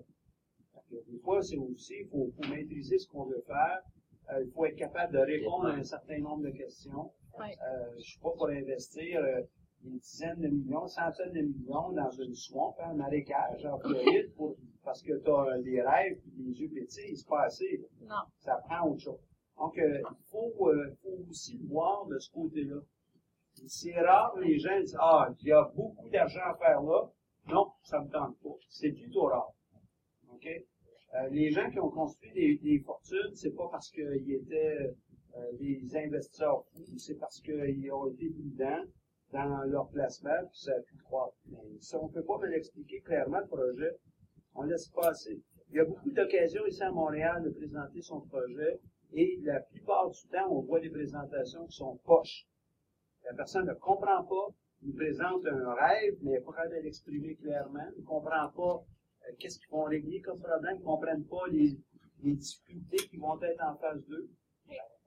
Des 0.90 1.18
fois, 1.18 1.42
c'est 1.42 1.56
aussi, 1.56 1.94
il 2.00 2.08
faut, 2.08 2.30
faut, 2.36 2.48
maîtriser 2.48 2.98
ce 2.98 3.08
qu'on 3.08 3.24
veut 3.24 3.42
faire. 3.46 3.82
Euh, 4.30 4.44
il 4.44 4.50
faut 4.52 4.64
être 4.64 4.76
capable 4.76 5.12
de 5.12 5.18
répondre 5.18 5.66
à 5.66 5.72
un 5.72 5.82
certain 5.82 6.18
nombre 6.18 6.44
de 6.44 6.50
questions. 6.50 7.12
Oui. 7.38 7.46
Euh, 7.46 7.94
je 7.96 8.02
suis 8.02 8.20
pas 8.20 8.30
pour 8.30 8.48
investir 8.48 9.20
euh, 9.20 9.42
des 9.82 9.98
dizaines 9.98 10.40
de 10.40 10.48
millions, 10.48 10.86
centaines 10.86 11.32
de 11.32 11.42
millions 11.42 11.92
dans 11.92 12.10
une 12.10 12.34
swamp, 12.34 12.76
un 12.80 12.94
marécage 12.94 13.64
en 13.66 13.78
Floride, 13.78 14.32
pour, 14.36 14.56
parce 14.86 15.02
que 15.02 15.18
tu 15.18 15.30
as 15.30 15.60
des 15.62 15.82
rêves 15.82 16.18
et 16.38 16.42
des 16.42 16.60
yeux 16.60 16.70
petits, 16.70 17.16
c'est 17.16 17.28
pas 17.28 17.42
assez. 17.42 17.82
Non. 18.02 18.22
Ça 18.38 18.56
prend 18.66 18.88
autre 18.88 19.02
chose. 19.02 19.20
Donc, 19.58 19.74
il 19.76 20.02
faut, 20.30 20.52
faut 20.56 21.28
aussi 21.28 21.58
voir 21.66 22.06
de 22.06 22.18
ce 22.18 22.30
côté-là. 22.30 22.80
C'est 23.66 23.98
rare 24.00 24.38
les 24.38 24.58
gens 24.58 24.78
disent, 24.78 24.96
ah, 25.00 25.28
il 25.40 25.48
y 25.48 25.52
a 25.52 25.64
beaucoup 25.74 26.08
d'argent 26.08 26.44
à 26.44 26.54
faire 26.56 26.80
là. 26.82 27.10
Non, 27.48 27.72
ça 27.82 28.00
me 28.00 28.08
tente 28.10 28.38
pas. 28.40 28.56
C'est 28.68 28.92
plutôt 28.92 29.24
rare. 29.24 29.52
OK? 30.32 30.46
Euh, 30.46 31.28
les 31.30 31.50
gens 31.50 31.68
qui 31.70 31.80
ont 31.80 31.90
construit 31.90 32.32
des, 32.32 32.58
des 32.58 32.78
fortunes, 32.80 33.34
c'est 33.34 33.54
pas 33.56 33.68
parce 33.70 33.90
qu'ils 33.90 34.30
étaient 34.32 34.94
euh, 35.36 35.52
des 35.58 35.96
investisseurs 35.96 36.64
fous, 36.72 36.98
c'est 36.98 37.18
parce 37.18 37.40
qu'ils 37.40 37.92
ont 37.92 38.06
été 38.08 38.30
prudents 38.30 38.84
dans 39.32 39.62
leur 39.64 39.88
placement, 39.88 40.46
puis 40.50 40.60
ça 40.60 40.72
a 40.72 40.80
pu 40.80 40.96
croître. 40.98 41.36
Mais 41.46 41.58
si 41.80 41.96
on 41.96 42.08
ne 42.08 42.12
peut 42.12 42.24
pas 42.24 42.38
me 42.38 42.46
l'expliquer 42.46 43.00
clairement, 43.00 43.40
le 43.40 43.46
projet, 43.46 43.96
on 44.56 44.62
laisse 44.62 44.88
passer. 44.88 45.40
Il 45.70 45.76
y 45.76 45.80
a 45.80 45.84
beaucoup 45.84 46.10
d'occasions 46.10 46.64
ici 46.66 46.82
à 46.82 46.90
Montréal 46.90 47.42
de 47.44 47.50
présenter 47.50 48.00
son 48.02 48.20
projet, 48.22 48.80
et 49.12 49.38
la 49.42 49.60
plupart 49.60 50.10
du 50.10 50.20
temps, 50.28 50.48
on 50.50 50.60
voit 50.60 50.80
des 50.80 50.90
présentations 50.90 51.66
qui 51.66 51.76
sont 51.76 51.96
poches. 52.04 52.46
La 53.24 53.34
personne 53.34 53.66
ne 53.66 53.74
comprend 53.74 54.24
pas, 54.24 54.54
nous 54.82 54.94
présente 54.94 55.44
un 55.46 55.74
rêve, 55.74 56.14
mais 56.22 56.32
elle 56.32 56.38
n'est 56.38 56.44
pas 56.44 56.52
capable 56.52 56.76
de 56.76 56.80
l'exprimer 56.82 57.34
clairement, 57.36 57.86
ne 57.96 58.02
comprend 58.04 58.50
pas 58.50 58.84
euh, 59.26 59.32
qu'est-ce 59.38 59.58
qu'ils 59.58 59.70
vont 59.70 59.84
régler 59.84 60.20
comme 60.20 60.38
problème, 60.38 60.78
ne 60.78 60.84
comprennent 60.84 61.24
pas 61.24 61.46
les, 61.50 61.76
les, 62.22 62.34
difficultés 62.34 63.08
qui 63.08 63.16
vont 63.16 63.40
être 63.42 63.62
en 63.64 63.76
phase 63.76 64.04
2. 64.06 64.30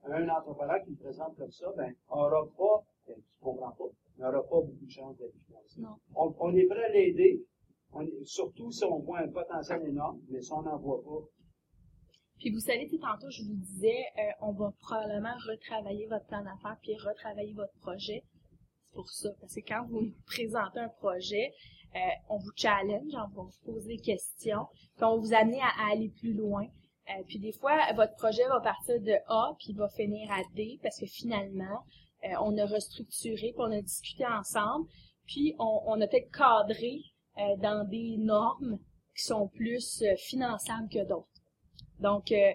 Un 0.06 0.30
entrepreneur 0.30 0.82
qui 0.84 0.91
me 0.91 0.95
présente 0.95 1.38
comme 1.38 1.52
ça, 1.52 1.72
ben, 1.76 1.93
n'aura 2.10 2.47
pas, 2.58 2.84
ben, 3.06 3.16
qui 3.16 3.22
ne 3.22 3.43
comprend 3.43 3.72
pas, 3.72 3.89
n'aura 4.18 4.41
pas 4.43 4.62
beaucoup 4.62 4.86
de 4.86 4.91
chance 4.91 5.18
d'être 5.18 5.36
financé. 5.45 5.82
On, 6.16 6.34
on, 6.39 6.56
est 6.56 6.66
prêt 6.66 6.86
à 6.86 6.89
l'aider, 6.89 7.43
surtout 8.24 8.72
si 8.72 8.84
on 8.86 9.00
voit 9.00 9.20
un 9.20 9.30
potentiel 9.30 9.82
énorme, 9.88 10.22
mais 10.30 10.42
si 10.42 10.52
on 10.52 10.62
n'en 10.62 10.78
voit 10.78 11.04
pas, 11.04 11.26
puis 12.40 12.52
vous 12.52 12.62
savez, 12.62 12.88
tantôt, 12.88 13.30
je 13.30 13.44
vous 13.44 13.54
disais, 13.54 14.06
euh, 14.18 14.32
on 14.40 14.54
va 14.54 14.72
probablement 14.80 15.36
retravailler 15.46 16.08
votre 16.08 16.26
plan 16.28 16.42
d'affaires 16.42 16.78
puis 16.82 16.96
retravailler 16.96 17.54
votre 17.54 17.74
projet. 17.82 18.24
C'est 18.86 18.94
pour 18.94 19.10
ça. 19.10 19.30
Parce 19.42 19.54
que 19.54 19.60
quand 19.60 19.86
vous 19.88 20.08
présentez 20.26 20.80
un 20.80 20.90
projet, 20.90 21.52
Euh, 21.96 22.00
on 22.30 22.38
vous 22.38 22.52
challenge, 22.56 23.12
on 23.14 23.28
va 23.36 23.42
vous 23.50 23.66
poser 23.66 23.96
des 23.96 24.02
questions, 24.02 24.68
puis 24.96 25.06
on 25.06 25.16
va 25.16 25.22
vous 25.22 25.34
amener 25.34 25.60
à, 25.60 25.92
aller 25.92 26.10
plus 26.20 26.34
loin. 26.34 26.68
Euh, 27.10 27.24
puis 27.28 27.40
des 27.40 27.52
fois, 27.52 27.76
votre 27.96 28.14
projet 28.16 28.48
va 28.48 28.60
partir 28.60 29.02
de 29.02 29.16
A, 29.26 29.56
puis 29.58 29.74
va 29.74 29.90
finir 29.90 30.32
à 30.32 30.44
D, 30.54 30.78
parce 30.84 31.00
que 31.00 31.08
finalement, 31.08 31.80
on 32.42 32.56
a 32.60 32.66
restructuré, 32.68 33.54
puis 33.54 33.58
on 33.58 33.72
a 33.72 33.82
discuté 33.82 34.24
ensemble, 34.24 34.88
puis 35.26 35.56
on, 35.58 35.82
on 35.88 36.00
a 36.00 36.08
peut-être 36.08 36.30
cadré 36.30 37.02
euh, 37.38 37.56
dans 37.58 37.88
des 37.88 38.18
normes 38.18 38.80
qui 39.16 39.24
sont 39.24 39.48
plus 39.48 40.02
euh, 40.02 40.16
finançables 40.18 40.90
que 40.90 41.06
d'autres. 41.08 41.28
Donc, 42.00 42.32
euh, 42.32 42.54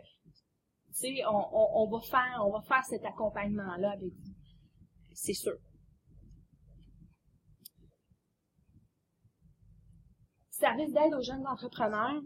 tu 0.89 1.17
sais, 1.17 1.23
on, 1.27 1.89
va 1.91 2.01
faire, 2.01 2.43
on 2.45 2.51
va 2.51 2.61
faire 2.63 2.85
cet 2.85 3.05
accompagnement-là 3.05 3.93
avec 3.93 4.13
vous. 4.13 4.35
C'est 5.13 5.33
sûr. 5.33 5.57
Service 10.51 10.93
d'aide 10.93 11.15
aux 11.15 11.23
jeunes 11.23 11.47
entrepreneurs. 11.47 12.23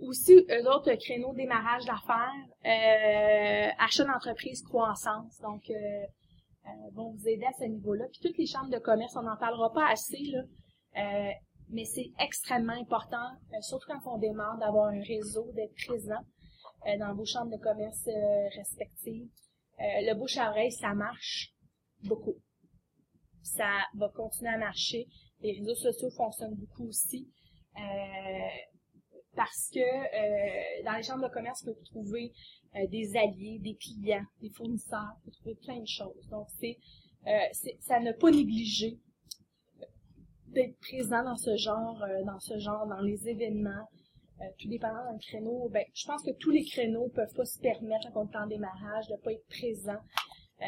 Aussi, 0.00 0.46
eux 0.50 0.68
autres, 0.70 0.94
créneaux 0.96 1.34
démarrage 1.34 1.84
d'affaires, 1.86 3.74
achat 3.78 4.04
d'entreprise, 4.04 4.62
croissance. 4.62 5.38
Donc, 5.40 5.70
euh, 6.66 6.90
vont 6.92 7.12
vous 7.12 7.28
aider 7.28 7.44
à 7.44 7.52
ce 7.58 7.64
niveau-là. 7.64 8.04
Puis 8.10 8.20
toutes 8.22 8.38
les 8.38 8.46
chambres 8.46 8.70
de 8.70 8.78
commerce, 8.78 9.16
on 9.16 9.22
n'en 9.22 9.36
parlera 9.36 9.72
pas 9.72 9.88
assez, 9.90 10.22
là. 10.32 10.42
Euh, 10.96 11.30
mais 11.70 11.84
c'est 11.84 12.12
extrêmement 12.18 12.74
important, 12.74 13.30
euh, 13.54 13.60
surtout 13.62 13.86
quand 13.88 14.14
on 14.14 14.18
démarre, 14.18 14.58
d'avoir 14.58 14.88
un 14.88 15.02
réseau, 15.02 15.50
d'être 15.52 15.74
présent 15.86 16.20
euh, 16.86 16.98
dans 16.98 17.14
vos 17.14 17.24
chambres 17.24 17.50
de 17.50 17.62
commerce 17.62 18.06
respectives. 18.56 19.28
Le 19.78 20.14
bouche 20.14 20.36
à 20.36 20.50
oreille, 20.50 20.70
ça 20.70 20.94
marche 20.94 21.52
beaucoup. 22.04 22.36
Ça 23.42 23.68
va 23.94 24.08
continuer 24.10 24.50
à 24.50 24.58
marcher. 24.58 25.08
Les 25.40 25.58
réseaux 25.58 25.74
sociaux 25.74 26.10
fonctionnent 26.10 26.54
beaucoup 26.54 26.86
aussi. 26.86 27.28
Euh, 27.76 27.80
parce 29.34 29.70
que 29.72 29.80
euh, 29.80 30.84
dans 30.84 30.96
les 30.96 31.02
chambres 31.02 31.28
de 31.28 31.32
commerce, 31.32 31.64
vous 31.64 31.72
pouvez 31.72 31.84
trouver 31.84 32.32
euh, 32.76 32.86
des 32.88 33.16
alliés, 33.16 33.58
des 33.60 33.76
clients, 33.76 34.24
des 34.40 34.50
fournisseurs, 34.50 35.14
vous 35.24 35.30
pouvez 35.30 35.36
trouver 35.36 35.54
plein 35.54 35.80
de 35.80 35.86
choses. 35.86 36.28
Donc, 36.30 36.48
c'est, 36.58 36.78
euh, 37.26 37.76
ça 37.80 38.00
ne 38.00 38.12
pas 38.12 38.30
négliger 38.30 38.98
d'être 40.48 40.78
présent 40.80 41.22
dans 41.24 41.36
ce 41.36 41.56
genre, 41.56 42.02
euh, 42.02 42.24
dans 42.24 42.40
ce 42.40 42.58
genre, 42.58 42.86
dans 42.86 43.00
les 43.00 43.28
événements, 43.28 43.88
euh, 44.40 44.44
tout 44.58 44.68
dépendant 44.68 45.04
d'un 45.10 45.18
créneau. 45.18 45.68
Ben, 45.70 45.84
je 45.94 46.06
pense 46.06 46.22
que 46.22 46.32
tous 46.38 46.50
les 46.50 46.64
créneaux 46.64 47.08
peuvent 47.14 47.34
pas 47.34 47.44
se 47.44 47.58
permettre 47.58 48.12
quand 48.12 48.26
on 48.26 48.30
est 48.30 48.36
en 48.36 48.46
démarrage 48.46 49.08
de 49.08 49.16
pas 49.16 49.32
être 49.32 49.46
présent 49.48 50.00
euh, 50.60 50.64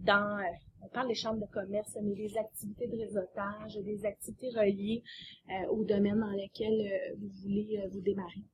dans. 0.00 0.38
On 0.82 0.88
parle 0.88 1.08
des 1.08 1.14
chambres 1.14 1.40
de 1.40 1.52
commerce, 1.52 1.96
mais 2.02 2.14
des 2.14 2.36
activités 2.36 2.86
de 2.86 2.96
réseautage, 2.96 3.76
des 3.84 4.04
activités 4.04 4.50
reliées 4.50 5.02
euh, 5.50 5.68
au 5.70 5.84
domaine 5.84 6.20
dans 6.20 6.30
lequel 6.30 6.72
euh, 6.72 7.16
vous 7.18 7.28
voulez 7.42 7.80
euh, 7.82 7.88
vous 7.88 8.00
démarrer. 8.00 8.44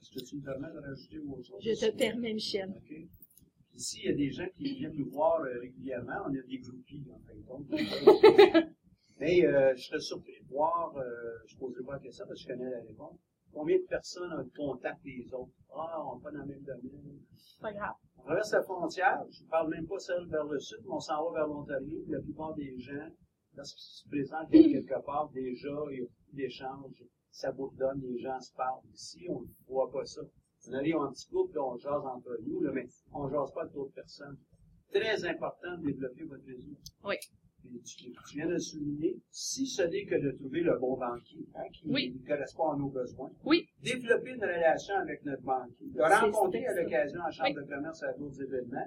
Est-ce 0.00 0.10
que 0.10 0.24
tu 0.24 0.36
me 0.36 0.42
permets 0.42 0.72
de 0.72 0.78
rajouter 0.78 1.18
autre 1.18 1.44
chose? 1.44 1.62
Je 1.62 1.86
te 1.86 1.96
permets, 1.96 2.34
Michel. 2.34 2.72
Ici, 3.74 4.00
il 4.04 4.10
y 4.10 4.12
a 4.12 4.16
des 4.16 4.30
gens 4.30 4.48
qui 4.54 4.74
viennent 4.74 4.94
nous 4.94 5.10
voir 5.10 5.42
régulièrement. 5.42 6.26
On 6.26 6.34
a 6.34 6.42
des 6.42 6.58
groupies, 6.58 7.04
en 7.10 7.18
de 7.18 7.42
compte. 7.42 7.66
Mais 9.18 9.40
je 9.40 9.82
serais 9.82 10.00
surpris 10.00 10.34
de 10.42 10.48
voir, 10.48 10.94
je 11.46 11.54
ne 11.54 11.58
poserai 11.58 11.82
pas 11.84 11.92
la 11.94 11.98
question 12.00 12.24
parce 12.26 12.44
que 12.44 12.52
je 12.52 12.56
connais 12.56 12.70
la 12.70 12.80
réponse, 12.82 13.18
combien 13.54 13.78
de 13.78 13.84
personnes 13.84 14.32
ont 14.32 14.38
le 14.38 14.50
contact 14.56 15.02
des 15.04 15.26
autres? 15.32 15.52
Ah, 15.74 16.02
on 16.06 16.16
n'est 16.16 16.22
pas 16.22 16.30
dans 16.32 16.40
le 16.40 16.46
même 16.46 16.62
domaine. 16.62 17.20
Pas 17.60 17.72
grave. 17.72 17.94
On 18.18 18.22
traverse 18.24 18.52
la 18.52 18.62
frontière, 18.62 19.24
je 19.30 19.42
ne 19.42 19.48
parle 19.48 19.70
même 19.70 19.86
pas 19.86 19.98
celle 19.98 20.26
vers 20.26 20.44
le 20.44 20.58
sud, 20.58 20.78
mais 20.84 20.92
on 20.92 21.00
s'en 21.00 21.30
va 21.30 21.40
vers 21.40 21.46
l'Ontario. 21.46 22.04
La 22.08 22.20
plupart 22.20 22.54
des 22.54 22.78
gens, 22.78 23.08
lorsqu'ils 23.54 23.82
se 23.82 24.08
présentent 24.08 24.50
quelque 24.50 25.04
part, 25.04 25.30
déjà, 25.30 25.68
il 25.90 25.98
y 25.98 26.00
a 26.00 26.04
beaucoup 26.04 26.36
d'échanges, 26.36 27.04
ça 27.30 27.52
bourdonne, 27.52 28.00
les 28.02 28.18
gens 28.18 28.40
se 28.40 28.52
parlent. 28.54 28.82
Ici, 28.92 29.26
on 29.28 29.40
ne 29.40 29.46
voit 29.66 29.90
pas 29.90 30.04
ça. 30.04 30.22
On 30.68 30.72
arrive 30.74 30.96
en 30.96 31.12
petit 31.12 31.28
groupe, 31.30 31.54
on 31.56 31.76
jase 31.76 32.04
entre 32.04 32.38
nous, 32.46 32.60
là, 32.62 32.70
mais 32.72 32.86
on 33.12 33.26
ne 33.26 33.32
jase 33.32 33.52
pas 33.52 33.62
avec 33.62 33.72
d'autres 33.74 33.92
personnes. 33.92 34.38
Très 34.92 35.24
important 35.24 35.76
de 35.78 35.86
développer 35.86 36.24
votre 36.24 36.44
réseau. 36.46 36.76
Oui. 37.04 37.16
Et 37.66 37.80
tu, 37.80 37.96
tu 38.12 38.36
viens 38.36 38.46
de 38.46 38.52
le 38.52 38.58
souligner, 38.58 39.16
si 39.30 39.66
ce 39.66 39.82
n'est 39.82 40.04
que 40.04 40.14
de 40.16 40.32
trouver 40.32 40.60
le 40.60 40.78
bon 40.78 40.96
banquier, 40.96 41.46
hein, 41.54 41.64
qui 41.72 41.88
Oui. 41.88 42.20
correspond 42.26 42.70
à 42.72 42.76
nos 42.76 42.88
besoins, 42.88 43.30
Oui. 43.44 43.66
développer 43.82 44.30
une 44.30 44.42
relation 44.44 44.94
avec 44.96 45.24
notre 45.24 45.42
banquier, 45.42 45.86
le 45.94 46.02
rencontrer 46.04 46.66
à 46.66 46.74
l'occasion 46.74 47.20
en 47.20 47.30
chambre 47.30 47.48
Oui. 47.50 47.54
de 47.54 47.62
commerce 47.68 48.02
à 48.02 48.12
d'autres 48.12 48.42
événements, 48.42 48.86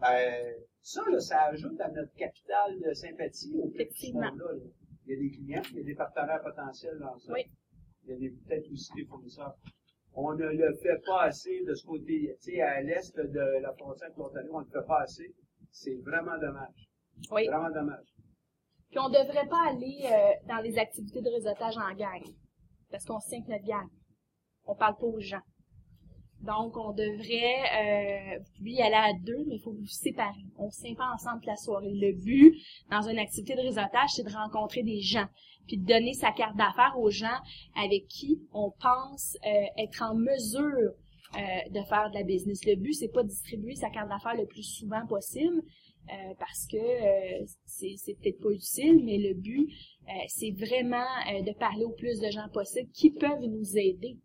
ben, 0.00 0.54
ça, 0.82 1.02
là, 1.10 1.20
ça 1.20 1.42
ajoute 1.46 1.80
à 1.80 1.90
notre 1.90 2.12
capital 2.14 2.78
de 2.80 2.92
sympathie 2.92 3.54
au 3.56 3.68
Effectivement. 3.68 4.20
là, 4.20 4.30
là. 4.30 4.60
Il 5.06 5.12
y 5.12 5.16
a 5.16 5.20
des 5.20 5.30
clients, 5.30 5.62
il 5.72 5.76
y 5.78 5.80
a 5.80 5.84
des 5.84 5.94
partenaires 5.94 6.42
potentiels 6.42 6.98
dans 6.98 7.18
ça. 7.18 7.32
Oui. 7.32 7.42
Il 8.06 8.18
y 8.22 8.26
a 8.28 8.30
peut-être 8.46 8.70
aussi 8.72 8.92
des 8.94 9.04
fournisseurs. 9.06 9.54
On 10.14 10.32
ne 10.34 10.46
le 10.46 10.74
fait 10.76 11.00
pas 11.04 11.22
assez 11.24 11.62
de 11.66 11.74
ce 11.74 11.84
côté, 11.86 12.36
tu 12.40 12.52
sais, 12.52 12.60
à 12.60 12.80
l'est 12.82 13.16
de 13.18 13.60
la 13.60 13.72
frontière 13.74 14.12
de 14.12 14.18
l'Ontario, 14.18 14.50
on 14.54 14.60
ne 14.60 14.64
le 14.66 14.70
fait 14.70 14.86
pas 14.86 15.00
assez. 15.00 15.34
C'est 15.72 15.96
vraiment 15.96 16.38
dommage. 16.38 16.88
Oui. 17.30 17.46
Vraiment 17.46 17.70
dommage. 17.70 18.06
Puis 18.90 18.98
on 19.00 19.08
devrait 19.08 19.48
pas 19.48 19.68
aller 19.70 20.04
euh, 20.04 20.46
dans 20.48 20.62
les 20.62 20.78
activités 20.78 21.20
de 21.20 21.30
réseautage 21.30 21.76
en 21.76 21.94
gang. 21.94 22.22
Parce 22.90 23.04
qu'on 23.04 23.18
que 23.18 23.50
notre 23.50 23.64
gang. 23.64 23.88
On 24.66 24.74
parle 24.74 24.96
pas 24.96 25.06
aux 25.06 25.20
gens. 25.20 25.42
Donc, 26.44 26.76
on 26.76 26.92
devrait, 26.92 28.36
euh, 28.36 28.38
vous 28.38 28.58
pouvez 28.58 28.72
y 28.72 28.82
aller 28.82 28.94
à 28.94 29.12
deux, 29.18 29.44
mais 29.46 29.56
il 29.56 29.62
faut 29.62 29.72
vous 29.72 29.86
séparer. 29.86 30.44
On 30.56 30.66
ne 30.66 30.94
pas 30.94 31.10
ensemble 31.14 31.40
toute 31.40 31.46
la 31.46 31.56
soirée. 31.56 31.90
Le 31.90 32.12
but, 32.12 32.54
dans 32.90 33.00
une 33.02 33.18
activité 33.18 33.54
de 33.54 33.62
réseautage, 33.62 34.10
c'est 34.10 34.24
de 34.24 34.32
rencontrer 34.32 34.82
des 34.82 35.00
gens, 35.00 35.26
puis 35.66 35.78
de 35.78 35.86
donner 35.86 36.12
sa 36.12 36.32
carte 36.32 36.56
d'affaires 36.56 36.94
aux 36.98 37.10
gens 37.10 37.38
avec 37.76 38.06
qui 38.08 38.42
on 38.52 38.70
pense 38.78 39.38
euh, 39.46 39.82
être 39.82 40.02
en 40.02 40.14
mesure 40.14 40.92
euh, 41.36 41.70
de 41.70 41.82
faire 41.88 42.10
de 42.10 42.18
la 42.18 42.24
business. 42.24 42.64
Le 42.66 42.76
but, 42.76 42.92
c'est 42.92 43.08
pas 43.12 43.22
de 43.22 43.28
distribuer 43.28 43.74
sa 43.74 43.88
carte 43.88 44.10
d'affaires 44.10 44.36
le 44.36 44.46
plus 44.46 44.62
souvent 44.62 45.06
possible, 45.06 45.62
euh, 46.10 46.34
parce 46.38 46.66
que 46.70 46.76
euh, 46.76 47.46
c'est 47.64 48.14
peut-être 48.20 48.40
pas 48.40 48.50
utile, 48.50 49.02
mais 49.04 49.18
le 49.18 49.34
but, 49.34 49.68
euh, 50.08 50.12
c'est 50.28 50.50
vraiment 50.52 51.06
euh, 51.32 51.42
de 51.42 51.52
parler 51.58 51.84
au 51.84 51.92
plus 51.92 52.20
de 52.20 52.30
gens 52.30 52.48
possible 52.52 52.90
qui 52.92 53.10
peuvent 53.10 53.40
nous 53.40 53.76
aider. 53.76 54.18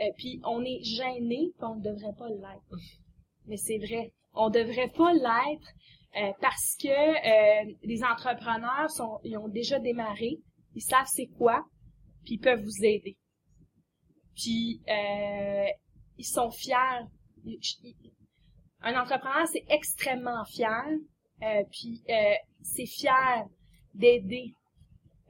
Euh, 0.00 0.04
puis 0.16 0.40
on 0.44 0.62
est 0.64 0.82
gêné, 0.82 1.52
puis 1.56 1.64
on 1.64 1.76
ne 1.76 1.82
devrait 1.82 2.14
pas 2.18 2.28
l'être. 2.28 2.76
Mais 3.46 3.56
c'est 3.56 3.78
vrai, 3.78 4.12
on 4.34 4.50
devrait 4.50 4.90
pas 4.90 5.12
l'être 5.12 5.68
euh, 6.16 6.32
parce 6.40 6.76
que 6.82 6.88
euh, 6.88 7.74
les 7.82 8.02
entrepreneurs 8.02 8.90
sont, 8.90 9.20
ils 9.22 9.36
ont 9.38 9.48
déjà 9.48 9.78
démarré, 9.78 10.38
ils 10.74 10.82
savent 10.82 11.06
c'est 11.06 11.28
quoi, 11.38 11.64
puis 12.24 12.34
ils 12.34 12.40
peuvent 12.40 12.62
vous 12.62 12.84
aider. 12.84 13.16
Puis 14.34 14.80
euh, 14.88 15.66
ils 16.18 16.24
sont 16.26 16.50
fiers. 16.50 17.06
Ils- 17.44 17.58
ils- 17.84 18.12
un 18.86 19.00
entrepreneur, 19.02 19.46
c'est 19.52 19.64
extrêmement 19.68 20.44
fier, 20.46 20.84
euh, 21.42 21.62
puis 21.70 22.02
euh, 22.08 22.34
c'est 22.62 22.86
fier 22.86 23.44
d'aider. 23.94 24.54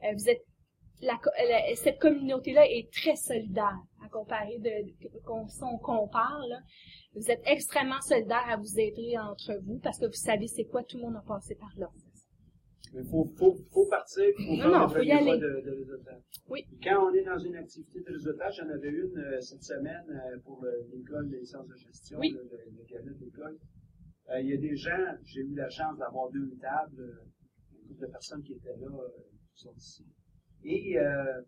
Euh, 0.03 0.13
vous 0.13 0.29
êtes 0.29 0.43
la, 1.01 1.13
la- 1.49 1.75
cette 1.75 1.99
communauté-là 1.99 2.65
est 2.67 2.91
très 2.91 3.15
solidaire 3.15 3.77
à 4.03 4.09
comparer 4.09 4.57
de, 4.59 4.71
de- 5.03 5.19
qu'on 5.25 5.47
si 5.47 5.61
on 5.63 5.77
compare 5.77 6.39
là. 6.49 6.59
Vous 7.15 7.29
êtes 7.31 7.41
extrêmement 7.45 8.01
solidaire 8.01 8.45
à 8.49 8.57
vous 8.57 8.79
aider 8.79 9.15
entre 9.19 9.53
vous 9.65 9.79
parce 9.83 9.99
que 9.99 10.05
vous 10.07 10.13
savez 10.29 10.47
c'est 10.47 10.65
quoi 10.65 10.83
tout 10.83 10.97
le 10.97 11.03
monde 11.03 11.15
a 11.17 11.23
passé 11.27 11.55
par 11.55 11.69
là. 11.77 11.87
Mais 12.93 13.01
il 13.01 13.09
faut, 13.09 13.25
faut, 13.37 13.55
faut 13.71 13.85
partir, 13.89 14.23
il 14.39 14.45
faut 14.45 14.51
Non, 14.53 14.57
faire 14.57 14.69
non, 14.71 14.81
le 14.87 14.93
faut 14.93 15.01
y 15.01 15.11
aller. 15.11 15.37
de, 15.39 15.61
de 15.65 15.71
réseautage. 15.77 16.21
Oui. 16.49 16.65
Quand 16.83 17.09
on 17.09 17.13
est 17.13 17.23
dans 17.23 17.37
une 17.37 17.55
activité 17.55 17.99
de 17.99 18.11
réseautage, 18.13 18.55
j'en 18.57 18.69
avais 18.69 18.89
une 18.89 19.17
euh, 19.17 19.41
cette 19.41 19.63
semaine 19.63 20.05
euh, 20.09 20.39
pour 20.45 20.65
l'école 20.93 21.29
des 21.29 21.43
sciences 21.45 21.67
de 21.67 21.75
gestion, 21.75 22.19
Oui. 22.19 22.31
le, 22.31 22.43
le, 22.43 22.83
cabinet 22.85 23.13
de 23.15 23.25
l'école. 23.25 23.57
Euh, 24.29 24.39
il 24.41 24.49
y 24.49 24.53
a 24.53 24.57
des 24.57 24.75
gens, 24.75 25.15
j'ai 25.23 25.41
eu 25.41 25.55
la 25.55 25.69
chance 25.69 25.97
d'avoir 25.97 26.29
deux 26.31 26.51
tables, 26.61 26.99
euh, 26.99 27.25
un 27.73 27.85
groupe 27.87 27.99
de 27.99 28.07
personnes 28.07 28.43
qui 28.43 28.53
étaient 28.53 28.75
là, 28.77 28.87
euh, 28.87 29.09
qui 29.53 29.61
sont 29.63 29.73
ici. 29.75 30.05
Et 30.63 30.97
euh, 30.99 31.41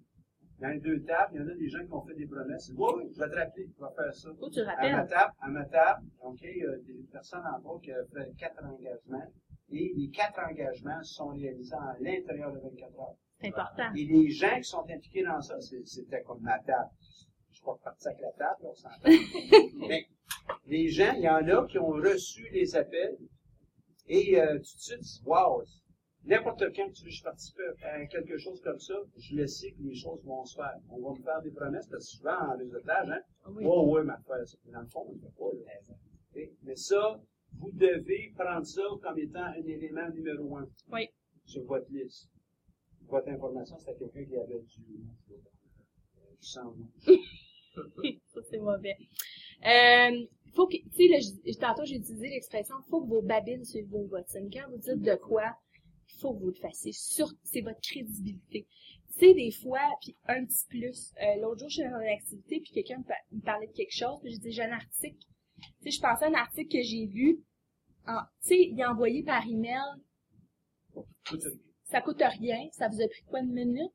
dans 0.59 0.69
les 0.69 0.79
deux 0.79 1.01
tables, 1.03 1.31
il 1.35 1.41
y 1.41 1.43
en 1.43 1.47
a 1.47 1.55
des 1.55 1.67
gens 1.69 1.79
qui 1.83 1.89
m'ont 1.89 2.05
fait 2.05 2.15
des 2.15 2.27
promesses. 2.27 2.71
Oui, 2.77 2.89
oui, 2.97 3.03
je 3.13 3.19
vais 3.19 3.29
te 3.29 3.35
rappeler, 3.35 3.67
je 3.67 3.83
vais 3.83 3.91
faire 3.95 4.13
ça. 4.13 4.29
Que 4.29 4.49
tu 4.53 4.59
À 4.61 4.65
ma 4.65 4.71
rappelles. 4.75 5.09
table, 5.09 5.33
à 5.39 5.49
ma 5.49 5.65
table, 5.65 6.05
OK, 6.21 6.43
euh, 6.43 6.77
des 6.85 7.03
personnes 7.11 7.43
en 7.45 7.59
bas 7.59 7.79
qui 7.81 7.91
ont 7.91 8.05
fait 8.13 8.31
quatre 8.37 8.63
engagements. 8.63 9.31
Et 9.71 9.93
les 9.95 10.09
quatre 10.09 10.39
engagements 10.39 11.03
sont 11.03 11.29
réalisés 11.29 11.75
à 11.75 11.95
l'intérieur 11.99 12.51
de 12.51 12.59
24 12.59 12.99
heures. 12.99 13.15
C'est 13.39 13.47
important. 13.47 13.93
Et 13.95 14.05
les 14.05 14.29
gens 14.29 14.57
qui 14.57 14.63
sont 14.63 14.85
impliqués 14.89 15.23
dans 15.23 15.41
ça, 15.41 15.59
c'était 15.61 16.23
comme 16.23 16.41
ma 16.41 16.59
table. 16.59 16.89
Je 17.49 17.55
suis 17.55 17.63
pas 17.63 17.73
reparti 17.73 18.07
avec 18.07 18.21
la 18.21 18.31
table, 18.31 18.59
on 18.63 18.75
s'entend. 18.75 19.09
Mais 19.87 20.07
les 20.65 20.89
gens, 20.89 21.13
il 21.15 21.21
y 21.21 21.29
en 21.29 21.47
a 21.47 21.67
qui 21.67 21.77
ont 21.77 21.89
reçu 21.91 22.47
les 22.51 22.75
appels 22.75 23.17
et 24.07 24.41
euh, 24.41 24.55
tout 24.55 24.75
de 24.75 24.81
suite, 24.81 25.25
wow, 25.25 25.63
n'importe 26.25 26.63
quand 26.75 26.91
tu 26.91 27.03
veux 27.03 27.09
que 27.09 27.15
je 27.15 27.23
participe 27.23 27.57
à 27.83 28.05
quelque 28.07 28.37
chose 28.37 28.59
comme 28.61 28.79
ça, 28.79 28.95
je 29.17 29.35
le 29.35 29.45
sais 29.45 29.71
que 29.71 29.83
les 29.83 29.95
choses 29.95 30.23
vont 30.25 30.43
se 30.45 30.55
faire. 30.55 30.77
On 30.89 30.99
va 30.99 31.17
me 31.17 31.23
faire 31.23 31.41
des 31.43 31.51
promesses, 31.51 31.87
parce 31.87 32.05
que 32.05 32.17
souvent 32.17 32.53
en 32.53 32.57
réseautage, 32.57 33.09
hein, 33.09 33.21
Oui. 33.47 33.63
Ouais, 33.65 33.85
ouais, 33.85 34.03
ma 34.03 34.17
frère. 34.19 34.43
Dans 34.65 34.81
le 34.81 34.87
fond, 34.87 35.05
on 35.07 35.13
ne 35.13 35.19
pas, 35.19 35.57
là. 35.63 36.45
Mais 36.63 36.75
ça, 36.75 37.19
vous 37.59 37.71
devez 37.71 38.31
prendre 38.37 38.65
ça 38.65 38.81
comme 39.01 39.19
étant 39.19 39.43
un 39.43 39.63
élément 39.67 40.09
numéro 40.09 40.57
un. 40.57 40.67
Oui. 40.91 41.07
sur 41.45 41.63
votre 41.65 41.91
liste. 41.91 42.29
Votre 43.07 43.29
information, 43.29 43.77
c'était 43.79 43.95
quelqu'un 43.97 44.25
qui 44.25 44.37
avait 44.37 44.59
du, 44.61 44.81
du 44.81 46.37
sang 46.41 46.73
ça, 48.33 48.39
c'est 48.49 48.59
mauvais. 48.59 48.95
Euh, 49.65 50.25
faut 50.53 50.67
que, 50.67 50.77
tu 50.77 51.07
sais, 51.21 51.41
je- 51.45 51.57
tantôt, 51.59 51.85
j'ai 51.85 51.95
utilisé 51.95 52.27
l'expression, 52.29 52.75
faut 52.89 53.01
que 53.03 53.09
vos 53.09 53.21
babines 53.21 53.63
suivent 53.65 53.89
vos 53.89 54.05
bottines. 54.05 54.49
Quand 54.51 54.69
vous 54.69 54.77
dites 54.77 55.01
de 55.01 55.15
quoi, 55.15 55.43
il 56.09 56.19
faut 56.19 56.33
que 56.33 56.39
vous 56.39 56.47
le 56.49 56.53
fassiez. 56.53 56.91
Sur, 56.93 57.27
c'est 57.43 57.61
votre 57.61 57.79
crédibilité. 57.81 58.67
Tu 59.13 59.19
sais, 59.19 59.33
des 59.33 59.51
fois, 59.51 59.81
puis 60.01 60.15
un 60.27 60.45
petit 60.45 60.65
plus. 60.67 61.11
Euh, 61.21 61.41
L'autre 61.41 61.59
jour, 61.61 61.69
je 61.69 61.75
suis 61.75 61.83
dans 61.83 61.99
une 61.99 62.07
activité, 62.09 62.59
puis 62.61 62.71
quelqu'un 62.73 62.99
me, 62.99 63.03
pa- 63.03 63.15
me 63.31 63.41
parlait 63.41 63.67
de 63.67 63.73
quelque 63.73 63.95
chose, 63.95 64.19
puis 64.21 64.31
j'ai 64.33 64.37
dit, 64.39 64.51
j'ai 64.51 64.63
un 64.63 64.71
article. 64.71 65.17
Tu 65.81 65.91
sais, 65.91 65.91
je 65.91 66.01
pensais 66.01 66.25
à 66.25 66.29
un 66.29 66.33
article 66.35 66.71
que 66.71 66.81
j'ai 66.83 67.05
lu. 67.05 67.39
En- 68.09 68.23
Tu 68.41 68.47
sais, 68.49 68.59
il 68.71 68.79
est 68.79 68.85
envoyé 68.85 69.23
par 69.23 69.45
email. 69.47 69.79
Ça 71.85 72.01
coûte 72.01 72.21
rien. 72.21 72.67
Ça 72.71 72.87
vous 72.87 73.01
a 73.01 73.07
pris 73.07 73.23
quoi 73.27 73.39
une 73.41 73.53
minute? 73.53 73.91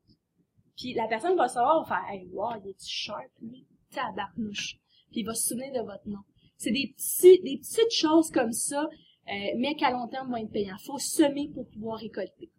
Puis 0.77 0.93
la 0.93 1.07
personne 1.07 1.37
va 1.37 1.47
savoir, 1.47 1.83
va 1.87 1.95
faire, 1.95 2.09
hey, 2.11 2.27
wow, 2.33 2.49
il 2.63 2.69
est 2.71 2.85
sharp, 2.85 3.31
lui? 3.41 3.65
Tabarnouche. 3.91 4.75
Puis 5.11 5.21
il 5.21 5.25
va 5.25 5.33
se 5.33 5.47
souvenir 5.49 5.71
de 5.73 5.79
votre 5.85 6.07
nom. 6.07 6.19
C'est 6.57 6.71
des 6.71 6.93
petits, 6.95 7.41
des 7.41 7.57
petites 7.57 7.91
choses 7.93 8.29
comme 8.31 8.51
ça, 8.51 8.83
euh, 8.83 9.31
mais 9.57 9.75
qu'à 9.75 9.91
long 9.91 10.07
terme 10.07 10.29
vont 10.31 10.37
être 10.37 10.51
payants. 10.51 10.77
Faut 10.85 10.97
semer 10.97 11.49
pour 11.53 11.67
pouvoir 11.69 11.99
récolter. 11.99 12.51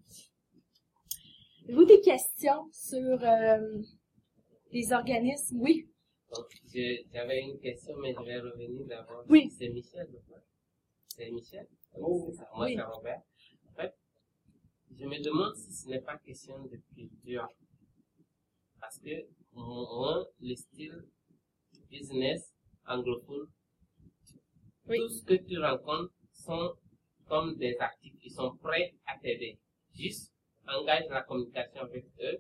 Avez-vous 1.65 1.85
des 1.85 2.01
questions 2.01 2.69
sur 2.73 3.23
euh, 3.23 3.83
les 4.73 4.93
organismes? 4.93 5.61
Oui. 5.61 5.89
Donc, 6.35 6.47
j'avais 7.13 7.41
une 7.43 7.59
question, 7.61 7.95
mais 7.99 8.15
je 8.15 8.25
vais 8.25 8.39
revenir 8.41 8.87
d'abord. 8.87 9.25
Oui. 9.29 9.51
C'est 9.59 9.69
Michel, 9.69 10.07
je 10.11 10.19
crois. 10.27 10.39
C'est 11.17 11.31
Michel? 11.31 11.67
Oh. 11.95 12.27
c'est 12.31 12.37
ça. 12.37 12.49
Moi, 12.55 12.67
Oui. 12.67 12.75
c'est 12.77 12.83
Robert. 12.83 13.23
En 13.71 13.75
fait, 13.75 13.95
je 14.99 15.05
me 15.07 15.23
demande 15.23 15.55
si 15.57 15.73
ce 15.73 15.89
n'est 15.89 16.01
pas 16.03 16.19
question 16.19 16.63
de 16.65 16.77
culture. 16.95 17.49
Parce 18.81 18.99
que, 18.99 19.27
moi, 19.53 20.27
le 20.41 20.55
style 20.55 21.09
business 21.89 22.53
anglophone, 22.87 23.49
Oui. 24.87 24.99
tout 24.99 25.09
ce 25.09 25.25
que 25.25 25.35
tu 25.35 25.59
rencontres 25.59 26.13
sont 26.33 26.75
comme 27.27 27.57
des 27.57 27.77
articles. 27.79 28.19
Ils 28.23 28.31
sont 28.31 28.55
prêts 28.59 28.95
à 29.07 29.19
t'aider. 29.19 29.59
Juste, 29.95 30.33
engage 30.69 31.07
la 31.09 31.23
communication 31.23 31.81
avec 31.81 32.05
eux. 32.21 32.39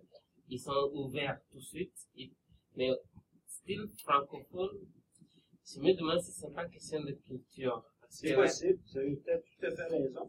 Ils 0.48 0.60
sont 0.60 0.90
ouverts 0.92 1.40
tout 1.50 1.56
de 1.58 1.62
suite. 1.62 1.94
Ils- 2.14 2.34
mais 2.76 2.90
style 3.46 3.86
francophone, 4.04 4.78
je 5.64 5.80
me 5.80 5.92
demande 5.96 6.20
si 6.20 6.30
ce 6.32 6.46
n'est 6.46 6.52
pas 6.52 6.68
question 6.68 7.02
de 7.02 7.12
culture. 7.12 7.82
C'est 8.18 8.34
possible, 8.34 8.78
vous 8.92 8.98
avez 8.98 9.16
peut-être 9.16 9.44
tout 9.44 9.66
à 9.66 9.70
fait 9.70 9.96
raison. 9.96 10.26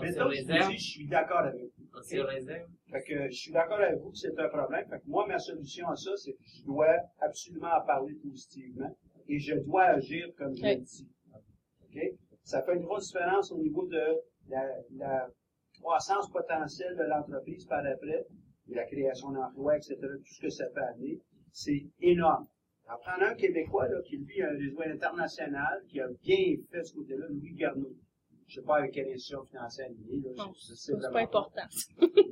Maintenant, 0.00 0.30
je 0.30 0.76
je 0.76 0.82
suis 0.82 1.08
d'accord 1.08 1.38
avec 1.38 1.62
vous. 1.62 2.02
Se 2.02 2.16
réserve. 2.18 2.68
Fait 2.90 3.02
que 3.02 3.30
je 3.30 3.36
suis 3.36 3.52
d'accord 3.52 3.80
avec 3.80 3.98
vous 4.00 4.10
que 4.10 4.16
c'est 4.18 4.38
un 4.38 4.48
problème. 4.48 4.86
Fait 4.88 4.98
que 4.98 5.06
moi, 5.06 5.26
ma 5.26 5.38
solution 5.38 5.88
à 5.88 5.96
ça, 5.96 6.16
c'est 6.16 6.32
que 6.32 6.42
je 6.44 6.64
dois 6.64 6.96
absolument 7.20 7.72
en 7.74 7.84
parler 7.86 8.14
positivement 8.14 8.96
et 9.28 9.38
je 9.38 9.54
dois 9.54 9.84
agir 9.84 10.28
comme 10.36 10.54
je 10.54 10.62
l'ai 10.62 10.76
dit. 10.76 11.08
OK? 11.84 11.98
Ça 12.42 12.62
fait 12.62 12.74
une 12.74 12.82
grosse 12.82 13.06
différence 13.06 13.50
au 13.52 13.58
niveau 13.58 13.86
de 13.86 14.02
la, 14.48 14.62
la 14.96 15.30
croissance 15.80 16.30
potentielle 16.30 16.96
de 16.96 17.04
l'entreprise 17.04 17.64
par 17.66 17.84
après, 17.86 18.26
et 18.68 18.74
la 18.74 18.84
création 18.84 19.30
d'emplois, 19.30 19.76
etc., 19.76 19.96
tout 20.00 20.34
ce 20.34 20.40
que 20.40 20.50
ça 20.50 20.66
peut 20.66 20.82
amener. 20.82 21.20
C'est 21.52 21.86
énorme. 22.00 22.46
En 22.88 22.98
prenant 22.98 23.26
un 23.30 23.34
Québécois 23.34 23.88
là, 23.88 24.00
qui, 24.02 24.18
lui, 24.18 24.42
a 24.42 24.50
un 24.50 24.56
réseau 24.58 24.80
international, 24.82 25.82
qui 25.88 26.00
a 26.00 26.08
bien 26.22 26.56
fait 26.70 26.84
ce 26.84 26.94
côté-là, 26.94 27.26
Louis 27.28 27.54
Garneau. 27.54 27.94
Je 28.46 28.56
sais 28.60 28.62
pas 28.66 28.76
avec 28.76 28.92
quelle 28.92 29.06
institution 29.08 29.42
financière 29.46 29.88
il 29.90 30.16
est. 30.26 30.36
Là, 30.36 30.44
C'est 30.76 30.92
pas 31.00 31.20
important. 31.22 31.62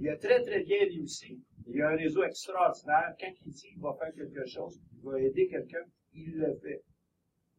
il 0.01 0.09
a 0.11 0.17
très, 0.19 0.43
très 0.43 0.63
bien 0.63 0.79
réussi. 0.81 1.41
Il 1.69 1.81
a 1.81 1.89
un 1.89 1.97
réseau 1.97 2.23
extraordinaire. 2.23 3.15
Quand 3.19 3.33
il 3.47 3.53
dit 3.53 3.69
qu'il 3.69 3.81
va 3.81 3.95
faire 3.99 4.13
quelque 4.15 4.45
chose, 4.47 4.79
il 4.93 5.01
va 5.03 5.19
aider 5.21 5.49
quelqu'un, 5.49 5.85
il 6.13 6.37
le 6.37 6.55
fait. 6.57 6.83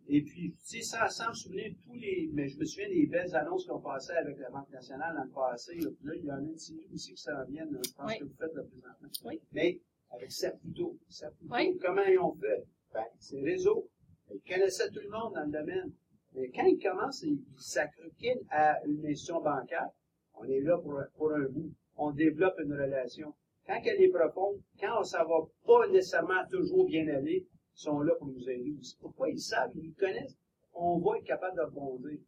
Et 0.08 0.22
puis, 0.22 0.52
tu 0.52 0.58
sais, 0.64 0.82
sans, 0.82 1.10
sans 1.10 1.30
me 1.30 1.34
souvenir 1.34 1.72
de 1.72 1.78
tous 1.82 1.94
les, 1.96 2.30
mais 2.34 2.48
je 2.48 2.60
me 2.60 2.66
souviens 2.66 2.90
des 2.90 3.08
belles 3.08 3.34
annonces 3.36 3.66
qu'on 3.66 3.80
passait 3.80 4.18
avec 4.18 4.38
la 4.38 4.50
Banque 4.52 4.70
nationale 4.70 5.16
dans 5.16 5.24
le 5.24 5.32
passé. 5.32 5.76
Là, 5.80 5.90
Puis 5.98 6.06
là, 6.08 6.14
il 6.16 6.26
y 6.26 6.32
en 6.32 6.36
a 6.36 6.42
une 6.42 6.58
série 6.58 6.88
aussi 6.94 7.12
qui 7.14 7.22
s'en 7.22 7.44
vient, 7.46 7.66
là, 7.66 7.80
je 7.84 7.92
pense 7.94 8.12
Oui. 8.12 8.20
que 8.20 8.24
vous 8.26 8.36
faites 8.38 8.54
le 8.54 8.66
présentement. 8.66 9.10
Oui. 9.26 9.40
Mais, 9.54 9.82
avec 10.12 10.32
Saputo. 10.32 11.00
Saputo, 11.10 11.56
Oui. 11.56 11.78
comment 11.82 12.04
ils 12.04 12.20
ont 12.20 12.36
fait? 12.36 12.64
Ben, 12.94 13.06
c'est 13.20 13.42
réseau. 13.42 13.90
Ils 14.32 14.42
connaissaient 14.42 14.90
tout 14.90 15.02
le 15.02 15.10
monde 15.10 15.34
dans 15.34 15.46
le 15.46 15.52
domaine. 15.52 15.92
Mais 16.34 16.50
quand 16.50 16.66
ils 16.66 16.82
commencent, 16.82 17.22
ils 17.24 17.34
ils 17.34 17.62
s'accroquent 17.62 18.40
à 18.50 18.84
une 18.86 19.06
institution 19.06 19.42
bancaire. 19.42 19.90
On 20.36 20.46
est 20.46 20.62
là 20.62 20.78
pour, 20.78 21.00
pour 21.16 21.32
un 21.34 21.48
bout. 21.48 21.72
On 21.96 22.12
développe 22.12 22.60
une 22.60 22.74
relation. 22.74 23.34
Quand 23.66 23.80
elle 23.86 24.02
est 24.02 24.10
profonde, 24.10 24.60
quand 24.80 25.04
ça 25.04 25.24
va 25.24 25.48
pas 25.66 25.88
nécessairement 25.88 26.46
toujours 26.50 26.86
bien 26.86 27.08
aller, 27.08 27.48
ils 27.76 27.80
sont 27.80 28.02
là 28.02 28.14
pour 28.16 28.28
nous 28.28 28.50
aider. 28.50 28.76
Pourquoi 29.00 29.30
ils 29.30 29.40
savent, 29.40 29.72
ils 29.76 29.88
nous 29.88 29.94
connaissent, 29.94 30.38
on 30.74 31.00
va 31.00 31.18
être 31.18 31.26
capable 31.26 31.58
de 31.58 31.62
rebondir. 31.62 32.20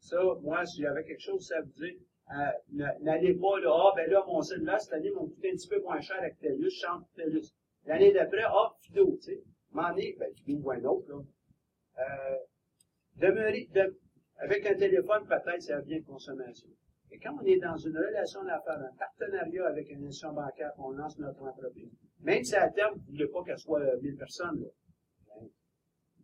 Ça, 0.00 0.18
moi, 0.42 0.64
si 0.66 0.82
j'avais 0.82 1.04
quelque 1.04 1.20
chose 1.20 1.50
à 1.52 1.60
vous 1.60 1.70
dire, 1.72 1.94
euh, 2.30 2.86
n'allez 3.00 3.34
pas 3.34 3.60
là, 3.60 3.70
ah, 3.72 3.92
ben 3.94 4.10
là, 4.10 4.24
mon 4.26 4.42
cellulaire, 4.42 4.80
cette 4.80 4.92
année, 4.94 5.10
m'a 5.10 5.20
coûté 5.20 5.50
un 5.50 5.54
petit 5.54 5.68
peu 5.68 5.80
moins 5.82 6.00
cher 6.00 6.16
avec 6.18 6.38
TELUS, 6.40 6.70
je 6.70 6.80
change 6.80 7.00
pour 7.00 7.12
TELUS. 7.14 7.54
L'année 7.86 8.12
d'après, 8.12 8.42
ah, 8.44 8.74
Fido, 8.80 9.16
tu 9.16 9.22
sais. 9.22 9.42
M'en 9.72 9.94
est, 9.96 10.16
ben, 10.18 10.32
Fido 10.34 10.58
ou 10.62 10.70
un 10.70 10.84
autre, 10.84 11.08
là. 11.08 11.22
Euh, 11.98 12.36
demeurer, 13.16 13.68
de- 13.74 13.98
avec 14.38 14.66
un 14.66 14.74
téléphone, 14.74 15.26
peut-être, 15.26 15.60
c'est 15.62 15.72
un 15.72 15.80
bien 15.82 15.98
de 16.00 16.04
consommation. 16.04 16.68
Et 17.10 17.18
quand 17.18 17.34
on 17.40 17.44
est 17.44 17.58
dans 17.58 17.76
une 17.76 17.96
relation 17.96 18.42
d'affaires, 18.44 18.78
un 18.80 18.96
partenariat 18.98 19.66
avec 19.66 19.88
une 19.90 20.04
institution 20.06 20.32
bancaire, 20.32 20.72
on 20.78 20.90
lance 20.92 21.18
notre 21.18 21.42
entreprise, 21.42 21.90
même 22.20 22.42
si 22.42 22.54
à 22.56 22.70
terme, 22.70 22.94
vous 22.94 23.00
ne 23.00 23.10
voulez 23.18 23.28
pas 23.28 23.42
qu'elle 23.44 23.58
soit 23.58 23.80
euh, 23.80 24.00
1000 24.00 24.16
personnes, 24.16 24.60
là, 24.60 24.68
ben, 25.26 25.48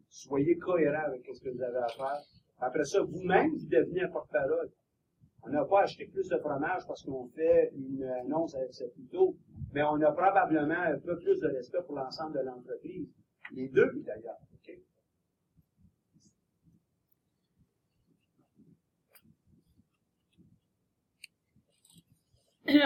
soyez 0.08 0.56
cohérent 0.56 1.04
avec 1.06 1.26
ce 1.32 1.40
que 1.40 1.50
vous 1.50 1.62
avez 1.62 1.76
à 1.78 1.88
faire. 1.88 2.20
Après 2.60 2.84
ça, 2.84 3.02
vous-même, 3.02 3.50
vous 3.50 3.66
devenez 3.68 4.02
un 4.02 4.08
porte-parole. 4.08 4.70
On 5.42 5.50
n'a 5.50 5.64
pas 5.64 5.82
acheté 5.82 6.06
plus 6.06 6.28
de 6.28 6.36
fromage 6.38 6.82
parce 6.86 7.02
qu'on 7.04 7.28
fait 7.28 7.70
une 7.74 8.02
annonce 8.02 8.54
avec 8.56 8.72
cette 8.74 8.92
plutôt, 8.94 9.36
mais 9.72 9.82
on 9.84 10.00
a 10.00 10.10
probablement 10.12 10.74
un 10.80 10.98
peu 10.98 11.16
plus 11.18 11.38
de 11.40 11.48
respect 11.48 11.82
pour 11.86 11.94
l'ensemble 11.96 12.36
de 12.38 12.44
l'entreprise. 12.44 13.08
Les 13.52 13.68
deux, 13.68 13.90
d'ailleurs. 14.06 14.38
OK? 14.54 14.78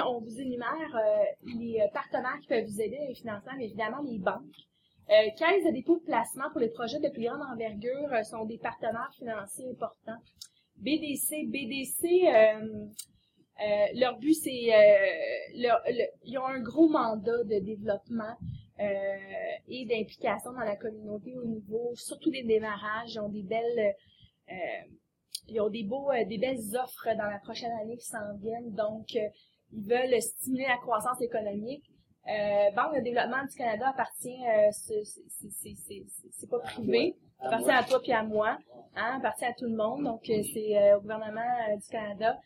on 0.07 0.21
vous 0.21 0.41
énumère 0.41 0.97
euh, 0.97 1.25
les 1.45 1.81
euh, 1.81 1.89
partenaires 1.93 2.39
qui 2.41 2.47
peuvent 2.49 2.65
vous 2.65 2.81
aider 2.81 2.99
financements, 3.15 3.53
mais 3.57 3.65
évidemment 3.67 4.01
les 4.03 4.19
banques. 4.19 4.43
Euh, 5.11 5.31
Caisse 5.37 5.65
de 5.65 5.73
dépôt 5.73 5.99
de 5.99 6.05
placement 6.05 6.51
pour 6.51 6.61
les 6.61 6.69
projets 6.69 7.01
de 7.01 7.09
plus 7.09 7.25
grande 7.25 7.43
envergure 7.43 8.13
euh, 8.13 8.23
sont 8.23 8.45
des 8.45 8.59
partenaires 8.59 9.11
financiers 9.17 9.71
importants. 9.71 10.21
BDC, 10.77 11.47
BDC, 11.49 12.05
euh, 12.05 12.87
euh, 13.61 13.87
leur 13.95 14.19
but 14.19 14.35
c'est, 14.35 14.73
euh, 14.73 16.07
ils 16.25 16.39
ont 16.39 16.47
un 16.47 16.61
gros 16.61 16.89
mandat 16.89 17.45
de 17.45 17.59
développement 17.59 18.37
euh, 18.41 18.62
et 19.69 19.87
d'implication 19.87 20.53
dans 20.53 20.61
la 20.65 20.77
communauté 20.77 21.37
au 21.37 21.45
niveau, 21.45 21.93
surtout 21.95 22.31
des 22.31 22.43
démarrages. 22.43 23.15
Ils 23.15 23.21
ont 23.21 23.29
des 23.29 23.43
belles, 23.43 23.95
euh, 24.51 24.55
ils 25.49 25.61
ont 25.61 25.69
des 25.71 25.85
beaux, 25.85 26.11
euh, 26.11 26.25
des 26.25 26.39
belles 26.39 26.61
offres 26.77 27.09
dans 27.17 27.31
la 27.31 27.39
prochaine 27.41 27.73
année 27.83 27.97
qui 27.97 28.07
s'en 28.07 28.37
viennent. 28.39 28.73
Donc, 28.75 29.07
euh, 29.17 29.29
ils 29.73 29.85
veulent 29.89 30.21
stimuler 30.21 30.67
la 30.69 30.77
croissance 30.79 31.21
économique. 31.21 31.85
Euh, 32.29 32.71
Banque 32.77 32.95
de 32.97 33.01
développement 33.03 33.43
du 33.51 33.57
Canada 33.57 33.89
appartient, 33.89 34.47
euh, 34.47 34.71
c'est- 34.71 36.47
pas 36.49 36.61
privé, 36.61 37.17
ça 37.41 37.47
appartient 37.47 37.71
à 37.71 37.83
toi 37.83 38.01
puis 38.01 38.13
à 38.13 38.23
moi, 38.23 38.59
hein, 38.95 39.17
appartient 39.19 39.45
à 39.45 39.53
tout 39.55 39.65
le 39.65 39.75
monde. 39.77 40.05
Donc, 40.05 40.29
euh, 40.31 40.41
c'est 40.55 40.77
euh, 40.79 40.99
au 40.99 41.01
gouvernement 41.01 41.41
euh, 41.71 41.77
du 41.77 41.89
Canada. 41.89 42.39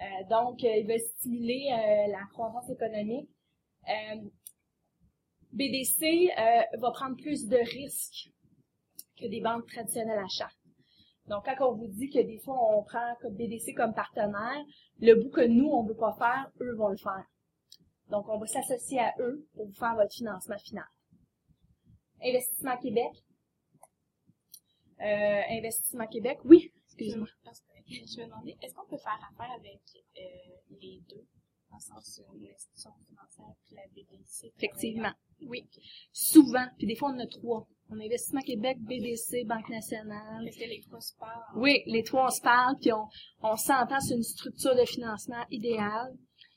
Euh, 0.00 0.04
donc, 0.30 0.62
euh, 0.62 0.76
ils 0.76 0.86
veulent 0.86 1.00
stimuler 1.18 1.66
euh, 1.72 2.12
la 2.12 2.20
croissance 2.32 2.68
économique. 2.70 3.28
BDC 5.54 6.30
euh, 6.36 6.78
va 6.78 6.90
prendre 6.90 7.16
plus 7.16 7.46
de 7.46 7.56
risques 7.56 8.30
que 9.18 9.26
des 9.26 9.40
banques 9.40 9.66
traditionnelles 9.66 10.18
à 10.18 10.28
charte. 10.28 10.58
Donc, 11.26 11.44
quand 11.44 11.70
on 11.70 11.76
vous 11.76 11.86
dit 11.86 12.10
que 12.10 12.18
des 12.20 12.38
fois, 12.38 12.58
on 12.76 12.82
prend 12.82 13.14
BDC 13.30 13.74
comme 13.74 13.94
partenaire, 13.94 14.62
le 15.00 15.14
bout 15.14 15.30
que 15.30 15.46
nous, 15.46 15.66
on 15.66 15.84
ne 15.84 15.88
veut 15.88 15.96
pas 15.96 16.14
faire, 16.18 16.50
eux 16.60 16.74
vont 16.74 16.88
le 16.88 16.96
faire. 16.96 17.24
Donc, 18.10 18.28
on 18.28 18.38
va 18.38 18.46
s'associer 18.46 19.00
à 19.00 19.14
eux 19.20 19.46
pour 19.54 19.66
vous 19.66 19.74
faire 19.74 19.94
votre 19.94 20.12
financement 20.12 20.58
final. 20.58 20.84
Investissement 22.22 22.76
Québec. 22.76 23.12
Euh, 25.00 25.42
Investissement 25.50 26.06
Québec, 26.06 26.38
oui. 26.44 26.72
Excusez-moi. 26.86 27.28
Je 27.86 28.20
me 28.20 28.26
demandais, 28.26 28.56
est-ce 28.62 28.74
qu'on 28.74 28.86
peut 28.86 28.98
faire 28.98 29.18
affaire 29.32 29.54
avec 29.54 29.80
euh, 30.18 30.76
les 30.80 31.00
deux, 31.08 31.26
dans 31.74 31.96
le 31.96 32.02
sens 32.02 32.20
où 32.30 32.36
une 32.36 32.46
institution 32.48 32.90
financière 33.08 33.54
puis 33.66 33.76
la 33.76 33.82
BDC? 33.94 34.52
Effectivement. 34.56 35.12
Oui. 35.46 35.64
Souvent. 36.12 36.66
Puis 36.78 36.86
des 36.86 36.94
fois, 36.96 37.10
on 37.10 37.16
en 37.16 37.20
a 37.20 37.26
trois. 37.26 37.66
On 37.90 37.98
a 38.00 38.04
Investissement 38.04 38.40
Québec, 38.40 38.78
BDC, 38.80 39.44
Banque 39.46 39.68
nationale. 39.68 40.46
Est-ce 40.48 40.58
que 40.58 40.64
les 40.68 40.80
trois 40.80 41.00
se 41.00 41.14
parlent? 41.18 41.56
Oui, 41.56 41.82
les 41.86 42.02
trois, 42.02 42.26
on 42.26 42.30
se 42.30 42.40
parle, 42.40 42.76
puis 42.80 42.92
on, 42.92 43.06
on 43.42 43.56
s'entend 43.56 44.00
sur 44.00 44.16
une 44.16 44.22
structure 44.22 44.74
de 44.74 44.84
financement 44.86 45.44
idéale. 45.50 46.14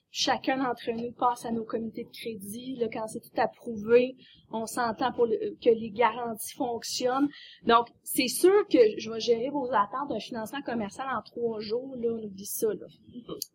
chacun 0.09 0.57
d'entre 0.63 0.89
nous 0.93 1.11
passe 1.11 1.45
à 1.45 1.51
nos 1.51 1.65
comités 1.65 2.05
de 2.05 2.09
crédit. 2.09 2.75
Là, 2.77 2.87
quand 2.91 3.07
c'est 3.07 3.19
tout 3.19 3.39
approuvé, 3.41 4.15
on 4.51 4.65
s'entend 4.65 5.11
pour 5.11 5.25
le- 5.25 5.55
que 5.61 5.69
les 5.69 5.91
garanties 5.91 6.55
fonctionnent. 6.55 7.27
Donc, 7.65 7.87
c'est 8.03 8.29
sûr 8.29 8.65
que 8.69 8.79
je 8.97 9.11
vais 9.11 9.19
gérer 9.19 9.49
vos 9.49 9.67
attentes 9.71 10.09
d'un 10.09 10.19
financement 10.19 10.61
commercial 10.61 11.07
en 11.13 11.21
trois 11.23 11.59
jours. 11.59 11.93
Là, 11.97 12.07
on 12.13 12.23
oublie 12.23 12.45
ça. 12.45 12.67
Là. 12.73 12.87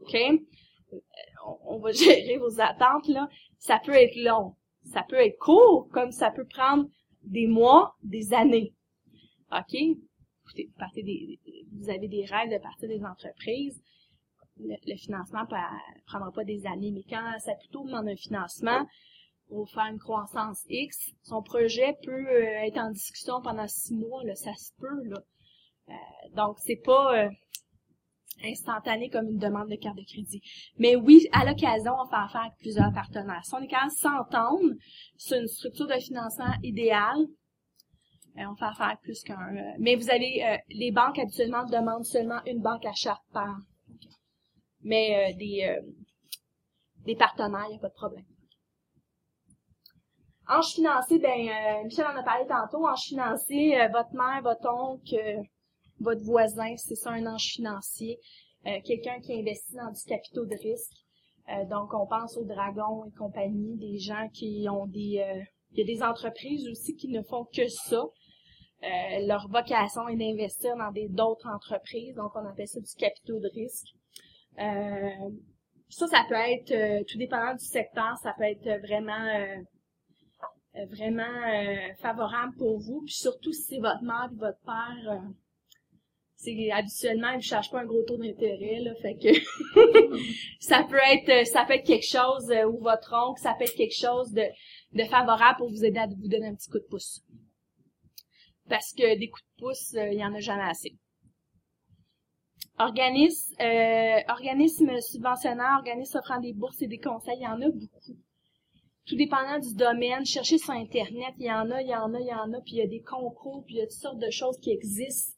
OK? 0.00 0.16
Va 1.82 1.92
gérer 1.92 2.38
vos 2.38 2.60
attentes. 2.60 3.08
Là. 3.08 3.28
Ça 3.58 3.80
peut 3.84 3.94
être 3.94 4.16
long. 4.16 4.54
Ça 4.84 5.04
peut 5.08 5.16
être 5.16 5.38
court, 5.38 5.88
comme 5.92 6.10
ça 6.10 6.30
peut 6.30 6.46
prendre 6.46 6.86
des 7.22 7.46
mois, 7.46 7.94
des 8.02 8.32
années. 8.32 8.74
OK? 9.52 9.74
Écoutez, 9.74 10.66
vous, 10.66 10.78
partez 10.78 11.02
des, 11.02 11.38
vous 11.72 11.88
avez 11.88 12.08
des 12.08 12.24
rêves 12.24 12.50
de 12.50 12.58
partir 12.58 12.88
des 12.88 13.04
entreprises 13.04 13.80
le, 14.58 14.76
le 14.86 14.96
financement 14.96 15.42
ne 15.42 16.02
prendra 16.06 16.30
pas 16.32 16.44
des 16.44 16.66
années, 16.66 16.90
mais 16.92 17.04
quand 17.08 17.38
ça 17.38 17.54
plutôt 17.54 17.84
demande 17.84 18.08
un 18.08 18.16
financement 18.16 18.86
pour 19.48 19.68
faire 19.70 19.86
une 19.86 19.98
croissance 19.98 20.64
X, 20.68 21.12
son 21.22 21.42
projet 21.42 21.96
peut 22.02 22.26
euh, 22.26 22.66
être 22.66 22.78
en 22.78 22.90
discussion 22.90 23.40
pendant 23.42 23.66
six 23.68 23.94
mois, 23.94 24.24
là, 24.24 24.34
ça 24.34 24.54
se 24.54 24.72
peut. 24.78 25.04
Là. 25.04 25.18
Euh, 25.88 25.92
donc, 26.34 26.58
c'est 26.60 26.80
pas 26.82 27.24
euh, 27.24 27.30
instantané 28.44 29.08
comme 29.08 29.28
une 29.28 29.38
demande 29.38 29.68
de 29.68 29.76
carte 29.76 29.96
de 29.96 30.04
crédit. 30.04 30.42
Mais 30.78 30.96
oui, 30.96 31.28
à 31.32 31.44
l'occasion, 31.44 31.92
on 32.00 32.06
fait 32.08 32.16
affaire 32.16 32.42
avec 32.42 32.58
plusieurs 32.58 32.92
partenaires. 32.92 33.44
Si 33.44 33.54
on 33.54 33.58
est 33.60 33.68
capable 33.68 33.92
de 33.92 33.96
s'entendre 33.96 34.72
sur 35.16 35.38
une 35.38 35.46
structure 35.46 35.86
de 35.86 36.00
financement 36.00 36.52
idéale, 36.62 37.26
euh, 38.38 38.44
on 38.50 38.56
fait 38.56 38.64
affaire 38.64 38.86
avec 38.86 39.00
plus 39.00 39.22
qu'un. 39.22 39.36
euh, 39.56 39.72
mais 39.78 39.94
vous 39.96 40.10
avez, 40.10 40.44
euh, 40.44 40.56
les 40.70 40.90
banques 40.90 41.18
habituellement 41.18 41.64
demandent 41.64 42.04
seulement 42.04 42.40
une 42.46 42.60
banque 42.60 42.86
à 42.86 42.94
charte 42.94 43.22
par 43.32 43.56
mais 44.84 45.30
euh, 45.30 45.36
des, 45.36 45.78
des 47.04 47.14
partenaires, 47.14 47.66
il 47.68 47.72
n'y 47.72 47.76
a 47.76 47.80
pas 47.80 47.88
de 47.88 47.94
problème. 47.94 48.24
Ange 50.48 50.74
financier, 50.74 51.20
ben, 51.20 51.84
Michel 51.84 52.04
en 52.04 52.16
a 52.16 52.22
parlé 52.24 52.46
tantôt, 52.48 52.84
ange 52.84 53.04
financier, 53.04 53.78
votre 53.92 54.12
mère, 54.12 54.42
votre 54.42 54.68
oncle, 54.68 55.44
votre 56.02 56.22
voisin, 56.22 56.76
c'est 56.76 56.94
ça 56.94 57.10
un 57.10 57.26
ange 57.26 57.52
financier. 57.54 58.18
Euh, 58.66 58.78
Quelqu'un 58.84 59.20
qui 59.20 59.32
investit 59.32 59.74
dans 59.74 59.90
du 59.90 60.02
capitaux 60.04 60.46
de 60.46 60.54
risque. 60.54 60.92
Euh, 61.48 61.64
donc, 61.66 61.92
on 61.94 62.06
pense 62.06 62.36
aux 62.36 62.44
dragons 62.44 63.04
et 63.06 63.12
compagnie, 63.18 63.76
des 63.76 63.98
gens 63.98 64.28
qui 64.32 64.66
ont 64.70 64.86
des... 64.86 65.18
euh, 65.18 65.42
il 65.72 65.78
y 65.78 65.82
a 65.82 65.86
des 65.96 66.02
entreprises 66.02 66.68
aussi 66.68 66.94
qui 66.94 67.08
ne 67.08 67.22
font 67.22 67.46
que 67.46 67.66
ça. 67.68 68.04
Leur 69.26 69.48
vocation 69.48 70.06
est 70.08 70.16
d'investir 70.16 70.76
dans 70.76 70.92
d'autres 71.08 71.48
entreprises, 71.48 72.14
donc 72.16 72.32
on 72.34 72.44
appelle 72.46 72.68
ça 72.68 72.80
du 72.80 72.94
capitaux 72.94 73.38
de 73.38 73.48
risque. 73.54 73.86
Ça, 75.88 76.06
ça 76.08 76.24
peut 76.28 76.34
être, 76.34 77.04
tout 77.06 77.16
dépendant 77.16 77.54
du 77.54 77.64
secteur, 77.64 78.18
ça 78.22 78.34
peut 78.36 78.44
être 78.44 78.68
vraiment 78.82 79.64
vraiment 80.90 81.94
favorable 81.98 82.54
pour 82.58 82.80
vous. 82.80 83.02
Puis 83.06 83.14
surtout 83.14 83.52
si 83.52 83.62
c'est 83.62 83.78
votre 83.78 84.02
mère 84.02 84.28
et 84.30 84.36
votre 84.36 84.60
père, 84.66 85.22
c'est 86.42 86.70
habituellement 86.72 87.30
ils 87.30 87.36
ne 87.36 87.42
cherchent 87.42 87.70
pas 87.70 87.80
un 87.80 87.86
gros 87.86 88.02
taux 88.02 88.16
d'intérêt, 88.16 88.80
là, 88.80 88.94
fait 89.00 89.14
que 89.14 89.28
ça 90.60 90.84
peut 90.88 90.98
être 91.10 91.28
euh, 91.28 91.44
ça 91.44 91.64
peut 91.64 91.74
être 91.74 91.86
quelque 91.86 92.06
chose 92.06 92.50
euh, 92.50 92.66
ou 92.66 92.78
votre 92.78 93.14
oncle, 93.14 93.40
ça 93.40 93.54
peut 93.56 93.64
être 93.64 93.76
quelque 93.76 93.96
chose 93.96 94.32
de, 94.32 95.04
favorable 95.04 95.58
pour 95.58 95.70
vous 95.70 95.84
aider 95.84 95.98
à 95.98 96.06
vous 96.06 96.28
donner 96.28 96.48
un 96.48 96.54
petit 96.54 96.70
coup 96.70 96.80
de 96.80 96.86
pouce. 96.90 97.22
Parce 98.68 98.92
que 98.92 99.18
des 99.18 99.28
coups 99.28 99.44
de 99.56 99.64
pouce, 99.64 99.94
euh, 99.94 100.08
il 100.12 100.18
y 100.18 100.24
en 100.24 100.34
a 100.34 100.40
jamais 100.40 100.68
assez. 100.68 100.96
Organisme, 102.78 103.54
euh, 103.60 104.20
organisme 104.28 105.00
subventionnaire, 105.00 105.76
organisme 105.78 106.18
offrant 106.18 106.40
des 106.40 106.52
bourses 106.52 106.82
et 106.82 106.88
des 106.88 106.98
conseils, 106.98 107.36
il 107.38 107.44
y 107.44 107.46
en 107.46 107.60
a 107.60 107.68
beaucoup. 107.68 108.16
Tout 109.06 109.16
dépendant 109.16 109.58
du 109.58 109.74
domaine, 109.74 110.24
cherchez 110.24 110.58
sur 110.58 110.70
Internet, 110.70 111.34
il 111.38 111.46
y 111.46 111.52
en 111.52 111.70
a, 111.70 111.82
il 111.82 111.88
y 111.88 111.94
en 111.94 112.14
a, 112.14 112.20
il 112.20 112.26
y 112.26 112.34
en 112.34 112.52
a, 112.52 112.60
puis 112.60 112.74
il 112.74 112.78
y 112.78 112.82
a 112.82 112.86
des 112.86 113.02
concours, 113.02 113.64
puis 113.64 113.74
il 113.74 113.78
y 113.78 113.82
a 113.82 113.86
toutes 113.86 114.00
sortes 114.00 114.18
de 114.18 114.30
choses 114.30 114.58
qui 114.58 114.70
existent. 114.70 115.36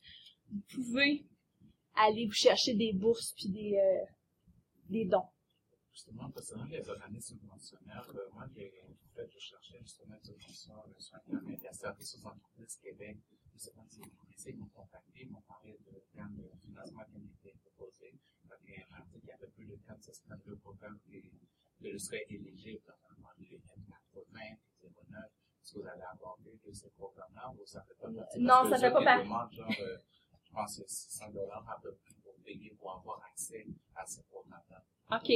Vous 0.55 0.61
pouvez 0.72 1.26
aller 1.96 2.26
vous 2.26 2.32
chercher 2.32 2.74
des 2.74 2.92
bourses 2.92 3.32
puis 3.32 3.48
des, 3.48 3.76
euh, 3.76 4.05
des 4.88 5.05
dons. 5.05 5.26
Justement, 5.90 6.30
concernant 6.30 6.66
les 6.66 6.88
organismes 6.88 7.38
subventionnaires, 7.38 8.09
euh, 8.14 8.30
moi, 8.32 8.46
j'ai 8.55 8.72
fait, 9.14 9.28
je 9.32 9.38
cherchais 9.38 9.78
justement 9.80 10.14
une 10.14 10.24
subvention 10.24 10.74
euh, 10.76 10.94
sur 10.98 11.16
Internet. 11.16 11.59
Il 11.61 11.64
y 11.64 11.66
a 11.66 11.72
Services 11.72 12.16
aux 12.16 12.26
entreprises 12.26 12.76
Québec. 12.82 13.18
Je 13.50 13.55
ne 13.55 13.59
sais 13.59 13.70
pas 13.72 13.82
si 13.88 14.00
vous 14.00 14.11
connaissez, 14.11 14.50
ils 14.50 14.59
m'ont 14.59 14.68
contacté, 14.74 15.22
ils 15.22 15.30
m'ont 15.30 15.42
parlé 15.42 15.78
de 15.86 16.02
plan 16.12 16.28
de 16.30 16.50
financement 16.64 17.05
qui 17.11 17.18
m'a 17.18 17.30
été 17.32 17.55
proposé. 17.64 18.12
Donc, 18.44 18.59
il 18.64 18.74
y 18.74 18.76
a 18.76 18.86
un 18.90 18.98
article 19.00 19.24
qui 19.24 19.32
avait 19.32 19.46
plus 19.48 19.66
de 19.66 19.76
462 19.86 20.57
programmes 20.57 20.98
qui 21.05 21.32
je 21.80 21.98
serais 21.98 22.24
éligible, 22.30 22.80
notamment 22.86 23.28
les 23.38 23.59
M80, 23.59 24.57
les 24.82 24.88
09. 25.11 25.24
Est-ce 25.64 25.74
que 25.74 25.78
vous 25.80 25.86
allez 25.86 26.02
aborder 26.12 26.59
de 26.64 26.72
ces 26.72 26.90
programmes-là 26.90 27.52
ou 27.57 27.66
ça 27.66 27.82
fait 27.82 27.94
pas 27.94 28.11
partie? 28.11 28.40
Non, 28.40 28.68
ça 28.68 28.76
les 28.76 28.82
fait 28.82 28.92
pas 28.92 29.05
partie. 29.05 29.61
Demandent 30.55 30.68
genre, 30.68 30.78
euh, 30.78 30.78
je 30.78 30.78
pense, 30.78 30.82
600 30.86 31.30
dollars 31.32 31.66
à 31.68 31.80
peu 31.82 31.92
près 31.94 32.14
pour 32.22 32.34
payer 32.44 32.76
pour 32.78 32.92
avoir 32.98 33.22
accès 33.30 33.66
à 33.96 34.07
ces 34.07 34.22
programmes-là. 34.24 34.82
OK. 35.16 35.30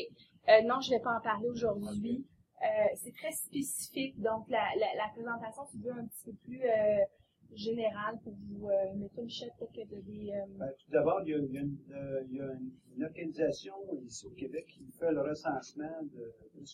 Euh, 0.49 0.63
non, 0.67 0.81
je 0.81 0.91
vais 0.91 1.01
pas 1.01 1.17
en 1.19 1.21
parler 1.21 1.49
aujourd'hui. 1.49 2.27
Euh, 2.63 2.67
c'est 2.97 3.15
très 3.15 3.33
spécifique, 3.33 4.21
donc 4.21 4.49
la, 4.49 4.65
la, 4.81 4.87
la 4.97 5.09
présentation 5.13 5.65
se 5.67 5.77
veut 5.79 5.93
un 5.93 6.07
petit 6.07 6.25
peu 6.25 6.33
plus 6.45 6.61
euh, 6.65 7.05
générale 7.53 8.19
pour 8.25 8.35
vous. 8.35 8.69
Euh, 8.69 9.09
toi, 9.15 9.23
Michel, 9.25 9.51
peut-être 9.59 9.73
que 9.73 9.89
tu 9.89 9.95
as 9.95 10.01
des... 10.03 10.31
euh, 10.33 10.47
Ben, 10.59 10.73
tout 10.79 10.91
d'abord, 10.91 11.21
il 11.23 11.29
y 11.31 11.35
a, 11.35 11.39
il 11.39 11.53
y 11.53 11.59
a 11.59 11.61
une, 11.61 11.79
euh, 11.93 12.25
il 12.29 12.37
y 12.37 12.41
a 12.41 12.47
une- 12.53 12.73
une 12.97 13.05
organisation 13.05 13.75
ici 14.05 14.27
au 14.27 14.31
Québec 14.31 14.67
qui 14.67 14.91
fait 14.99 15.13
le 15.13 15.21
recensement 15.23 16.03
de 16.03 16.35
tout 16.53 16.65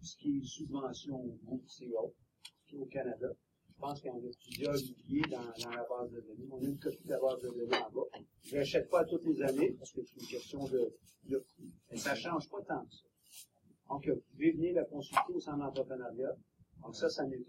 ce 0.00 0.16
qui 0.16 0.38
est 0.38 0.42
subvention 0.42 1.18
bourse 1.42 1.82
et 1.82 1.92
autres 1.92 2.16
qui 2.66 2.76
est 2.76 2.78
au 2.78 2.86
Canada. 2.86 3.28
Je 3.76 3.80
pense 3.82 4.00
qu'il 4.00 4.08
y 4.08 4.12
en 4.12 4.16
a 4.16 4.30
plusieurs 4.42 4.74
milliers 4.74 5.22
dans, 5.30 5.42
dans 5.42 5.70
la 5.76 5.84
base 5.84 6.10
de 6.10 6.20
données. 6.22 6.48
On 6.50 6.62
a 6.62 6.64
une 6.66 6.78
copie 6.78 7.04
de 7.04 7.10
la 7.10 7.20
base 7.20 7.42
de 7.42 7.48
données 7.48 7.76
en 7.76 7.90
bas. 7.90 8.06
Je 8.42 8.56
n'achète 8.56 8.88
pas 8.88 9.04
toutes 9.04 9.24
les 9.26 9.42
années 9.42 9.72
parce 9.72 9.92
que 9.92 10.00
c'est 10.02 10.16
une 10.18 10.26
question 10.26 10.64
de, 10.64 10.94
de 11.28 11.36
coût. 11.38 11.70
Mais 11.90 11.98
ça 11.98 12.12
ne 12.12 12.16
change 12.16 12.48
pas 12.48 12.62
tant 12.62 12.84
que 12.86 12.94
ça. 12.94 13.04
Donc, 13.90 14.08
vous 14.08 14.22
pouvez 14.32 14.52
venir 14.52 14.74
la 14.74 14.84
consulter 14.84 15.32
au 15.34 15.40
centre 15.40 15.58
d'entrepreneuriat. 15.58 16.34
Donc, 16.82 16.96
ça, 16.96 17.10
ça 17.10 17.24
une. 17.24 17.44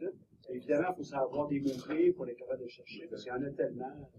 Évidemment, 0.50 0.90
il 0.92 0.96
faut 0.98 1.04
savoir 1.04 1.48
des 1.48 1.62
mots-clés 1.62 2.12
pour 2.12 2.28
être 2.28 2.38
capable 2.38 2.64
de 2.64 2.68
chercher 2.68 3.08
parce 3.08 3.24
qu'il 3.24 3.32
y 3.32 3.36
en 3.36 3.44
a 3.44 3.52
tellement. 3.52 4.12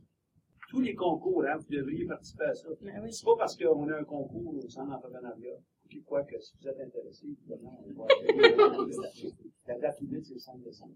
Tous 0.71 0.81
les 0.81 0.95
concours, 0.95 1.45
hein, 1.45 1.57
vous 1.57 1.75
devriez 1.75 2.07
participer 2.07 2.45
à 2.45 2.55
ça. 2.55 2.69
ben 2.81 3.01
oui. 3.03 3.13
C'est 3.13 3.25
pas 3.25 3.37
parce 3.39 3.57
qu'on 3.57 3.89
a 3.89 3.97
un 3.99 4.05
concours 4.05 4.55
au 4.55 4.69
centre 4.69 4.91
d'entrepreneuriat. 4.91 5.59
Qui 5.91 6.03
quoi 6.03 6.23
que 6.25 6.39
si 6.39 6.55
vous 6.61 6.69
êtes 6.69 6.81
intéressé, 6.81 7.27
évidemment, 7.27 7.83
on 7.87 8.03
va 8.03 8.07
La 9.69 9.79
date 9.79 10.01
limite, 10.01 10.25
c'est 10.25 10.35
le 10.35 10.41
5 10.41 10.63
décembre. 10.65 10.93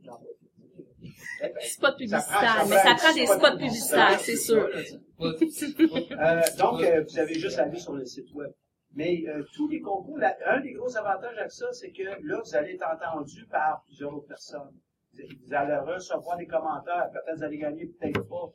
Publicitaires, 1.97 2.41
prend- 2.61 2.69
mais 2.69 2.77
ça 2.77 2.95
prend 2.97 3.15
des 3.15 3.27
spots 3.27 3.59
publicitaires, 3.59 4.21
c'est 4.21 4.37
sûr. 4.37 4.69
Euh, 6.13 6.41
donc, 6.59 6.83
euh, 6.83 7.05
vous 7.09 7.19
avez 7.19 7.35
juste 7.35 7.59
à 7.59 7.65
aller 7.65 7.79
sur 7.79 7.93
le 7.93 8.05
site 8.05 8.33
web. 8.35 8.51
Mais 8.95 9.23
euh, 9.29 9.43
tous 9.55 9.69
les 9.69 9.81
concours, 9.81 10.19
la- 10.19 10.37
un 10.47 10.61
des 10.61 10.73
gros 10.73 10.95
avantages 10.97 11.37
avec 11.39 11.51
ça, 11.51 11.67
c'est 11.73 11.91
que 11.93 12.03
là, 12.03 12.41
vous 12.45 12.55
allez 12.57 12.75
être 12.75 12.87
entendu 12.87 13.47
par 13.47 13.83
plusieurs 13.87 14.15
autres 14.15 14.29
personnes. 14.29 14.73
Vous 15.15 15.21
vous 15.47 15.55
allez 15.55 15.77
recevoir 15.77 16.37
des 16.39 16.47
commentaires. 16.47 17.11
Peut-être 17.13 17.37
vous 17.39 17.43
allez 17.45 17.59
gagner, 17.59 17.87
peut-être 17.87 18.27
pas, 18.29 18.51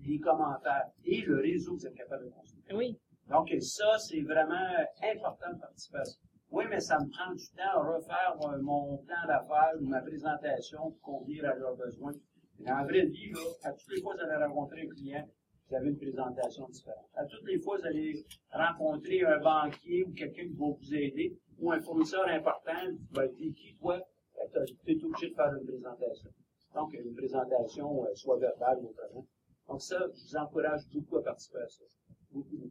des 0.00 0.18
commentaires. 0.18 0.84
Et 1.04 1.22
le 1.22 1.40
réseau, 1.40 1.74
vous 1.76 1.86
êtes 1.86 1.94
capable 1.94 2.24
de 2.26 2.30
construire. 2.30 2.64
Oui. 2.74 2.98
Donc, 3.30 3.48
ça, 3.60 3.98
c'est 3.98 4.20
vraiment 4.20 4.68
important 5.02 5.52
de 5.54 5.60
participer 5.60 5.98
à 5.98 6.04
ça. 6.04 6.16
Oui, 6.52 6.64
mais 6.68 6.80
ça 6.80 6.98
me 6.98 7.08
prend 7.08 7.32
du 7.32 7.48
temps 7.56 7.80
à 7.80 7.94
refaire 7.94 8.36
euh, 8.42 8.60
mon 8.60 8.98
plan 8.98 9.26
d'affaires 9.26 9.72
ou 9.80 9.86
ma 9.86 10.02
présentation 10.02 10.90
pour 10.90 11.00
convenir 11.00 11.46
à 11.46 11.54
leurs 11.54 11.76
besoins. 11.76 12.12
Mais 12.58 12.68
la 12.68 12.84
vraie 12.84 13.06
vie, 13.06 13.32
à 13.62 13.72
toutes 13.72 13.88
les 13.88 14.02
fois 14.02 14.14
que 14.14 14.18
vous 14.18 14.30
allez 14.30 14.44
rencontrer 14.44 14.82
un 14.82 14.94
client, 14.94 15.28
vous 15.68 15.76
avez 15.76 15.88
une 15.88 15.96
présentation 15.96 16.68
différente. 16.68 17.08
À 17.14 17.24
toutes 17.24 17.46
les 17.46 17.58
fois 17.58 17.78
vous 17.78 17.86
allez 17.86 18.22
rencontrer 18.52 19.24
un 19.24 19.38
banquier 19.40 20.04
ou 20.04 20.12
quelqu'un 20.12 20.42
qui 20.42 20.52
va 20.52 20.66
vous 20.66 20.94
aider 20.94 21.38
ou 21.58 21.72
un 21.72 21.80
fournisseur 21.80 22.28
important, 22.28 22.98
ben, 23.12 23.28
t'es 23.34 23.50
qui, 23.52 23.74
toi? 23.80 23.98
Ben, 24.36 24.66
Tu 24.84 24.92
es 24.92 25.04
obligé 25.04 25.30
de 25.30 25.34
faire 25.34 25.54
une 25.54 25.66
présentation. 25.66 26.30
Donc, 26.74 26.92
une 26.92 27.14
présentation, 27.14 28.04
euh, 28.04 28.14
soit 28.14 28.38
verbale 28.38 28.78
ou 28.82 28.90
autrement. 28.90 29.26
Donc, 29.68 29.80
ça, 29.80 29.98
je 30.14 30.22
vous 30.22 30.36
encourage 30.36 30.82
beaucoup 30.92 31.16
à 31.16 31.22
participer 31.22 31.60
à 31.60 31.68
ça. 31.68 31.84
Beaucoup. 32.30 32.70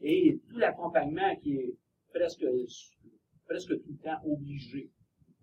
Et 0.00 0.40
tout 0.48 0.58
l'accompagnement 0.58 1.34
qui 1.42 1.56
est 1.56 1.74
presque, 2.12 2.44
presque 3.50 3.82
tout 3.82 3.90
le 3.90 3.98
temps 3.98 4.20
obligé. 4.24 4.88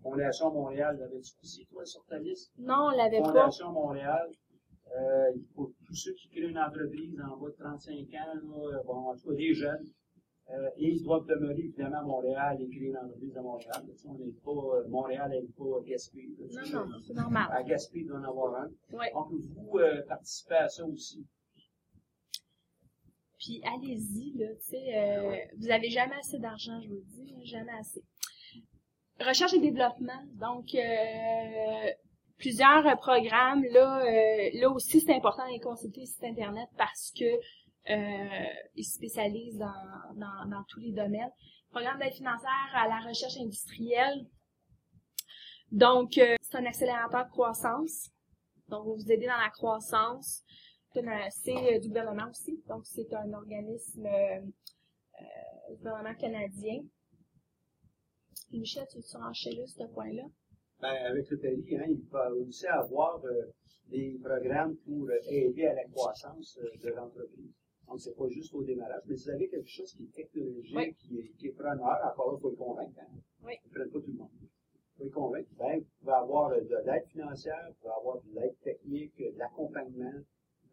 Fondation 0.02 0.50
Montréal, 0.50 0.96
l'avais-tu 0.98 1.34
aussi, 1.42 1.66
toi, 1.66 1.84
sur 1.84 2.04
ta 2.06 2.18
liste? 2.18 2.50
Non, 2.58 2.88
on 2.92 2.96
l'avait 2.96 3.20
pas. 3.20 3.26
Fondation 3.26 3.72
Montréal, 3.72 4.30
euh, 4.96 5.32
pour 5.54 5.70
tous 5.86 5.94
ceux 5.94 6.12
qui 6.14 6.28
créent 6.30 6.48
une 6.48 6.58
entreprise 6.58 7.20
en 7.20 7.36
bas 7.36 7.50
de 7.50 7.56
35 7.56 7.92
ans, 7.92 8.70
là, 8.70 8.82
bon, 8.86 8.94
en 9.10 9.14
tout 9.16 9.28
cas 9.28 9.34
des 9.34 9.52
jeunes, 9.52 9.84
euh, 10.50 10.70
et 10.78 10.88
ils 10.94 11.02
doivent 11.04 11.26
demeurer 11.26 11.58
évidemment 11.58 11.98
à 11.98 12.02
Montréal 12.02 12.56
et 12.62 12.68
créer 12.70 12.88
une 12.88 12.96
entreprise 12.96 13.36
à 13.36 13.42
Montréal. 13.42 13.82
On 14.06 14.14
n'est 14.14 14.32
pas, 14.42 14.50
euh, 14.50 14.88
Montréal 14.88 15.30
n'est 15.30 15.42
pas 15.42 15.80
Gaspé. 15.84 16.26
là. 16.38 16.62
Non, 16.72 16.86
non, 16.86 16.98
c'est 17.06 17.12
normal. 17.12 17.48
À 17.50 17.62
Gaspé, 17.62 17.98
il 18.00 18.06
doit 18.06 18.18
en 18.20 18.24
avoir 18.24 18.62
un. 18.62 18.70
Ouais. 18.96 19.10
Donc, 19.12 19.28
vous 19.32 19.78
euh, 19.78 20.02
participez 20.08 20.54
à 20.54 20.68
ça 20.68 20.86
aussi. 20.86 21.26
Puis 23.38 23.62
allez-y, 23.64 24.36
là, 24.36 24.48
tu 24.56 24.70
sais, 24.70 24.96
euh, 24.96 25.36
vous 25.58 25.70
avez 25.70 25.90
jamais 25.90 26.16
assez 26.16 26.38
d'argent, 26.38 26.80
je 26.80 26.88
vous 26.88 26.96
le 26.96 27.04
dis, 27.04 27.46
jamais 27.46 27.72
assez. 27.78 28.02
Recherche 29.20 29.54
et 29.54 29.60
développement, 29.60 30.22
donc 30.34 30.74
euh, 30.74 31.90
plusieurs 32.36 32.84
programmes, 32.98 33.64
là, 33.64 34.04
euh, 34.04 34.50
là 34.54 34.70
aussi 34.70 35.00
c'est 35.00 35.14
important 35.14 35.44
d'aller 35.44 35.60
consulter 35.60 36.00
le 36.00 36.06
site 36.06 36.24
internet 36.24 36.68
parce 36.76 37.12
que 37.16 37.24
euh, 37.90 38.46
ils 38.74 38.84
se 38.84 38.94
spécialisent 38.94 39.58
dans, 39.58 40.14
dans, 40.14 40.50
dans 40.50 40.64
tous 40.68 40.80
les 40.80 40.92
domaines. 40.92 41.30
Programme 41.70 41.98
d'aide 41.98 42.14
financière 42.14 42.72
à 42.74 42.88
la 42.88 43.00
recherche 43.08 43.36
industrielle. 43.38 44.26
Donc, 45.70 46.12
c'est 46.14 46.56
un 46.56 46.64
accélérateur 46.64 47.26
de 47.26 47.30
croissance. 47.30 48.10
Donc, 48.68 48.86
va 48.86 48.92
vous 48.94 49.12
aider 49.12 49.26
dans 49.26 49.36
la 49.36 49.50
croissance. 49.50 50.42
C'est 50.92 51.74
euh, 51.74 51.78
du 51.80 51.88
gouvernement 51.88 52.28
aussi. 52.30 52.62
Donc, 52.68 52.86
c'est 52.86 53.12
un 53.14 53.32
organisme 53.32 54.06
euh, 54.06 54.40
euh, 55.20 55.74
gouvernement 55.76 56.14
canadien. 56.14 56.80
Michel, 58.52 58.86
tu 58.90 58.98
veux 58.98 59.22
enchaîner 59.22 59.66
ce 59.66 59.84
point-là? 59.92 60.24
Ben, 60.80 60.94
avec 61.10 61.28
le 61.30 61.38
pays, 61.38 61.76
hein, 61.76 61.84
il 61.88 62.02
va 62.08 62.32
aussi 62.34 62.66
avoir 62.66 63.22
euh, 63.24 63.52
des 63.90 64.18
programmes 64.22 64.76
pour 64.78 65.08
euh, 65.10 65.18
aider 65.28 65.66
à 65.66 65.74
la 65.74 65.84
croissance 65.88 66.58
euh, 66.62 66.70
de 66.82 66.88
l'entreprise. 66.90 67.52
Donc, 67.86 68.00
c'est 68.00 68.14
pas 68.16 68.28
juste 68.28 68.54
au 68.54 68.62
démarrage, 68.62 69.02
mais 69.06 69.16
si 69.16 69.24
vous 69.24 69.30
avez 69.30 69.48
quelque 69.48 69.68
chose 69.68 69.92
qui 69.94 70.04
est 70.04 70.12
technologique, 70.14 70.76
Oui. 70.76 70.94
qui, 70.94 71.18
est, 71.18 71.28
qui 71.38 71.46
est 71.48 71.52
preneur, 71.52 71.98
encore 72.04 72.32
là, 72.32 72.38
il 72.38 72.40
faut 72.42 72.50
le 72.50 72.56
convaincre. 72.56 73.00
Hein. 73.00 73.18
Oui. 73.44 73.54
Ils 73.64 73.68
ne 73.68 73.74
prennent 73.74 73.90
pas 73.90 74.00
tout 74.00 74.06
le 74.12 74.18
monde. 74.18 74.30
Il 74.40 74.96
faut 74.98 75.04
le 75.04 75.10
convaincre. 75.10 75.48
Ben, 75.58 75.78
vous 75.78 75.86
pouvez 76.00 76.12
avoir 76.12 76.50
de 76.50 76.76
l'aide 76.86 77.06
financière, 77.08 77.66
vous 77.68 77.74
pouvez 77.80 77.92
avoir 77.98 78.22
de 78.22 78.30
l'aide 78.34 78.58
technique, 78.62 79.16
de 79.18 79.38
l'accompagnement, 79.38 80.20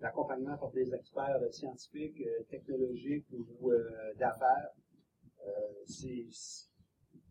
l'accompagnement 0.02 0.58
par 0.58 0.72
des 0.72 0.94
experts 0.94 1.40
euh, 1.42 1.52
scientifiques, 1.52 2.20
euh, 2.22 2.44
technologiques 2.50 3.26
ou 3.32 3.72
euh, 3.72 4.14
d'affaires. 4.20 4.70
Euh, 5.46 5.50
c'est 5.86 6.26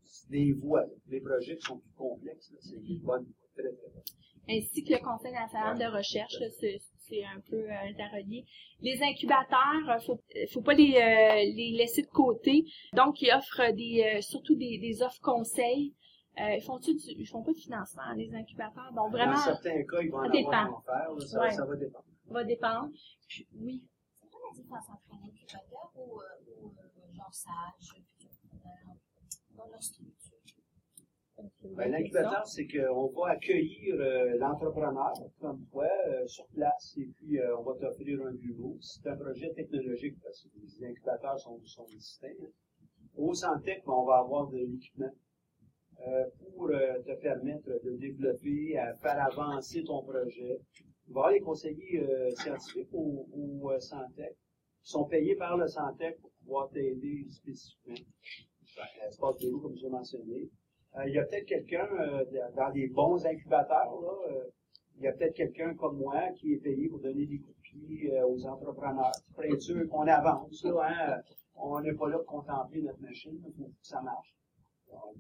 c'est 0.05 0.31
des 0.31 0.53
voies. 0.53 0.83
là. 0.83 0.93
Les 1.09 1.21
projets 1.21 1.57
qui 1.57 1.62
sont 1.67 1.79
plus 1.79 1.93
complexes, 1.97 2.51
là, 2.53 2.59
c'est 2.61 2.79
des 2.83 2.99
bonnes, 2.99 3.27
très, 3.55 3.62
très 3.65 3.73
bonnes. 3.73 4.03
ainsi 4.49 4.85
que 4.85 4.93
le 4.93 5.01
Conseil 5.01 5.33
national 5.33 5.79
de 5.79 5.85
recherche, 5.97 6.35
là, 6.41 6.47
c'est 6.61 6.81
c'est 7.07 7.23
un 7.25 7.41
peu 7.51 7.57
euh, 7.71 7.75
interrelié. 7.91 8.47
Les 8.81 8.99
incubateurs, 9.03 10.03
faut, 10.07 10.19
faut 10.53 10.62
pas 10.62 10.73
les, 10.73 10.95
euh, 10.97 11.35
les 11.55 11.73
laisser 11.77 12.01
de 12.03 12.07
côté. 12.09 12.65
Donc, 12.95 13.21
ils 13.21 13.31
offrent 13.31 13.73
des, 13.75 14.17
euh, 14.17 14.21
surtout 14.23 14.55
des, 14.57 14.79
des 14.79 15.03
offres 15.03 15.21
conseils. 15.21 15.95
Euh, 16.41 16.55
ils 16.57 16.62
font 16.62 16.79
du, 16.79 16.93
ils 16.93 17.27
font 17.27 17.43
pas 17.43 17.53
de 17.53 17.59
financement, 17.59 18.11
les 18.17 18.33
incubateurs? 18.35 18.91
Donc, 18.97 19.12
vraiment, 19.12 19.33
Dans 19.35 19.39
certains 19.39 19.83
cas, 19.85 20.01
ils 20.01 20.11
vont 20.11 20.19
en 20.19 20.23
ça 20.23 20.27
avoir 20.29 20.33
dépend. 20.33 20.53
à 20.53 20.71
en 20.71 20.81
faire. 20.81 21.12
là, 21.15 21.27
ça, 21.27 21.41
Ouais. 21.43 21.51
ça 21.51 21.65
va 21.67 21.77
dépendre. 21.77 22.05
Ça 22.27 22.33
va 22.33 22.45
dépendre. 22.45 22.93
Puis, 23.29 23.47
oui. 23.61 23.83
C'est 24.20 24.29
quoi 24.31 24.41
la 24.51 24.57
différence 24.57 24.89
entre 24.91 25.12
un 25.12 25.27
incubateur 25.29 25.93
ou, 25.97 26.20
euh, 26.20 26.62
ou 26.62 26.68
euh, 26.68 27.12
genre 27.14 27.35
sage, 27.35 28.03
entrepreneur, 28.20 28.97
dans 29.57 29.66
leur 29.66 29.83
structure? 29.83 30.31
Ben, 31.77 31.91
L'incubateur, 31.91 32.47
c'est 32.47 32.66
qu'on 32.66 33.09
va 33.09 33.31
accueillir 33.33 33.97
euh, 33.99 34.37
l'entrepreneur 34.39 35.12
comme 35.41 35.64
toi 35.66 35.87
euh, 36.09 36.27
sur 36.29 36.47
place 36.49 36.95
et 36.97 37.07
puis 37.16 37.39
euh, 37.39 37.59
on 37.59 37.62
va 37.64 37.75
t'offrir 37.79 38.20
un 38.25 38.33
bureau. 38.33 38.77
C'est 38.81 39.07
un 39.09 39.16
projet 39.16 39.53
technologique 39.53 40.16
parce 40.22 40.43
que 40.43 40.49
les 40.61 40.87
incubateurs 40.87 41.39
sont, 41.41 41.61
sont 41.64 41.85
distincts. 41.87 42.29
hein. 42.43 42.51
Au 43.16 43.35
Santec, 43.35 43.83
ben, 43.85 43.93
on 43.93 44.05
va 44.07 44.18
avoir 44.18 44.49
de 44.49 44.59
l'équipement 44.59 45.11
euh, 46.07 46.25
pour 46.39 46.68
euh, 46.70 47.03
te 47.03 47.14
permettre 47.20 47.68
de 47.85 47.97
développer, 47.97 48.79
à 48.79 48.95
faire 48.95 49.20
avancer 49.27 49.83
ton 49.85 50.03
projet. 50.03 50.61
Il 51.09 51.12
va 51.14 51.20
y 51.20 51.22
avoir 51.22 51.30
les 51.32 51.40
conseillers 51.40 52.00
euh, 52.00 52.30
scientifiques 52.36 52.88
au, 52.92 53.26
au 53.32 53.70
euh, 53.72 53.80
Santec 53.80 54.36
qui 54.82 54.90
sont 54.90 55.05
payés 55.05 55.36
par 55.36 55.57
le 55.57 55.66
Santec 55.68 56.18
pour 56.20 56.30
pouvoir 56.42 56.70
t'aider 56.70 57.26
spécifiquement. 57.30 57.94
Ben, 58.76 58.84
Espace 59.09 59.38
bureau, 59.38 59.61
comme 59.61 59.76
j'ai 59.76 59.88
mentionné. 59.88 60.50
Euh, 60.96 61.07
il 61.07 61.14
y 61.14 61.18
a 61.18 61.24
peut-être 61.24 61.46
quelqu'un 61.46 61.86
euh, 62.00 62.24
dans- 62.57 62.72
des 62.72 62.88
bons 62.88 63.24
incubateurs, 63.24 64.00
là, 64.00 64.32
euh, 64.32 64.44
il 64.96 65.02
y 65.02 65.07
a 65.09 65.12
peut-être 65.12 65.34
quelqu'un 65.34 65.74
comme 65.74 65.98
moi 65.98 66.20
qui 66.36 66.55
est 66.55 66.59
payé 66.59 66.88
pour 66.88 67.00
donner 67.00 67.26
des 67.26 67.38
coups 67.38 67.57
de 67.57 67.62
pied 67.62 68.12
euh, 68.16 68.26
aux 68.26 68.44
entrepreneurs. 68.46 69.12
Pour 69.34 69.61
sûr 69.61 69.88
qu'on 69.88 70.07
avance, 70.07 70.64
là, 70.64 70.88
hein, 71.16 71.22
on 71.57 71.80
n'est 71.80 71.94
pas 71.94 72.09
là 72.09 72.18
pour 72.18 72.26
contempler 72.42 72.82
notre 72.82 73.00
machine, 73.00 73.40
il 73.46 73.52
faut 73.55 73.64
que 73.64 73.72
ça 73.82 74.00
marche. 74.02 74.34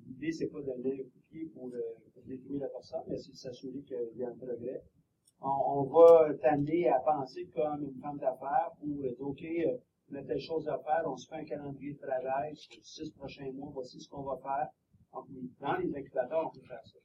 L'idée, 0.06 0.30
c'est 0.32 0.46
pas 0.46 0.60
de 0.60 0.66
donner 0.66 0.92
un 0.94 0.96
coup 1.04 1.18
de 1.18 1.26
pied 1.30 1.46
pour, 1.54 1.66
euh, 1.68 1.80
pour 2.12 2.22
détruire 2.24 2.60
la 2.60 2.68
personne, 2.68 3.02
mais 3.08 3.18
c'est 3.18 3.32
de 3.32 3.36
s'assurer 3.36 3.80
qu'il 3.82 4.16
y 4.18 4.22
a 4.24 4.28
un 4.28 4.34
progrès. 4.36 4.82
On, 5.46 5.82
va 5.82 6.32
t'amener 6.40 6.88
à 6.88 7.00
penser 7.00 7.46
comme 7.54 7.84
une 7.84 8.00
femme 8.00 8.16
d'affaires 8.16 8.70
pour 8.80 9.28
OK, 9.28 9.42
euh, 9.42 9.76
on 10.10 10.14
a 10.14 10.22
telle 10.22 10.40
chose 10.40 10.66
à 10.68 10.78
faire, 10.78 11.02
on 11.04 11.18
se 11.18 11.28
fait 11.28 11.42
un 11.42 11.44
calendrier 11.44 11.92
de 11.92 11.98
travail 11.98 12.56
sur 12.56 12.82
six 12.82 13.10
prochains 13.10 13.52
mois, 13.52 13.68
voici 13.74 14.00
ce 14.00 14.08
qu'on 14.08 14.22
va 14.22 14.38
faire. 14.38 14.68
Donc, 15.12 15.26
dans 15.60 15.76
les 15.76 15.94
incubateurs, 15.94 16.46
on 16.46 16.58
peut 16.58 16.66
faire 16.66 16.80
ça. 16.82 16.98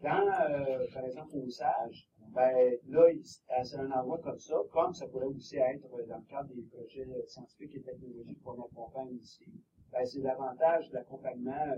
Dans, 0.00 0.26
euh, 0.26 0.84
par 0.92 1.04
exemple, 1.04 1.36
au 1.36 1.48
SAGE, 1.48 2.08
ben, 2.34 2.76
là, 2.88 3.06
c'est 3.62 3.76
un 3.76 3.90
endroit 3.92 4.18
comme 4.18 4.38
ça, 4.38 4.56
comme 4.72 4.92
ça 4.92 5.06
pourrait 5.06 5.26
aussi 5.26 5.56
être 5.56 5.86
euh, 5.94 6.06
dans 6.06 6.18
le 6.18 6.24
cadre 6.24 6.52
des 6.52 6.62
projets 6.62 7.06
scientifiques 7.28 7.76
et 7.76 7.82
technologiques 7.82 8.42
qu'on 8.42 8.60
accompagne 8.60 9.14
ici. 9.14 9.44
Ben, 9.92 10.04
c'est 10.04 10.22
davantage 10.22 10.90
l'accompagnement, 10.90 11.76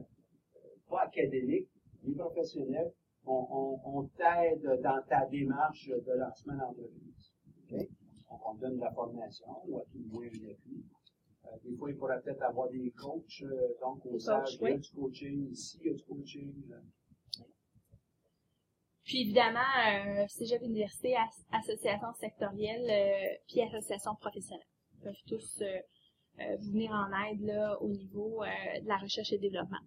pas 0.89 1.03
académique, 1.03 1.69
ni 2.03 2.15
professionnel. 2.15 2.95
On, 3.25 3.47
on, 3.51 3.99
on 3.99 4.03
t'aide 4.09 4.81
dans 4.83 5.01
ta 5.09 5.27
démarche 5.27 5.87
de 5.89 6.13
lancement 6.13 6.57
d'entreprise. 6.57 7.33
OK? 7.71 7.79
Donc, 8.31 8.41
on 8.47 8.55
te 8.57 8.61
donne 8.63 8.77
de 8.77 8.81
la 8.81 8.93
formation, 8.93 9.47
ou 9.67 9.79
à 9.79 9.83
tout 9.83 9.99
le 9.99 10.09
moins 10.13 10.27
un 10.27 10.51
appui. 10.51 10.85
Euh, 11.47 11.49
des 11.65 11.77
fois, 11.77 11.91
il 11.91 11.97
faudra 11.97 12.19
peut-être 12.19 12.43
avoir 12.43 12.69
des 12.71 12.91
coachs, 12.93 13.43
euh, 13.43 13.69
donc 13.81 14.05
au 14.07 14.11
coachs, 14.11 14.53
il 14.55 14.63
y 14.63 14.67
a 14.71 14.75
oui. 14.75 14.81
du 14.81 14.91
coaching, 14.91 15.51
ici, 15.53 15.79
il 15.83 15.87
y 15.87 15.91
a 15.91 15.95
du 15.97 16.03
coaching. 16.05 16.55
euh, 16.73 17.43
Puis 19.05 19.23
évidemment, 19.23 19.61
euh, 19.89 20.27
Cégep 20.29 20.63
Université, 20.63 21.17
as- 21.17 21.45
association 21.59 22.13
sectorielle, 22.21 22.89
euh, 22.89 23.37
puis 23.49 23.61
association 23.63 24.15
professionnelle. 24.17 24.67
Ils 24.95 25.01
peuvent 25.03 25.23
tous 25.27 25.59
euh, 25.63 25.79
euh, 26.41 26.57
vous 26.61 26.71
venir 26.71 26.93
en 26.93 27.11
aide 27.31 27.41
là, 27.43 27.81
au 27.83 27.89
niveau 27.89 28.43
euh, 28.43 28.81
de 28.81 28.87
la 28.87 28.97
recherche 28.97 29.33
et 29.33 29.39
développement. 29.39 29.81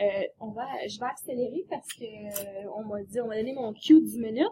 Euh, 0.00 0.22
on 0.40 0.50
va, 0.50 0.64
je 0.88 0.98
vais 1.00 1.06
accélérer 1.06 1.64
parce 1.68 1.88
que 1.94 2.04
euh, 2.04 2.70
on 2.76 2.84
m'a 2.84 3.02
dit, 3.02 3.20
on 3.20 3.26
m'a 3.26 3.36
donné 3.36 3.52
mon 3.54 3.72
cue 3.72 4.00
10 4.00 4.18
minutes. 4.18 4.46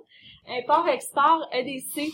Import-export, 0.49 1.49
EDC. 1.53 2.11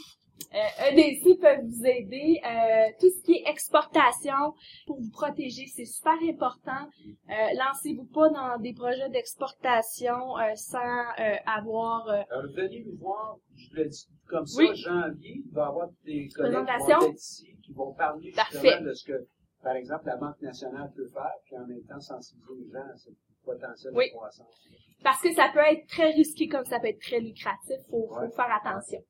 Euh, 0.55 0.91
EDC 0.91 1.39
peuvent 1.41 1.65
vous 1.65 1.87
aider. 1.87 2.41
Euh, 2.45 2.91
tout 3.01 3.09
ce 3.11 3.23
qui 3.23 3.33
est 3.35 3.49
exportation 3.49 4.55
pour 4.87 5.01
vous 5.01 5.11
protéger, 5.13 5.67
c'est 5.75 5.85
super 5.85 6.15
important. 6.29 6.89
Euh, 7.31 7.33
lancez-vous 7.59 8.07
pas 8.07 8.29
dans 8.31 8.59
des 8.61 8.73
projets 8.75 9.09
d'exportation 9.11 10.37
euh, 10.39 10.55
sans 10.57 10.79
euh, 11.21 11.37
avoir 11.47 12.09
euh, 12.09 12.23
venez 12.55 12.85
nous 12.87 12.99
voir, 12.99 13.37
je 13.57 13.77
le 13.83 13.89
dis 13.89 14.07
comme 14.29 14.47
ça, 14.47 14.59
Oui. 14.63 14.75
janvier, 14.77 15.43
il 15.47 15.53
va 15.53 15.63
y 15.63 15.69
avoir 15.69 15.89
des 16.05 16.29
collègues 16.35 16.67
qui 16.67 16.85
vont 16.87 17.03
être 17.03 17.15
ici, 17.15 17.57
qui 17.65 17.73
vont 17.73 17.93
parler 17.95 18.33
Parfait. 18.33 18.59
justement 18.63 18.85
de 18.89 18.95
ce 18.95 19.05
que, 19.05 19.29
par 19.63 19.77
exemple, 19.77 20.07
la 20.07 20.17
Banque 20.17 20.41
nationale 20.43 20.93
peut 20.95 21.07
faire, 21.09 21.33
puis 21.45 21.57
en 21.57 21.67
même 21.67 21.83
temps 21.85 22.01
sensibiliser 22.01 22.65
les 22.65 22.71
gens 22.73 22.87
à 22.93 22.97
ce 22.97 23.11
potentiel 23.45 23.93
Oui. 23.97 24.11
de 24.11 24.17
croissance. 24.17 24.69
parce 25.03 25.21
que 25.23 25.33
ça 25.35 25.51
peut 25.53 25.61
être 25.61 25.87
très 25.89 26.11
risqué 26.11 26.49
comme 26.49 26.65
ça 26.65 26.79
peut 26.81 26.89
être 26.89 27.01
très 27.01 27.21
lucratif. 27.21 27.77
Faut, 27.91 28.09
Ouais. 28.15 28.29
faut 28.29 28.35
faire 28.35 28.53
attention. 28.63 29.01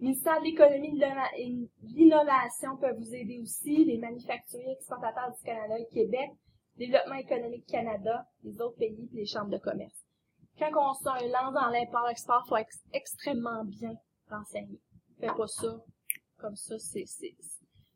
Le 0.00 0.04
ministère 0.06 0.40
de 0.40 0.44
l'économie 0.44 1.00
et 1.38 1.68
l'innovation 1.82 2.76
peut 2.76 2.92
vous 2.96 3.14
aider 3.14 3.38
aussi. 3.40 3.84
Les 3.84 3.98
manufacturiers 3.98 4.72
exportateurs 4.72 5.32
du 5.36 5.42
Canada 5.44 5.78
et 5.78 5.86
Québec, 5.92 6.30
Développement 6.76 7.16
économique 7.16 7.66
Canada, 7.66 8.26
les 8.42 8.60
autres 8.60 8.78
pays 8.78 9.08
et 9.12 9.16
les 9.16 9.26
chambres 9.26 9.50
de 9.50 9.58
commerce. 9.58 10.04
Quand 10.58 10.70
on 10.76 10.94
se 10.94 11.04
lance 11.32 11.54
dans 11.54 11.68
l'import-export, 11.70 12.44
faut 12.48 12.56
être 12.56 12.72
extrêmement 12.92 13.64
bien 13.64 13.94
renseigné. 14.30 14.80
Fais 15.20 15.26
pas 15.26 15.46
ça 15.46 15.76
comme 16.38 16.56
ça, 16.56 16.78
c'est 16.78 17.04
c'est 17.06 17.34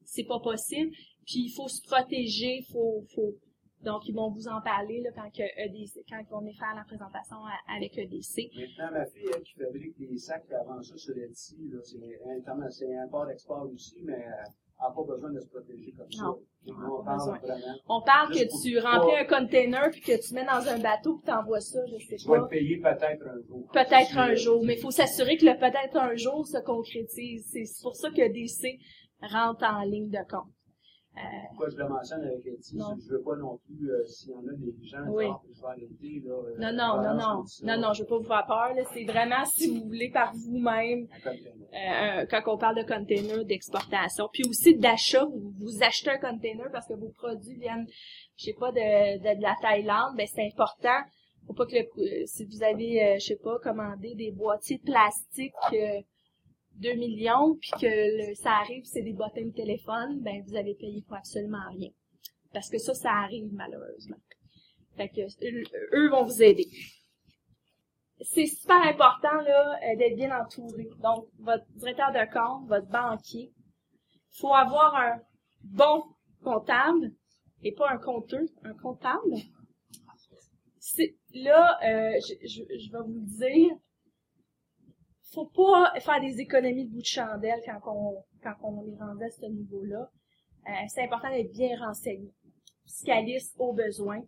c'est 0.04 0.24
pas 0.24 0.38
possible. 0.40 0.92
Puis 1.26 1.46
il 1.46 1.50
faut 1.50 1.68
se 1.68 1.82
protéger, 1.82 2.62
faut 2.72 3.04
faut 3.14 3.34
donc 3.82 4.08
ils 4.08 4.14
vont 4.14 4.30
vous 4.30 4.48
en 4.48 4.60
parler 4.62 5.00
là 5.02 5.10
quand 5.14 5.30
que 5.30 5.42
EDC, 5.42 6.04
quand 6.08 6.18
ils 6.18 6.26
vont 6.30 6.40
venir 6.40 6.56
faire 6.58 6.74
la 6.74 6.82
présentation 6.84 7.36
à- 7.44 7.76
avec 7.76 7.96
EDC. 7.98 8.50
Maintenant, 8.56 8.98
ma 8.98 9.06
fille, 9.06 9.28
elle, 9.34 9.42
qui 9.42 9.52
fabrique 9.54 9.96
des 9.98 10.16
sacs, 10.18 10.50
avant 10.52 10.82
ça 10.82 10.96
sur 10.96 11.16
Etsy, 11.16 11.56
c'est 11.84 11.98
un, 12.48 12.70
c'est 12.70 12.86
un 12.96 13.04
import-export 13.04 13.68
aussi, 13.72 14.00
mais 14.02 14.14
elle 14.14 14.44
n'a 14.80 14.90
pas 14.90 15.02
besoin 15.06 15.30
de 15.30 15.40
se 15.40 15.46
protéger 15.48 15.92
comme 15.92 16.10
ça. 16.10 16.24
Non. 16.24 16.38
On 16.68 16.72
pas 16.72 17.04
parle 17.04 17.18
besoin. 17.18 17.38
vraiment. 17.38 17.74
On 17.88 18.02
parle 18.02 18.32
Juste 18.32 18.50
que 18.50 18.62
tu 18.62 18.82
pas- 18.82 18.90
remplis 18.90 19.16
un 19.16 19.24
container 19.26 19.90
puis 19.92 20.00
que 20.00 20.26
tu 20.26 20.34
mets 20.34 20.44
dans 20.46 20.66
un 20.66 20.78
bateau 20.80 21.18
puis 21.18 21.26
t'envoies 21.26 21.60
ça, 21.60 21.80
je 21.86 22.04
sais 22.06 22.16
Tu 22.16 22.26
vas 22.26 22.36
pas. 22.38 22.42
le 22.42 22.48
payer 22.48 22.78
peut-être 22.80 23.26
un 23.26 23.40
jour. 23.46 23.68
Peut-être 23.72 24.18
un 24.18 24.34
jour, 24.34 24.64
mais 24.64 24.74
il 24.74 24.80
faut 24.80 24.90
s'assurer 24.90 25.36
que 25.36 25.44
le 25.46 25.56
peut-être 25.58 25.96
un 25.96 26.16
jour 26.16 26.44
se 26.46 26.58
concrétise. 26.58 27.46
C'est 27.52 27.82
pour 27.82 27.94
ça 27.94 28.10
que 28.10 28.26
DC 28.32 28.80
rentre 29.20 29.64
en 29.64 29.82
ligne 29.82 30.10
de 30.10 30.18
compte. 30.28 30.50
Pourquoi 31.48 31.68
je 31.70 31.76
le 31.76 31.88
mentionne 31.88 32.22
avec 32.24 32.42
que 32.44 32.50
je 32.60 33.10
veux 33.10 33.22
pas 33.22 33.36
non 33.36 33.58
plus, 33.66 33.90
euh, 33.90 34.04
s'il 34.04 34.30
y 34.32 34.34
en 34.34 34.40
a 34.46 34.52
des 34.52 34.74
gens 34.86 35.02
qui 35.04 35.10
Oui. 35.10 35.26
je 35.54 35.60
vais 35.60 35.66
arrêter, 35.66 36.22
là. 36.24 36.34
euh, 36.34 36.56
Non, 36.58 36.72
non, 36.72 37.02
non, 37.02 37.14
non. 37.14 37.44
Non, 37.64 37.78
non, 37.80 37.92
je 37.94 38.02
veux 38.02 38.08
pas 38.08 38.18
vous 38.18 38.24
faire 38.24 38.44
peur. 38.46 38.74
C'est 38.92 39.04
vraiment 39.04 39.44
si 39.46 39.78
vous 39.78 39.86
voulez 39.86 40.10
par 40.10 40.32
vous-même, 40.34 41.08
euh, 41.26 42.26
quand 42.30 42.42
on 42.46 42.58
parle 42.58 42.76
de 42.76 42.82
container 42.86 43.44
d'exportation. 43.44 44.28
Puis 44.32 44.42
aussi 44.48 44.76
d'achat, 44.76 45.24
vous, 45.24 45.52
vous 45.58 45.82
achetez 45.82 46.10
un 46.10 46.18
container 46.18 46.70
parce 46.70 46.86
que 46.86 46.94
vos 46.94 47.08
produits 47.10 47.56
viennent, 47.58 47.86
je 48.36 48.44
sais 48.44 48.54
pas, 48.58 48.70
de, 48.72 49.18
de, 49.18 49.36
de 49.38 49.42
la 49.42 49.54
Thaïlande, 49.62 50.16
ben 50.16 50.26
c'est 50.26 50.46
important. 50.46 50.98
Faut 51.46 51.54
pas 51.54 51.64
que 51.66 51.74
le, 51.76 51.82
euh, 51.98 52.26
si 52.26 52.44
vous 52.44 52.62
avez, 52.62 53.02
euh, 53.04 53.14
je 53.20 53.26
sais 53.26 53.36
pas, 53.36 53.58
commandé 53.60 54.14
des 54.16 54.32
boîtiers 54.32 54.78
de 54.78 54.82
plastique 54.82 55.52
euh, 55.72 56.00
2 56.76 56.94
millions, 56.94 57.56
puis 57.60 57.70
que 57.72 57.86
le- 58.30 58.34
ça 58.34 58.52
arrive, 58.52 58.84
c'est 58.84 59.02
des 59.02 59.12
bottins 59.12 59.44
de 59.46 59.50
téléphone, 59.52 60.20
ben 60.20 60.42
vous 60.46 60.56
avez 60.56 60.74
payé 60.74 61.02
pour 61.06 61.16
absolument 61.16 61.68
rien. 61.70 61.90
Parce 62.52 62.68
que 62.70 62.78
ça, 62.78 62.94
ça 62.94 63.10
arrive 63.12 63.52
malheureusement. 63.52 64.16
Fait 64.96 65.08
que 65.08 65.20
eux- 65.22 65.64
eux 65.94 66.08
vont 66.10 66.24
vous 66.24 66.42
aider. 66.42 66.66
C'est 68.20 68.46
super 68.46 68.80
important 68.82 69.34
là 69.42 69.78
euh, 69.82 69.96
d'être 69.96 70.16
bien 70.16 70.34
entouré. 70.38 70.88
Donc, 71.02 71.28
votre 71.38 71.66
directeur 71.74 72.12
de 72.12 72.24
compte, 72.32 72.66
votre 72.68 72.86
banquier, 72.88 73.52
faut 74.32 74.54
avoir 74.54 74.94
un 74.94 75.20
bon 75.62 76.02
comptable 76.42 77.12
et 77.62 77.72
pas 77.72 77.90
un 77.90 77.98
compteux, 77.98 78.46
un 78.62 78.74
comptable. 78.74 79.34
Là, 81.34 81.78
euh, 81.84 82.18
je, 82.26 82.46
je, 82.46 82.62
je 82.78 82.92
vais 82.92 83.02
vous 83.04 83.14
le 83.14 83.26
dire, 83.26 83.76
faut 85.32 85.46
pas 85.46 85.92
faire 86.00 86.20
des 86.20 86.40
économies 86.40 86.86
de 86.86 86.92
bout 86.92 87.00
de 87.00 87.06
chandelle 87.06 87.60
quand 87.64 87.80
on 87.86 88.24
quand 88.42 88.54
on 88.62 88.86
est 88.86 88.98
rendu 88.98 89.24
à 89.24 89.30
ce 89.30 89.46
niveau-là. 89.46 90.10
Euh, 90.68 90.72
c'est 90.88 91.04
important 91.04 91.30
d'être 91.30 91.52
bien 91.52 91.78
renseigné, 91.78 92.32
fiscaliste 92.86 93.54
au 93.58 93.72
besoin. 93.72 94.22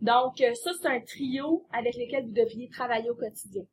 Donc, 0.00 0.40
euh, 0.40 0.54
ça, 0.54 0.70
c'est 0.80 0.88
un 0.88 1.00
trio 1.00 1.66
avec 1.72 1.94
lequel 1.96 2.26
vous 2.26 2.32
devriez 2.32 2.68
travailler 2.68 3.10
au 3.10 3.14
quotidien. 3.14 3.64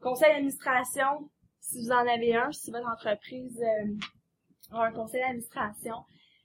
Conseil 0.00 0.32
d'administration, 0.32 1.30
si 1.60 1.78
vous 1.84 1.92
en 1.92 2.06
avez 2.06 2.34
un, 2.34 2.50
si 2.52 2.70
votre 2.70 2.88
entreprise 2.88 3.60
euh, 3.62 4.76
a 4.76 4.84
un 4.86 4.92
conseil 4.92 5.20
d'administration, 5.20 5.94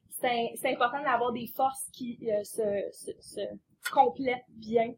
c'est 0.10 0.74
important 0.74 1.02
d'avoir 1.04 1.32
des 1.34 1.48
forces 1.48 1.90
qui 1.92 2.18
euh, 2.32 2.44
se, 2.44 2.62
se, 2.92 3.12
se 3.20 3.42
complètent 3.92 4.46
bien 4.50 4.94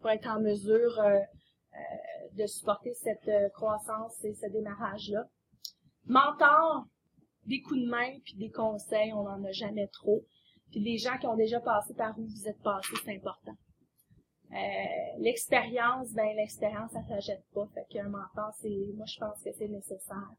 pour 0.00 0.10
être 0.10 0.28
en 0.28 0.40
mesure 0.40 0.98
euh, 1.00 1.18
de 2.32 2.46
supporter 2.46 2.94
cette 2.94 3.28
euh, 3.28 3.48
croissance 3.50 4.24
et 4.24 4.34
ce 4.34 4.46
démarrage-là. 4.46 5.24
Mentor, 6.06 6.86
des 7.46 7.60
coups 7.60 7.80
de 7.80 7.88
main 7.88 8.18
puis 8.24 8.34
des 8.36 8.50
conseils, 8.50 9.12
on 9.12 9.24
n'en 9.24 9.42
a 9.44 9.52
jamais 9.52 9.88
trop. 9.88 10.24
Puis 10.70 10.82
des 10.82 10.98
gens 10.98 11.16
qui 11.18 11.26
ont 11.26 11.36
déjà 11.36 11.60
passé 11.60 11.94
par 11.94 12.18
où 12.18 12.24
vous 12.24 12.48
êtes 12.48 12.62
passé, 12.62 12.94
c'est 13.04 13.16
important. 13.16 13.56
Euh, 14.52 15.18
l'expérience, 15.18 16.12
ben 16.12 16.34
l'expérience, 16.36 16.92
ça 16.92 17.02
s'achète 17.02 17.44
pas. 17.54 17.66
Fait 17.74 17.86
qu'un 17.90 18.08
mentor, 18.08 18.52
c'est, 18.60 18.92
moi 18.94 19.06
je 19.06 19.18
pense 19.18 19.42
que 19.42 19.50
c'est 19.52 19.68
nécessaire. 19.68 20.30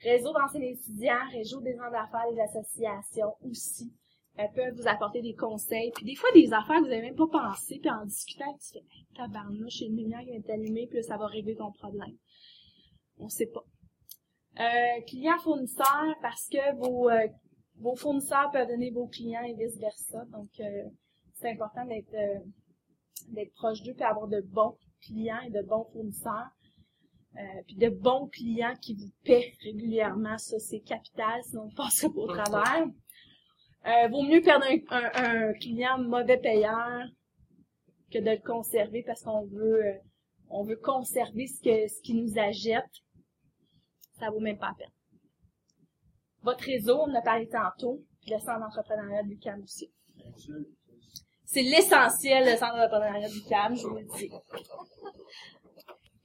Réseau 0.00 0.32
d'enseignants 0.32 0.68
étudiants, 0.68 1.28
réseau 1.32 1.60
des 1.60 1.74
gens 1.74 1.90
d'affaires, 1.90 2.30
des 2.32 2.40
associations 2.40 3.34
aussi 3.42 3.92
euh, 4.38 4.44
peuvent 4.54 4.74
vous 4.74 4.88
apporter 4.88 5.22
des 5.22 5.34
conseils. 5.34 5.90
Puis 5.94 6.04
des 6.04 6.14
fois 6.14 6.30
des 6.34 6.52
affaires 6.52 6.76
que 6.76 6.84
vous 6.84 6.90
n'avez 6.90 7.02
même 7.02 7.16
pas 7.16 7.26
pensé, 7.26 7.78
puis 7.80 7.90
en 7.90 8.04
discutant, 8.04 8.56
tu 8.58 8.72
fais 8.72 8.78
hey, 8.78 9.06
tabarnouche, 9.16 9.80
une 9.80 9.96
lumière 9.96 10.20
qui 10.20 10.30
est 10.30 10.50
allumée, 10.50 10.86
puis 10.86 10.98
là, 10.98 11.02
ça 11.02 11.16
va 11.16 11.26
régler 11.26 11.56
ton 11.56 11.72
problème. 11.72 12.16
On 13.18 13.28
sait 13.28 13.46
pas. 13.46 13.64
Euh, 14.60 15.00
clients 15.06 15.38
fournisseurs, 15.38 16.16
parce 16.20 16.48
que 16.48 16.76
vos 16.76 17.08
euh, 17.10 17.28
vos 17.76 17.94
fournisseurs 17.94 18.50
peuvent 18.50 18.66
donner 18.66 18.90
vos 18.90 19.06
clients 19.06 19.42
et 19.42 19.54
vice 19.54 19.78
versa. 19.78 20.24
Donc 20.32 20.48
euh, 20.58 20.82
c'est 21.34 21.50
important 21.50 21.84
d'être 21.86 22.14
euh, 22.14 22.40
d'être 23.28 23.52
proche 23.54 23.82
d'eux 23.82 23.94
puis 23.94 24.04
avoir 24.04 24.26
de 24.26 24.40
bons 24.40 24.76
clients 25.00 25.40
et 25.46 25.50
de 25.50 25.62
bons 25.62 25.84
fournisseurs. 25.92 26.48
Puis 27.68 27.76
de 27.76 27.88
bons 27.88 28.26
clients 28.26 28.74
qui 28.82 28.94
vous 28.94 29.12
paient 29.22 29.52
régulièrement, 29.62 30.36
ça 30.38 30.58
c'est 30.58 30.80
capital, 30.80 31.40
sinon 31.44 31.68
on 31.70 31.74
passerait 31.76 32.12
pas 32.12 32.20
au 32.20 32.26
travers. 32.26 32.86
Euh, 33.88 34.08
vaut 34.08 34.22
mieux 34.22 34.42
perdre 34.42 34.66
un, 34.90 35.52
client 35.54 35.98
mauvais 35.98 36.36
payeur 36.36 37.08
que 38.12 38.18
de 38.18 38.30
le 38.30 38.46
conserver 38.46 39.02
parce 39.02 39.22
qu'on 39.22 39.46
veut 39.46 39.86
euh, 39.86 39.94
on 40.50 40.62
veut 40.62 40.76
conserver 40.76 41.46
ce 41.46 41.62
que 41.62 41.88
ce 41.88 42.00
qui 42.02 42.14
nous 42.14 42.38
agite. 42.38 42.84
Ça 44.18 44.30
vaut 44.30 44.40
même 44.40 44.58
pas 44.58 44.68
la 44.68 44.74
peine. 44.74 44.92
Votre 46.42 46.64
réseau, 46.64 47.00
on 47.00 47.14
a 47.14 47.22
parlé 47.22 47.48
tantôt, 47.48 48.04
puis 48.20 48.30
le 48.32 48.38
centre 48.38 48.60
d'entrepreneuriat 48.60 49.22
du 49.22 49.38
CAM 49.38 49.62
aussi. 49.62 49.90
C'est 51.44 51.62
l'essentiel, 51.62 52.44
le 52.44 52.56
centre 52.56 52.76
d'entrepreneuriat 52.76 53.28
du 53.28 53.42
CAM, 53.44 53.74
je 53.74 53.86
vous 53.86 53.96
le 53.96 54.04
dis. 54.16 54.30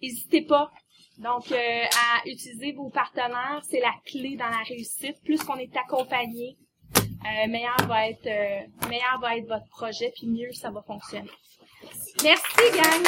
N'hésitez 0.02 0.46
pas. 0.46 0.72
Donc, 1.18 1.52
euh, 1.52 1.56
à 1.56 2.28
utiliser 2.28 2.74
vos 2.74 2.90
partenaires, 2.90 3.62
c'est 3.70 3.80
la 3.80 3.94
clé 4.06 4.36
dans 4.36 4.50
la 4.50 4.64
réussite. 4.68 5.22
Plus 5.24 5.42
qu'on 5.44 5.56
est 5.56 5.76
accompagné, 5.78 6.58
euh, 7.26 7.48
meilleur 7.50 7.78
va 7.88 8.10
être 8.10 8.28
euh, 8.28 8.88
meilleur 8.90 9.20
va 9.22 9.38
être 9.38 9.48
votre 9.48 9.68
projet, 9.70 10.12
puis 10.16 10.28
mieux 10.28 10.52
ça 10.54 10.70
va 10.70 10.82
fonctionner. 10.82 11.30
Merci, 12.24 12.72
gang! 12.74 13.04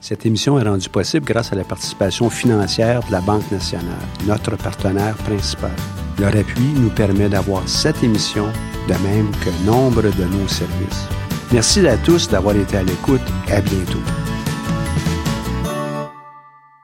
Cette 0.00 0.26
émission 0.26 0.58
est 0.58 0.64
rendue 0.64 0.88
possible 0.88 1.26
grâce 1.26 1.52
à 1.52 1.56
la 1.56 1.64
participation 1.64 2.30
financière 2.30 3.02
de 3.06 3.12
la 3.12 3.20
Banque 3.20 3.48
nationale, 3.52 3.94
notre 4.26 4.56
partenaire 4.56 5.16
principal. 5.18 5.70
Leur 6.18 6.36
appui 6.36 6.72
nous 6.74 6.90
permet 6.90 7.28
d'avoir 7.28 7.68
cette 7.68 8.02
émission, 8.02 8.46
de 8.88 8.94
même 9.08 9.30
que 9.44 9.66
nombre 9.66 10.02
de 10.02 10.24
nos 10.24 10.48
services. 10.48 11.06
Merci 11.52 11.86
à 11.86 11.96
tous 11.96 12.28
d'avoir 12.28 12.56
été 12.56 12.76
à 12.76 12.82
l'écoute. 12.82 13.20
À 13.48 13.60
bientôt. 13.60 14.02